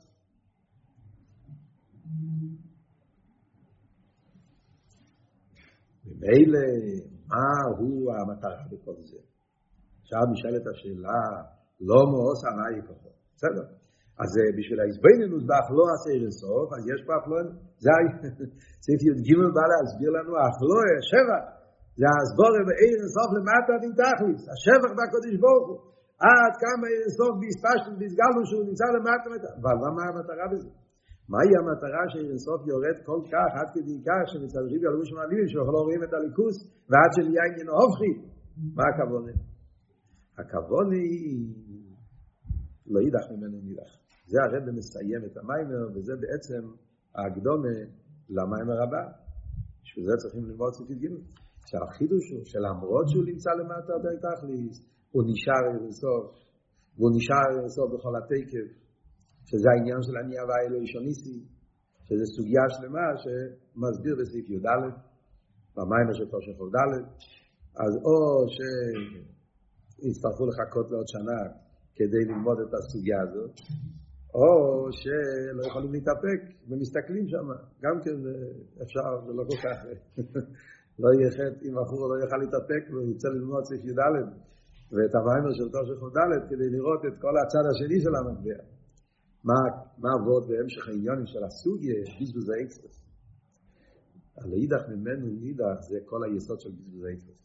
ממילא, 6.07 6.67
מה 7.31 7.49
הוא 7.79 8.13
המטרה 8.17 8.65
בכל 8.73 8.97
זה? 9.11 9.21
עכשיו 10.03 10.23
נשאלת 10.33 10.67
השאלה, 10.67 11.23
לא 11.81 12.01
מאוס 12.13 12.41
עלי 12.45 12.83
כוחו. 12.87 13.11
בסדר. 13.37 13.67
אז 14.23 14.31
בשביל 14.59 14.79
ההסביננות 14.83 15.45
באכלו 15.49 15.83
עשה 15.95 16.11
אינסוף, 16.19 16.67
אז 16.77 16.83
יש 16.93 17.01
פה 17.07 17.13
אכלו, 17.19 17.37
זה 17.85 17.91
סעיף 18.85 19.01
י"ג 19.07 19.29
בא 19.57 19.65
להסביר 19.71 20.11
לנו 20.17 20.33
אכלו, 20.49 20.77
שבע, 21.11 21.39
זה 22.01 22.07
הסבור 22.17 22.55
באיר 22.69 22.95
אינסוף 23.03 23.29
למטה 23.37 23.75
דין 23.83 23.93
תכליס, 24.01 24.43
השבח 24.55 24.93
בקודש 24.99 25.35
הוא, 25.45 25.77
עד 26.27 26.55
כמה 26.63 26.85
איר 26.91 27.01
אינסוף 27.05 27.33
בהספשטות 27.41 27.95
והסגלנו 27.99 28.41
שהוא 28.49 28.65
נמצא 28.69 28.87
למטה, 28.97 29.49
אבל 29.61 29.77
מה 29.97 30.03
המטרה 30.09 30.47
בזה? 30.53 30.71
מהי 31.31 31.53
המטרה 31.61 32.03
שאיר 32.11 32.29
אינסוף 32.33 32.61
יורד 32.71 32.97
כל 33.09 33.21
כך, 33.33 33.49
עד 33.59 33.69
כדי 33.75 33.97
כך 34.07 34.23
שמצלחים 34.31 34.81
ילבו 34.85 35.05
שמעלים, 35.11 35.49
שאנחנו 35.49 35.73
לא 35.73 35.81
רואים 35.87 36.03
את 36.05 36.13
הליכוס, 36.17 36.57
ועד 36.91 37.11
שנהיה 37.15 37.43
עניין 37.49 37.69
הופכי, 37.69 38.13
מה 38.77 38.85
הכוונה? 38.91 39.35
הכוונה 40.39 40.95
היא 40.95 41.55
לא 42.87 43.01
יידח 43.01 43.25
ממנו 43.31 43.59
נידח. 43.63 43.93
זה 44.31 44.39
הרב 44.45 44.65
מסיים 44.79 45.23
את 45.27 45.37
המיימר, 45.41 45.85
וזה 45.95 46.15
בעצם 46.23 46.63
ההקדומה 47.17 47.77
למיימר 48.37 48.79
הבא. 48.85 49.05
בשביל 49.83 50.05
זה 50.09 50.15
צריכים 50.23 50.45
ללמוד 50.49 50.73
סופית 50.79 50.99
ג' 51.03 51.07
שהחידוש 51.69 52.25
הוא 52.33 52.45
שלמרות 52.51 53.07
שהוא 53.11 53.25
נמצא 53.31 53.51
למטה 53.59 53.95
די 54.05 54.17
תכליס, 54.25 54.77
הוא 55.13 55.23
נשאר 55.31 55.65
אינסוף, 55.83 56.27
והוא 56.97 57.13
נשאר 57.17 57.49
אינסוף 57.61 57.87
בכל 57.95 58.15
התקף, 58.19 58.69
שזה 59.49 59.69
העניין 59.73 60.01
של 60.07 60.15
אני 60.23 60.35
הווה 60.41 60.57
אלוהי 60.65 60.87
שוניסי, 60.93 61.39
שזה 62.07 62.25
סוגיה 62.35 62.65
שלמה 62.75 63.07
שמסביר 63.23 64.15
בסעיף 64.21 64.47
י"ד, 64.51 64.69
במיימר 65.77 66.15
של 66.19 66.27
תושן 66.33 66.53
ד', 66.77 66.79
אז 67.83 67.93
או 68.07 68.17
שיצטרכו 69.97 70.43
לחכות 70.51 70.87
לעוד 70.91 71.09
שנה 71.15 71.41
כדי 71.97 72.23
ללמוד 72.29 72.59
את 72.65 72.73
הסוגיה 72.75 73.19
הזאת, 73.25 73.55
או 74.39 74.49
שלא 74.93 75.63
יכולים 75.69 75.93
להתאפק 75.93 76.41
ומסתכלים 76.69 77.29
שם, 77.29 77.47
גם 77.83 77.97
כן 78.05 78.17
אפשר, 78.83 79.27
זה 79.27 79.33
לא 79.39 79.45
כל 79.51 79.59
כך, 79.65 79.79
לא 81.03 81.09
יהיה 81.15 81.31
חטא 81.37 81.65
אם 81.67 81.75
בחור 81.79 82.01
לא 82.11 82.17
יוכל 82.25 82.37
להתאפק 82.37 82.83
וירצה 82.93 83.29
ללמוד 83.29 83.65
סעיף 83.65 83.85
י"ד 83.85 84.01
ואת 84.93 85.15
המיימר 85.15 85.53
של 85.59 85.69
תושך 85.75 85.99
י"ד 86.03 86.49
כדי 86.51 86.69
לראות 86.71 87.01
את 87.09 87.17
כל 87.21 87.35
הצד 87.43 87.65
השני 87.71 88.01
של 88.05 88.15
המטבע. 88.19 88.65
מה, 89.45 90.11
עבוד 90.15 90.49
בהמשך 90.49 90.89
העניונים 90.89 91.27
של 91.27 91.45
הסוגיה, 91.45 92.01
בזבוז 92.21 92.49
האקסטרס. 92.51 92.97
אידך 94.53 94.83
ממנו 94.89 95.27
נידך 95.27 95.81
זה 95.81 95.99
כל 96.05 96.25
היסוד 96.25 96.61
של 96.61 96.71
בזבוז 96.71 97.05
האקסטרס. 97.05 97.43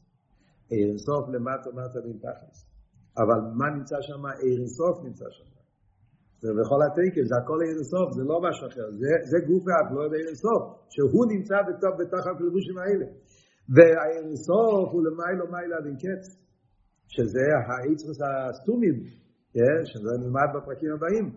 אין 0.71 0.97
סוף 0.97 1.29
למטה 1.29 1.69
מטה 1.69 1.99
בין 2.05 2.17
תכלס. 2.17 2.59
אבל 3.17 3.39
מה 3.59 3.69
נמצא 3.77 3.95
שם? 4.01 4.23
אין 4.43 4.67
סוף 4.67 5.03
נמצא 5.03 5.25
שם. 5.29 5.52
ובכל 6.43 6.79
התקן, 6.85 7.25
זה 7.29 7.35
הכל 7.41 7.59
אין 7.65 7.79
סוף, 7.91 8.07
זה 8.17 8.23
לא 8.31 8.37
משהו 8.45 8.63
אחר, 8.69 8.87
זה, 9.01 9.11
זה 9.31 9.37
גוף 9.49 9.63
האף, 9.69 9.87
לא 9.95 10.01
אין 10.27 10.35
סוף, 10.45 10.61
שהוא 10.93 11.25
נמצא 11.33 11.57
בתוך, 11.67 11.93
בתוך 11.99 12.23
הפלבושים 12.27 12.77
האלה. 12.81 13.07
והאין 13.73 14.35
סוף 14.47 14.87
הוא 14.93 15.01
למיילו 15.07 15.45
מיילה 15.53 15.77
אין 15.85 15.97
קץ, 16.03 16.23
שזה 17.13 17.45
האיצרוס 17.67 18.19
הסתומים, 18.27 18.97
שזה 19.89 20.11
נלמד 20.21 20.49
בפרקים 20.55 20.91
הבאים. 20.95 21.27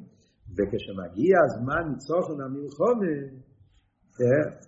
וכשמגיע 0.57 1.35
הזמן 1.47 1.85
צוכן 2.07 2.39
המלחומה, 2.45 3.17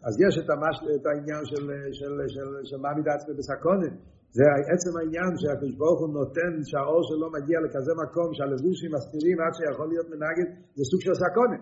אז 0.07 0.15
יש 0.25 0.35
את, 0.41 0.51
המש, 0.51 0.77
את 0.97 1.07
העניין 1.07 1.43
של, 1.51 1.65
של, 1.99 2.13
של, 2.35 2.49
של 2.65 2.77
מה 2.77 2.91
מידת 2.97 3.23
בסקונה. 3.39 3.91
זה 4.37 4.45
עצם 4.73 4.93
העניין 4.99 5.33
שהקדוש 5.41 5.75
ברוך 5.81 6.01
הוא 6.01 6.13
נותן 6.21 6.53
שהאור 6.69 7.03
שלו 7.09 7.27
מגיע 7.37 7.59
לכזה 7.65 7.93
מקום 8.03 8.29
שהלבושים 8.37 8.91
מסתירים 8.97 9.37
עד 9.43 9.53
שיכול 9.59 9.89
להיות 9.93 10.09
מנגד, 10.13 10.49
זה 10.77 10.85
סוג 10.91 11.01
של 11.07 11.15
סקונה. 11.23 11.59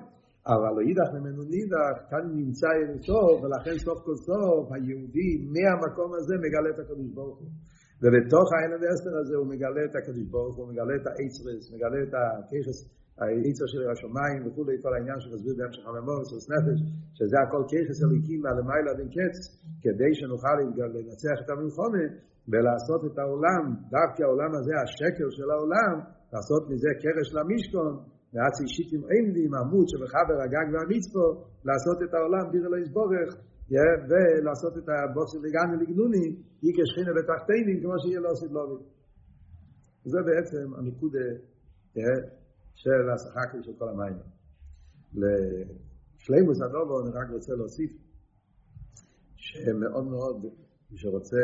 אבל 0.53 0.73
לא 0.77 0.83
יידח 0.89 1.09
ממנו 1.17 1.43
נידח, 1.55 1.97
כאן 2.11 2.25
נמצא 2.41 2.71
סוף, 3.09 3.37
ולכן 3.43 3.77
סוף 3.87 3.99
כל 4.07 4.17
סוף 4.29 4.65
היהודי 4.75 5.31
מהמקום 5.55 6.11
הזה 6.19 6.35
מגלה 6.45 6.69
את 6.75 6.79
הקדוש 6.83 7.11
ברוך 7.17 7.39
הוא. 7.41 7.51
ובתוך 8.03 8.47
האלם 8.53 8.79
ואסתר 8.83 9.15
הזה 9.23 9.35
הוא 9.41 9.47
מגלה 9.53 9.83
את 9.89 9.95
הקדוש 9.99 10.27
ברוך 10.35 10.57
הוא, 10.57 10.69
מגלה 10.71 10.95
את 11.01 11.07
האיצרס, 11.07 11.65
מגלה 11.75 11.99
את 12.05 12.13
הכיחס, 12.19 12.79
האיצר 13.21 13.67
של 13.73 13.83
השמיים 13.93 14.41
וכולי, 14.47 14.75
כל 14.83 14.93
העניין 14.95 15.19
שמסביר 15.23 15.55
בהמשך 15.59 15.85
הממור, 15.89 16.21
סוס 16.31 16.47
נפש, 16.53 16.79
שזה 17.19 17.37
הכל 17.45 17.63
כיחס 17.71 17.99
הליקים 18.05 18.41
מהלמיילה 18.45 18.91
עד 18.93 19.01
קץ, 19.17 19.37
כדי 19.83 20.11
שנוכל 20.19 20.57
לנצח 20.95 21.37
את 21.43 21.49
המלחומה 21.53 22.07
ולעשות 22.51 23.01
את 23.09 23.17
העולם, 23.23 23.65
דווקא 23.95 24.21
העולם 24.27 24.53
הזה, 24.59 24.75
השקר 24.83 25.29
של 25.37 25.49
העולם, 25.55 25.95
לעשות 26.33 26.63
מזה 26.71 26.91
קרש 27.03 27.29
למשכון, 27.37 27.93
ועד 28.33 28.53
שישיתים 28.57 29.03
עמדים, 29.15 29.51
עמוד 29.61 29.87
שבחבר 29.91 30.39
הגג 30.45 30.67
והמצפו, 30.73 31.27
לעשות 31.69 31.99
את 32.05 32.13
העולם 32.15 32.45
דיר 32.53 32.63
אלוהים 32.67 32.85
יסבורך, 32.85 33.31
ולעשות 34.09 34.75
את 34.79 34.89
הבוסר 34.93 35.39
לגן 35.45 35.69
ולגנוני, 35.73 36.27
היא 36.63 36.73
כשכינה 36.77 37.13
בתחתינים, 37.19 37.77
כמו 37.83 37.95
שיהיה 38.03 38.21
לא 38.21 38.29
עושה 38.35 38.47
לובי. 38.57 38.85
זה 40.13 40.21
בעצם 40.29 40.65
הניקוד 40.79 41.15
של 42.77 43.11
השחקים 43.15 43.63
של 43.63 43.73
כל 43.79 43.89
המים. 43.89 44.17
לשלימוס 45.13 46.59
הדובו 46.63 47.01
אני 47.01 47.11
רק 47.11 47.31
רוצה 47.33 47.53
להוסיף, 47.55 47.91
שמאוד 49.37 50.05
מאוד, 50.05 50.37
מי 50.91 50.99
שרוצה, 50.99 51.37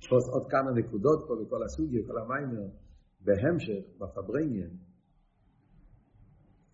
תפוס 0.00 0.28
עוד 0.32 0.50
כמה 0.50 0.70
נקודות 0.70 1.24
פה 1.28 1.34
בכל 1.44 1.62
הסוגיה, 1.64 2.00
כל 2.06 2.18
המיימר, 2.18 2.68
בהמשך, 3.20 3.82
בפברניאן, 3.98 4.70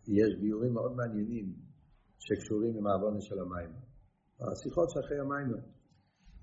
יש 0.08 0.40
ביורים 0.40 0.72
מאוד 0.72 0.92
מעניינים 0.96 1.54
שקשורים 2.18 2.76
עם 2.76 2.86
העוונה 2.86 3.20
של 3.20 3.38
המים. 3.38 3.70
השיחות 4.40 4.90
שאחרי 4.90 5.18
המים, 5.20 5.52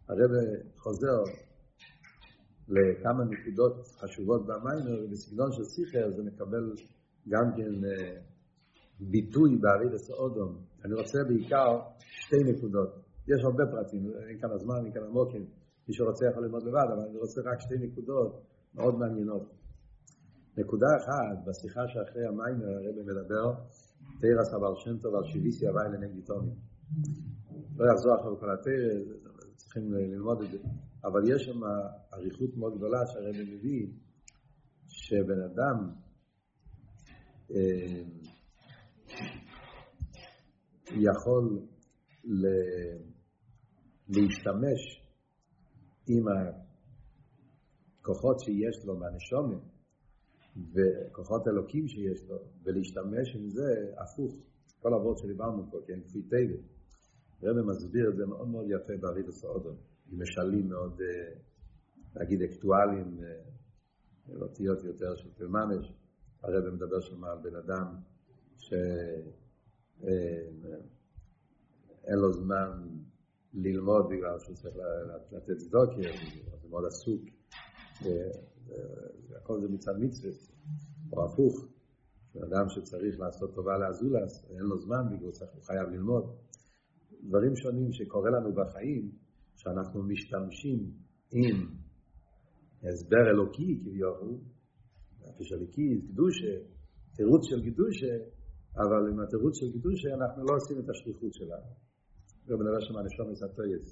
הרב 0.10 0.32
חוזר 0.78 1.24
לכמה 2.68 3.24
נקודות 3.24 3.88
חשובות 3.88 4.42
במים, 4.46 5.06
ובסגנון 5.06 5.52
של 5.52 5.64
שיחר 5.64 6.12
זה 6.16 6.24
מקבל 6.24 6.74
גם 7.30 7.52
כן 7.58 7.74
ביטוי 9.00 9.58
בעריד 9.62 9.94
הסעודום. 9.94 10.58
אני 10.86 10.94
רוצה 10.94 11.20
בעיקר 11.28 11.80
שתי 12.00 12.44
נקודות. 12.44 12.90
יש 13.28 13.44
הרבה 13.44 13.64
פרטים, 13.72 14.04
אין 14.30 14.40
כאן 14.40 14.52
הזמן, 14.52 14.86
אין 14.86 14.94
כאן 14.94 15.04
המוקים. 15.04 15.46
מי 15.88 15.94
שרוצה 15.94 16.26
יכול 16.32 16.44
ללמוד 16.44 16.64
לבד, 16.64 16.88
אבל 16.94 17.04
אני 17.10 17.18
רוצה 17.18 17.42
רק 17.42 17.60
שתי 17.60 17.76
נקודות 17.88 18.42
מאוד 18.76 18.96
מעניינות. 18.96 19.44
נקודה 20.58 20.88
אחת, 20.98 21.48
בשיחה 21.48 21.82
שאחרי 21.88 22.26
המים 22.28 22.62
הרב 22.62 22.96
מדבר, 23.06 23.46
תרס 24.22 24.54
אבל 24.54 24.74
שם 24.76 24.98
טוב 24.98 25.16
על 25.16 25.24
שיביסי 25.24 25.68
הוואי 25.68 25.90
לנגד. 25.94 26.30
לא 27.78 27.86
יחזור 27.92 28.14
עכשיו 28.14 28.40
כל 28.40 28.50
התרס, 28.52 29.22
צריכים 29.56 29.94
ללמוד 29.94 30.42
את 30.42 30.52
זה. 30.52 30.58
אבל 31.06 31.22
יש 31.36 31.42
שם 31.46 31.60
אריכות 32.14 32.58
מאוד 32.58 32.78
גדולה 32.78 33.00
שהרב 33.06 33.36
מביא, 33.36 33.88
שבן 34.88 35.42
אדם 35.52 35.90
יכול 40.90 41.60
להשתמש 44.08 44.82
עם 46.08 46.24
הכוחות 48.00 48.40
שיש 48.40 48.86
לו 48.86 48.96
מהנשומת 49.00 49.74
וכוחות 50.74 51.48
אלוקים 51.48 51.88
שיש 51.88 52.30
לו, 52.30 52.38
ולהשתמש 52.64 53.36
עם 53.36 53.50
זה 53.50 53.70
הפוך, 53.98 54.34
כל 54.82 54.94
אבות 54.94 55.18
שדיברנו 55.18 55.72
פה, 55.72 55.78
כן, 55.88 56.00
כפי 56.08 56.22
טבע. 56.22 56.60
הרב 57.42 57.66
מסביר 57.66 58.10
את 58.10 58.16
זה 58.18 58.26
מאוד 58.26 58.48
מאוד 58.48 58.66
יפה 58.70 58.94
באריד 59.02 59.28
הסעודו, 59.28 59.76
עם 60.12 60.22
משלים 60.22 60.70
מאוד, 60.70 61.02
נגיד, 62.16 62.42
אקטואליים, 62.42 63.20
אותיות 64.42 64.84
יותר 64.84 65.16
של 65.16 65.34
תלממש. 65.34 65.94
הרב 66.44 66.70
מדבר 66.70 67.02
שם 67.02 67.24
על 67.24 67.38
בן 67.44 67.56
אדם 67.56 67.96
שאין 68.58 68.90
לו 72.10 72.34
זמן 72.34 72.88
ללמוד 73.54 74.06
בגלל 74.10 74.40
שהוא 74.40 74.56
צריך 74.56 74.76
לתת 75.32 75.58
צדוקר, 75.58 76.12
הוא 76.62 76.70
מאוד 76.70 76.86
עסוק. 76.86 77.22
הכל 79.36 79.62
זה 79.62 79.68
מצד 79.70 79.94
מצוות, 80.00 80.52
או 81.14 81.26
הפוך, 81.26 81.68
אדם 82.44 82.70
שצריך 82.70 83.20
לעשות 83.20 83.56
טובה 83.56 83.78
לאזולס, 83.78 84.46
אין 84.50 84.62
לו 84.62 84.80
זמן 84.80 85.04
בגלל 85.12 85.32
הוא 85.54 85.64
חייב 85.64 85.90
ללמוד. 85.90 86.36
דברים 87.24 87.56
שונים 87.56 87.92
שקורה 87.92 88.30
לנו 88.30 88.54
בחיים, 88.54 89.12
שאנחנו 89.64 90.04
משתמשים 90.04 90.80
עם 91.32 91.58
הסבר 92.84 93.24
אלוקי 93.32 93.80
כביכול, 93.82 94.38
נפש 95.22 95.54
אלוקי, 95.54 96.08
קדושה, 96.08 96.54
תירוץ 97.16 97.44
של 97.50 97.60
קדושה, 97.68 98.14
אבל 98.76 99.02
עם 99.12 99.20
התירוץ 99.20 99.54
של 99.60 99.70
קדושה 99.80 100.10
אנחנו 100.14 100.44
לא 100.48 100.56
עושים 100.56 100.80
את 100.80 100.90
השליחות 100.90 101.34
שלנו. 101.34 101.72
זה 102.46 102.54
שם 102.86 102.96
על 102.98 103.06
נשום 103.06 103.32
מסתויס, 103.32 103.86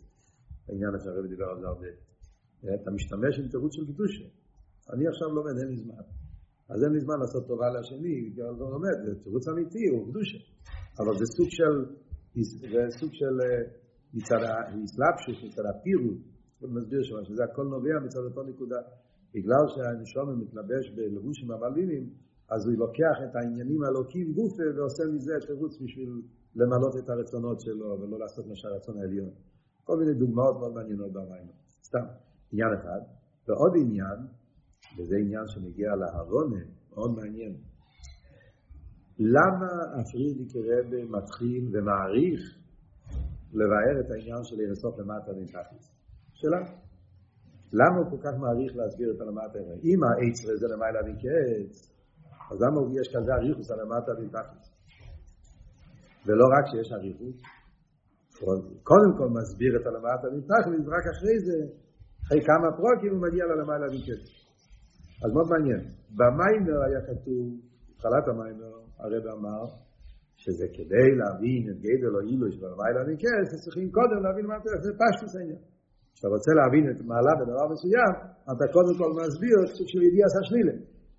העניין 0.67 0.91
שהרבי 1.03 1.27
דיבר 1.27 1.45
על 1.53 1.59
זה 1.61 1.67
הרבה. 1.67 1.91
אתה 2.81 2.91
משתמש 2.91 3.39
עם 3.39 3.47
תירוץ 3.47 3.73
של 3.75 3.85
קדושה. 3.93 4.25
אני 4.93 5.07
עכשיו 5.07 5.29
לומד, 5.29 5.55
אין 5.61 5.67
לי 5.67 5.77
זמן. 5.77 6.03
אז 6.69 6.83
אין 6.83 6.91
לי 6.93 6.99
זמן 6.99 7.17
לעשות 7.19 7.47
טובה 7.47 7.67
לשני, 7.79 8.31
כי 8.33 8.41
אני 8.41 8.59
לא 8.59 8.71
לומד, 8.71 8.95
זה 9.05 9.23
תירוץ 9.23 9.47
אמיתי, 9.47 9.83
הוא 9.91 10.09
קדושה. 10.09 10.37
אבל 10.99 11.13
זה 11.19 11.25
סוג 11.25 11.49
של, 11.49 11.75
זה 12.73 12.81
סוג 12.99 13.11
של 13.13 13.35
מצד 14.13 14.41
האסלאפשוס, 14.43 15.43
מצד 15.43 15.65
הפירוט, 15.71 16.19
מסביר 16.61 17.03
שם, 17.03 17.23
שזה 17.23 17.43
הכל 17.43 17.63
נובע 17.63 17.99
מצד 18.05 18.19
אותו 18.19 18.43
נקודה. 18.43 18.81
בגלל 19.33 19.63
שהנשום 19.67 20.41
מתלבש 20.41 20.89
בלבושים 20.95 21.51
המעלימים, 21.51 22.09
אז 22.49 22.67
הוא 22.67 22.75
לוקח 22.77 23.15
את 23.25 23.35
העניינים 23.35 23.83
האלוקים 23.83 24.33
גופה 24.33 24.63
ועושה 24.75 25.03
מזה 25.13 25.33
תירוץ 25.47 25.81
בשביל 25.81 26.21
למלות 26.55 26.93
את 26.99 27.09
הרצונות 27.09 27.61
שלו 27.61 28.01
ולא 28.01 28.19
לעשות 28.19 28.47
מה 28.47 28.55
שהרצון 28.55 28.99
העליון. 28.99 29.29
כל 29.83 29.97
מיני 29.97 30.13
דוגמאות 30.13 30.55
מאוד 30.59 30.73
מעניינות 30.73 31.11
במים. 31.13 31.47
סתם, 31.83 32.05
עניין 32.51 32.69
אחד. 32.79 33.01
ועוד 33.47 33.73
עניין, 33.81 34.19
וזה 34.97 35.15
עניין 35.23 35.47
שמגיע 35.47 35.89
להרונה, 35.95 36.63
מאוד 36.93 37.11
מעניין. 37.15 37.55
למה 39.19 39.71
הפרידיק 39.99 40.51
רבה 40.55 41.05
מתחיל 41.05 41.69
ומעריך 41.73 42.60
לבאר 43.53 43.95
את 44.01 44.11
העניין 44.11 44.43
של 44.43 44.55
לסוף 44.71 44.99
למטה 44.99 45.31
תכלס? 45.51 45.85
שאלה. 46.33 46.61
למה 47.73 47.97
הוא 47.99 48.09
כל 48.11 48.21
כך 48.25 48.33
מעריך 48.43 48.75
להסביר 48.75 49.09
את 49.15 49.21
הלמטה? 49.21 49.59
אם 49.89 49.99
העצר 50.03 50.57
זה 50.61 50.67
למעלה 50.73 50.99
בין 51.03 51.17
קץ, 51.23 51.73
אז 52.51 52.57
למה 52.61 52.77
יש 52.99 53.07
כזה 53.15 53.31
אריכוס 53.33 53.71
על 53.71 53.81
למטה 53.81 54.11
תכלס? 54.15 54.67
ולא 56.25 56.45
רק 56.55 56.65
שיש 56.71 56.91
אריכוס, 56.91 57.35
קודם 58.83 59.11
כל 59.17 59.27
מסביר 59.39 59.71
את 59.81 59.85
הלמטה 59.87 60.27
תכלס, 60.47 60.87
ורק 60.87 61.05
אחרי 61.13 61.37
זה, 61.47 61.57
אחרי 62.23 62.41
כמה 62.49 62.67
פרוקים 62.77 63.11
הוא 63.15 63.21
מגיע 63.27 63.45
ללמעלה 63.45 63.87
בין 63.91 64.01
קץ. 64.07 64.41
אז 65.23 65.29
מאוד 65.33 65.47
מעניין. 65.49 65.81
במיימר 66.17 66.77
היה 66.85 67.01
כתוב, 67.09 67.45
התחלת 67.91 68.25
המיימר, 68.27 68.73
הרב 68.99 69.25
אמר, 69.37 69.63
שזה 70.43 70.65
כדי 70.77 71.09
להבין 71.21 71.63
את 71.71 71.77
גדל 71.85 72.11
או 72.15 72.21
אילוש 72.29 72.53
ולמעלה 72.59 73.01
מקרס, 73.11 73.47
אז 73.53 73.59
צריכים 73.65 73.87
קודם 73.97 74.19
להבין 74.25 74.45
מה 74.51 74.57
זה 74.85 74.91
פשטוס 75.01 75.33
העניין. 75.35 75.61
כשאתה 76.13 76.29
רוצה 76.35 76.51
להבין 76.59 76.83
את 76.91 76.99
מעלה 77.09 77.33
בדבר 77.39 77.65
מסוים, 77.73 78.13
אתה 78.51 78.65
קודם 78.75 78.93
כל 78.99 79.09
מסביר 79.19 79.57
סוג 79.75 79.87
של 79.91 80.01
ידיעה 80.07 80.27
סשלילה. 80.35 80.75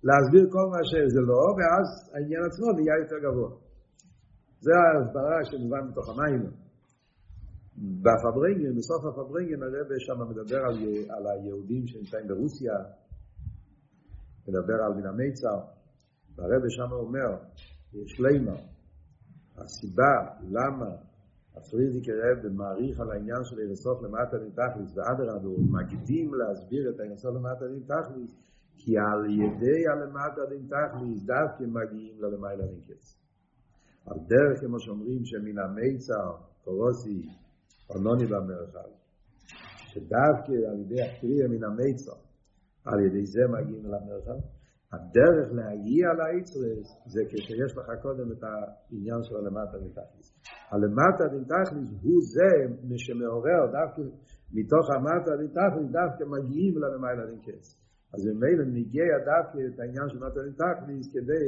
להסביר 0.07 0.45
כל 0.55 0.65
מה 0.73 0.81
שזה 0.89 1.21
לא, 1.31 1.43
ואז 1.57 1.87
העניין 2.13 2.41
עצמו 2.49 2.67
נהיה 2.77 2.95
יותר 3.03 3.19
גבוה. 3.25 3.49
זה 4.65 4.73
ההסברה 4.79 5.37
שמובן 5.49 5.81
מתוך 5.89 6.05
המים. 6.11 6.41
בפברנגן, 8.05 8.73
בסוף 8.79 9.01
הפברנגן 9.05 9.59
הרב 9.63 9.89
שם 10.05 10.19
מדבר 10.31 10.61
על, 10.67 10.75
על 11.13 11.23
היהודים 11.31 11.83
שנמצאים 11.87 12.27
ברוסיה, 12.27 12.75
מדבר 14.47 14.77
על 14.85 14.91
מן 14.97 15.05
המיצר, 15.09 15.59
והרב 16.35 16.63
שם 16.77 16.91
אומר, 17.03 17.29
שלימה, 18.13 18.57
הסיבה 19.57 20.13
למה 20.49 20.95
הפריזיק 21.55 22.03
הרב 22.09 22.53
מעריך 22.53 22.99
על 22.99 23.11
העניין 23.11 23.43
של 23.43 23.59
אירסוף 23.59 24.01
למטה 24.01 24.37
דין 24.37 24.49
תכליס, 24.49 24.97
ואדרבה 24.97 25.47
הוא 25.47 25.65
מקדים 25.71 26.33
להסביר 26.33 26.89
את 26.89 26.99
האירסוף 26.99 27.35
למטה 27.35 27.67
דין 27.67 27.83
תכליס, 27.83 28.35
כי 28.77 28.97
על 28.97 29.25
ידי 29.29 29.87
הלמטה 29.87 30.41
דין 30.49 30.67
תכליס 30.67 31.23
דווקא 31.23 31.63
מגיעים 31.63 32.21
ללמיילה 32.21 32.67
דין 32.67 32.81
קץ. 32.81 33.17
על 34.05 34.17
דרך 34.27 34.59
כמו 34.59 34.79
שאומרים 34.79 35.25
שמן 35.25 35.59
המיצר, 35.59 36.31
קורוסי, 36.63 37.29
אונוני 37.89 38.25
במרחב, 38.25 38.89
שדווקא 39.87 40.51
על 40.51 40.79
ידי 40.79 41.01
הקריאה 41.01 41.47
מן 41.47 41.63
המיצר, 41.63 42.15
על 42.85 42.99
ידי 42.99 43.25
זה 43.25 43.41
מגיעים 43.47 43.85
למרחב, 43.85 44.39
הדרך 44.93 45.47
להגיע 45.57 46.05
לאיצרס 46.19 46.87
זה 47.13 47.21
כשיש 47.29 47.71
לך 47.77 47.87
קודם 48.01 48.31
את 48.31 48.43
העניין 48.43 49.23
של 49.23 49.35
הלמטה 49.35 49.77
מתכליס. 49.85 50.27
הלמטה 50.71 51.23
מתכליס 51.37 51.89
הוא 52.03 52.19
זה 52.33 52.51
שמעורר 52.97 53.61
דווקא 53.77 54.01
מתוך 54.57 54.85
המטה 54.95 55.31
מתכליס 55.43 55.91
דווקא 55.91 56.23
מגיעים 56.35 56.77
ללמיילה 56.77 57.25
דין 57.25 57.39
אז 58.13 58.21
ממילא 58.27 58.65
נגיע 58.65 59.05
דווקא 59.31 59.57
את 59.67 59.79
העניין 59.79 60.07
של 60.09 60.19
מטה 60.25 60.39
מתכליס 60.49 61.05
כדי 61.13 61.45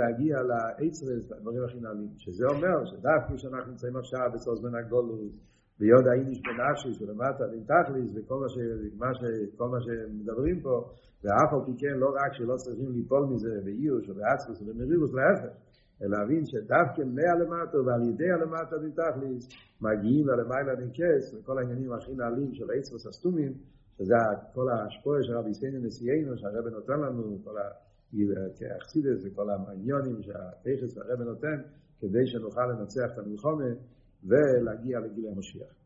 להגיע 0.00 0.36
לאיצרס 0.50 1.22
בדברים 1.30 1.64
הכי 1.64 1.80
נעלים. 1.80 2.10
שזה 2.16 2.44
אומר 2.54 2.84
שדווקא 2.84 3.36
כשאנחנו 3.36 3.70
נמצאים 3.70 3.96
עכשיו 3.96 4.26
בסוף 4.34 4.54
זמן 4.60 4.74
הגולוס 4.74 5.32
ויוד 5.80 6.06
האיניש 6.06 6.38
בנפשי 6.46 6.92
שלמטה 6.98 7.44
דין 7.50 7.64
תכליס 7.70 8.10
וכל 8.16 8.38
מה, 8.42 8.48
ש, 8.48 8.56
מה, 8.96 9.14
ש, 9.14 9.20
כל 9.56 9.68
מה 9.68 9.80
שמדברים 9.80 10.60
פה 10.60 10.74
ואף 11.24 11.50
על 11.52 11.60
פי 11.66 11.72
כן 11.78 11.94
לא 12.02 12.08
רק 12.08 12.32
שלא 12.32 12.54
צריכים 12.56 12.92
ליפול 12.92 13.26
מזה 13.30 13.54
באיוש 13.64 14.08
ובאצלוס 14.08 14.62
ובמרירוס 14.62 15.12
להפך 15.14 15.52
אלא 16.02 16.18
להבין 16.18 16.44
שדווקא 16.46 17.02
מהלמטה 17.16 17.78
ועל 17.86 18.02
ידי 18.08 18.30
הלמטה 18.30 18.76
דין 18.82 18.90
תכליס 18.90 19.48
מגיעים 19.80 20.26
ללמיילה 20.28 20.74
דין 20.74 20.90
כס 20.98 21.34
וכל 21.34 21.58
העניינים 21.58 21.92
הכי 21.92 22.14
נעלים 22.14 22.54
של 22.54 22.70
האצלוס 22.70 23.06
הסתומים 23.06 23.52
שזה 23.98 24.14
כל 24.54 24.68
ההשפועה 24.68 25.22
של 25.22 25.32
רבי 25.38 25.54
סיינו 25.54 25.78
נשיאנו 25.86 26.38
שהרבא 26.38 26.70
נותן 26.70 27.00
לנו 27.00 27.38
כל 27.44 27.56
האחסידס 27.58 29.24
וכל 29.24 29.50
העניונים 29.50 30.22
שהתכס 30.22 30.96
והרבא 30.96 31.24
נותן 31.24 31.58
כדי 32.00 32.26
שנוכל 32.26 32.66
לנצח 32.66 33.08
את 33.12 33.18
המלחומה 33.18 33.70
ולהגיע 34.24 35.00
לגיל 35.00 35.26
המשיח 35.28 35.77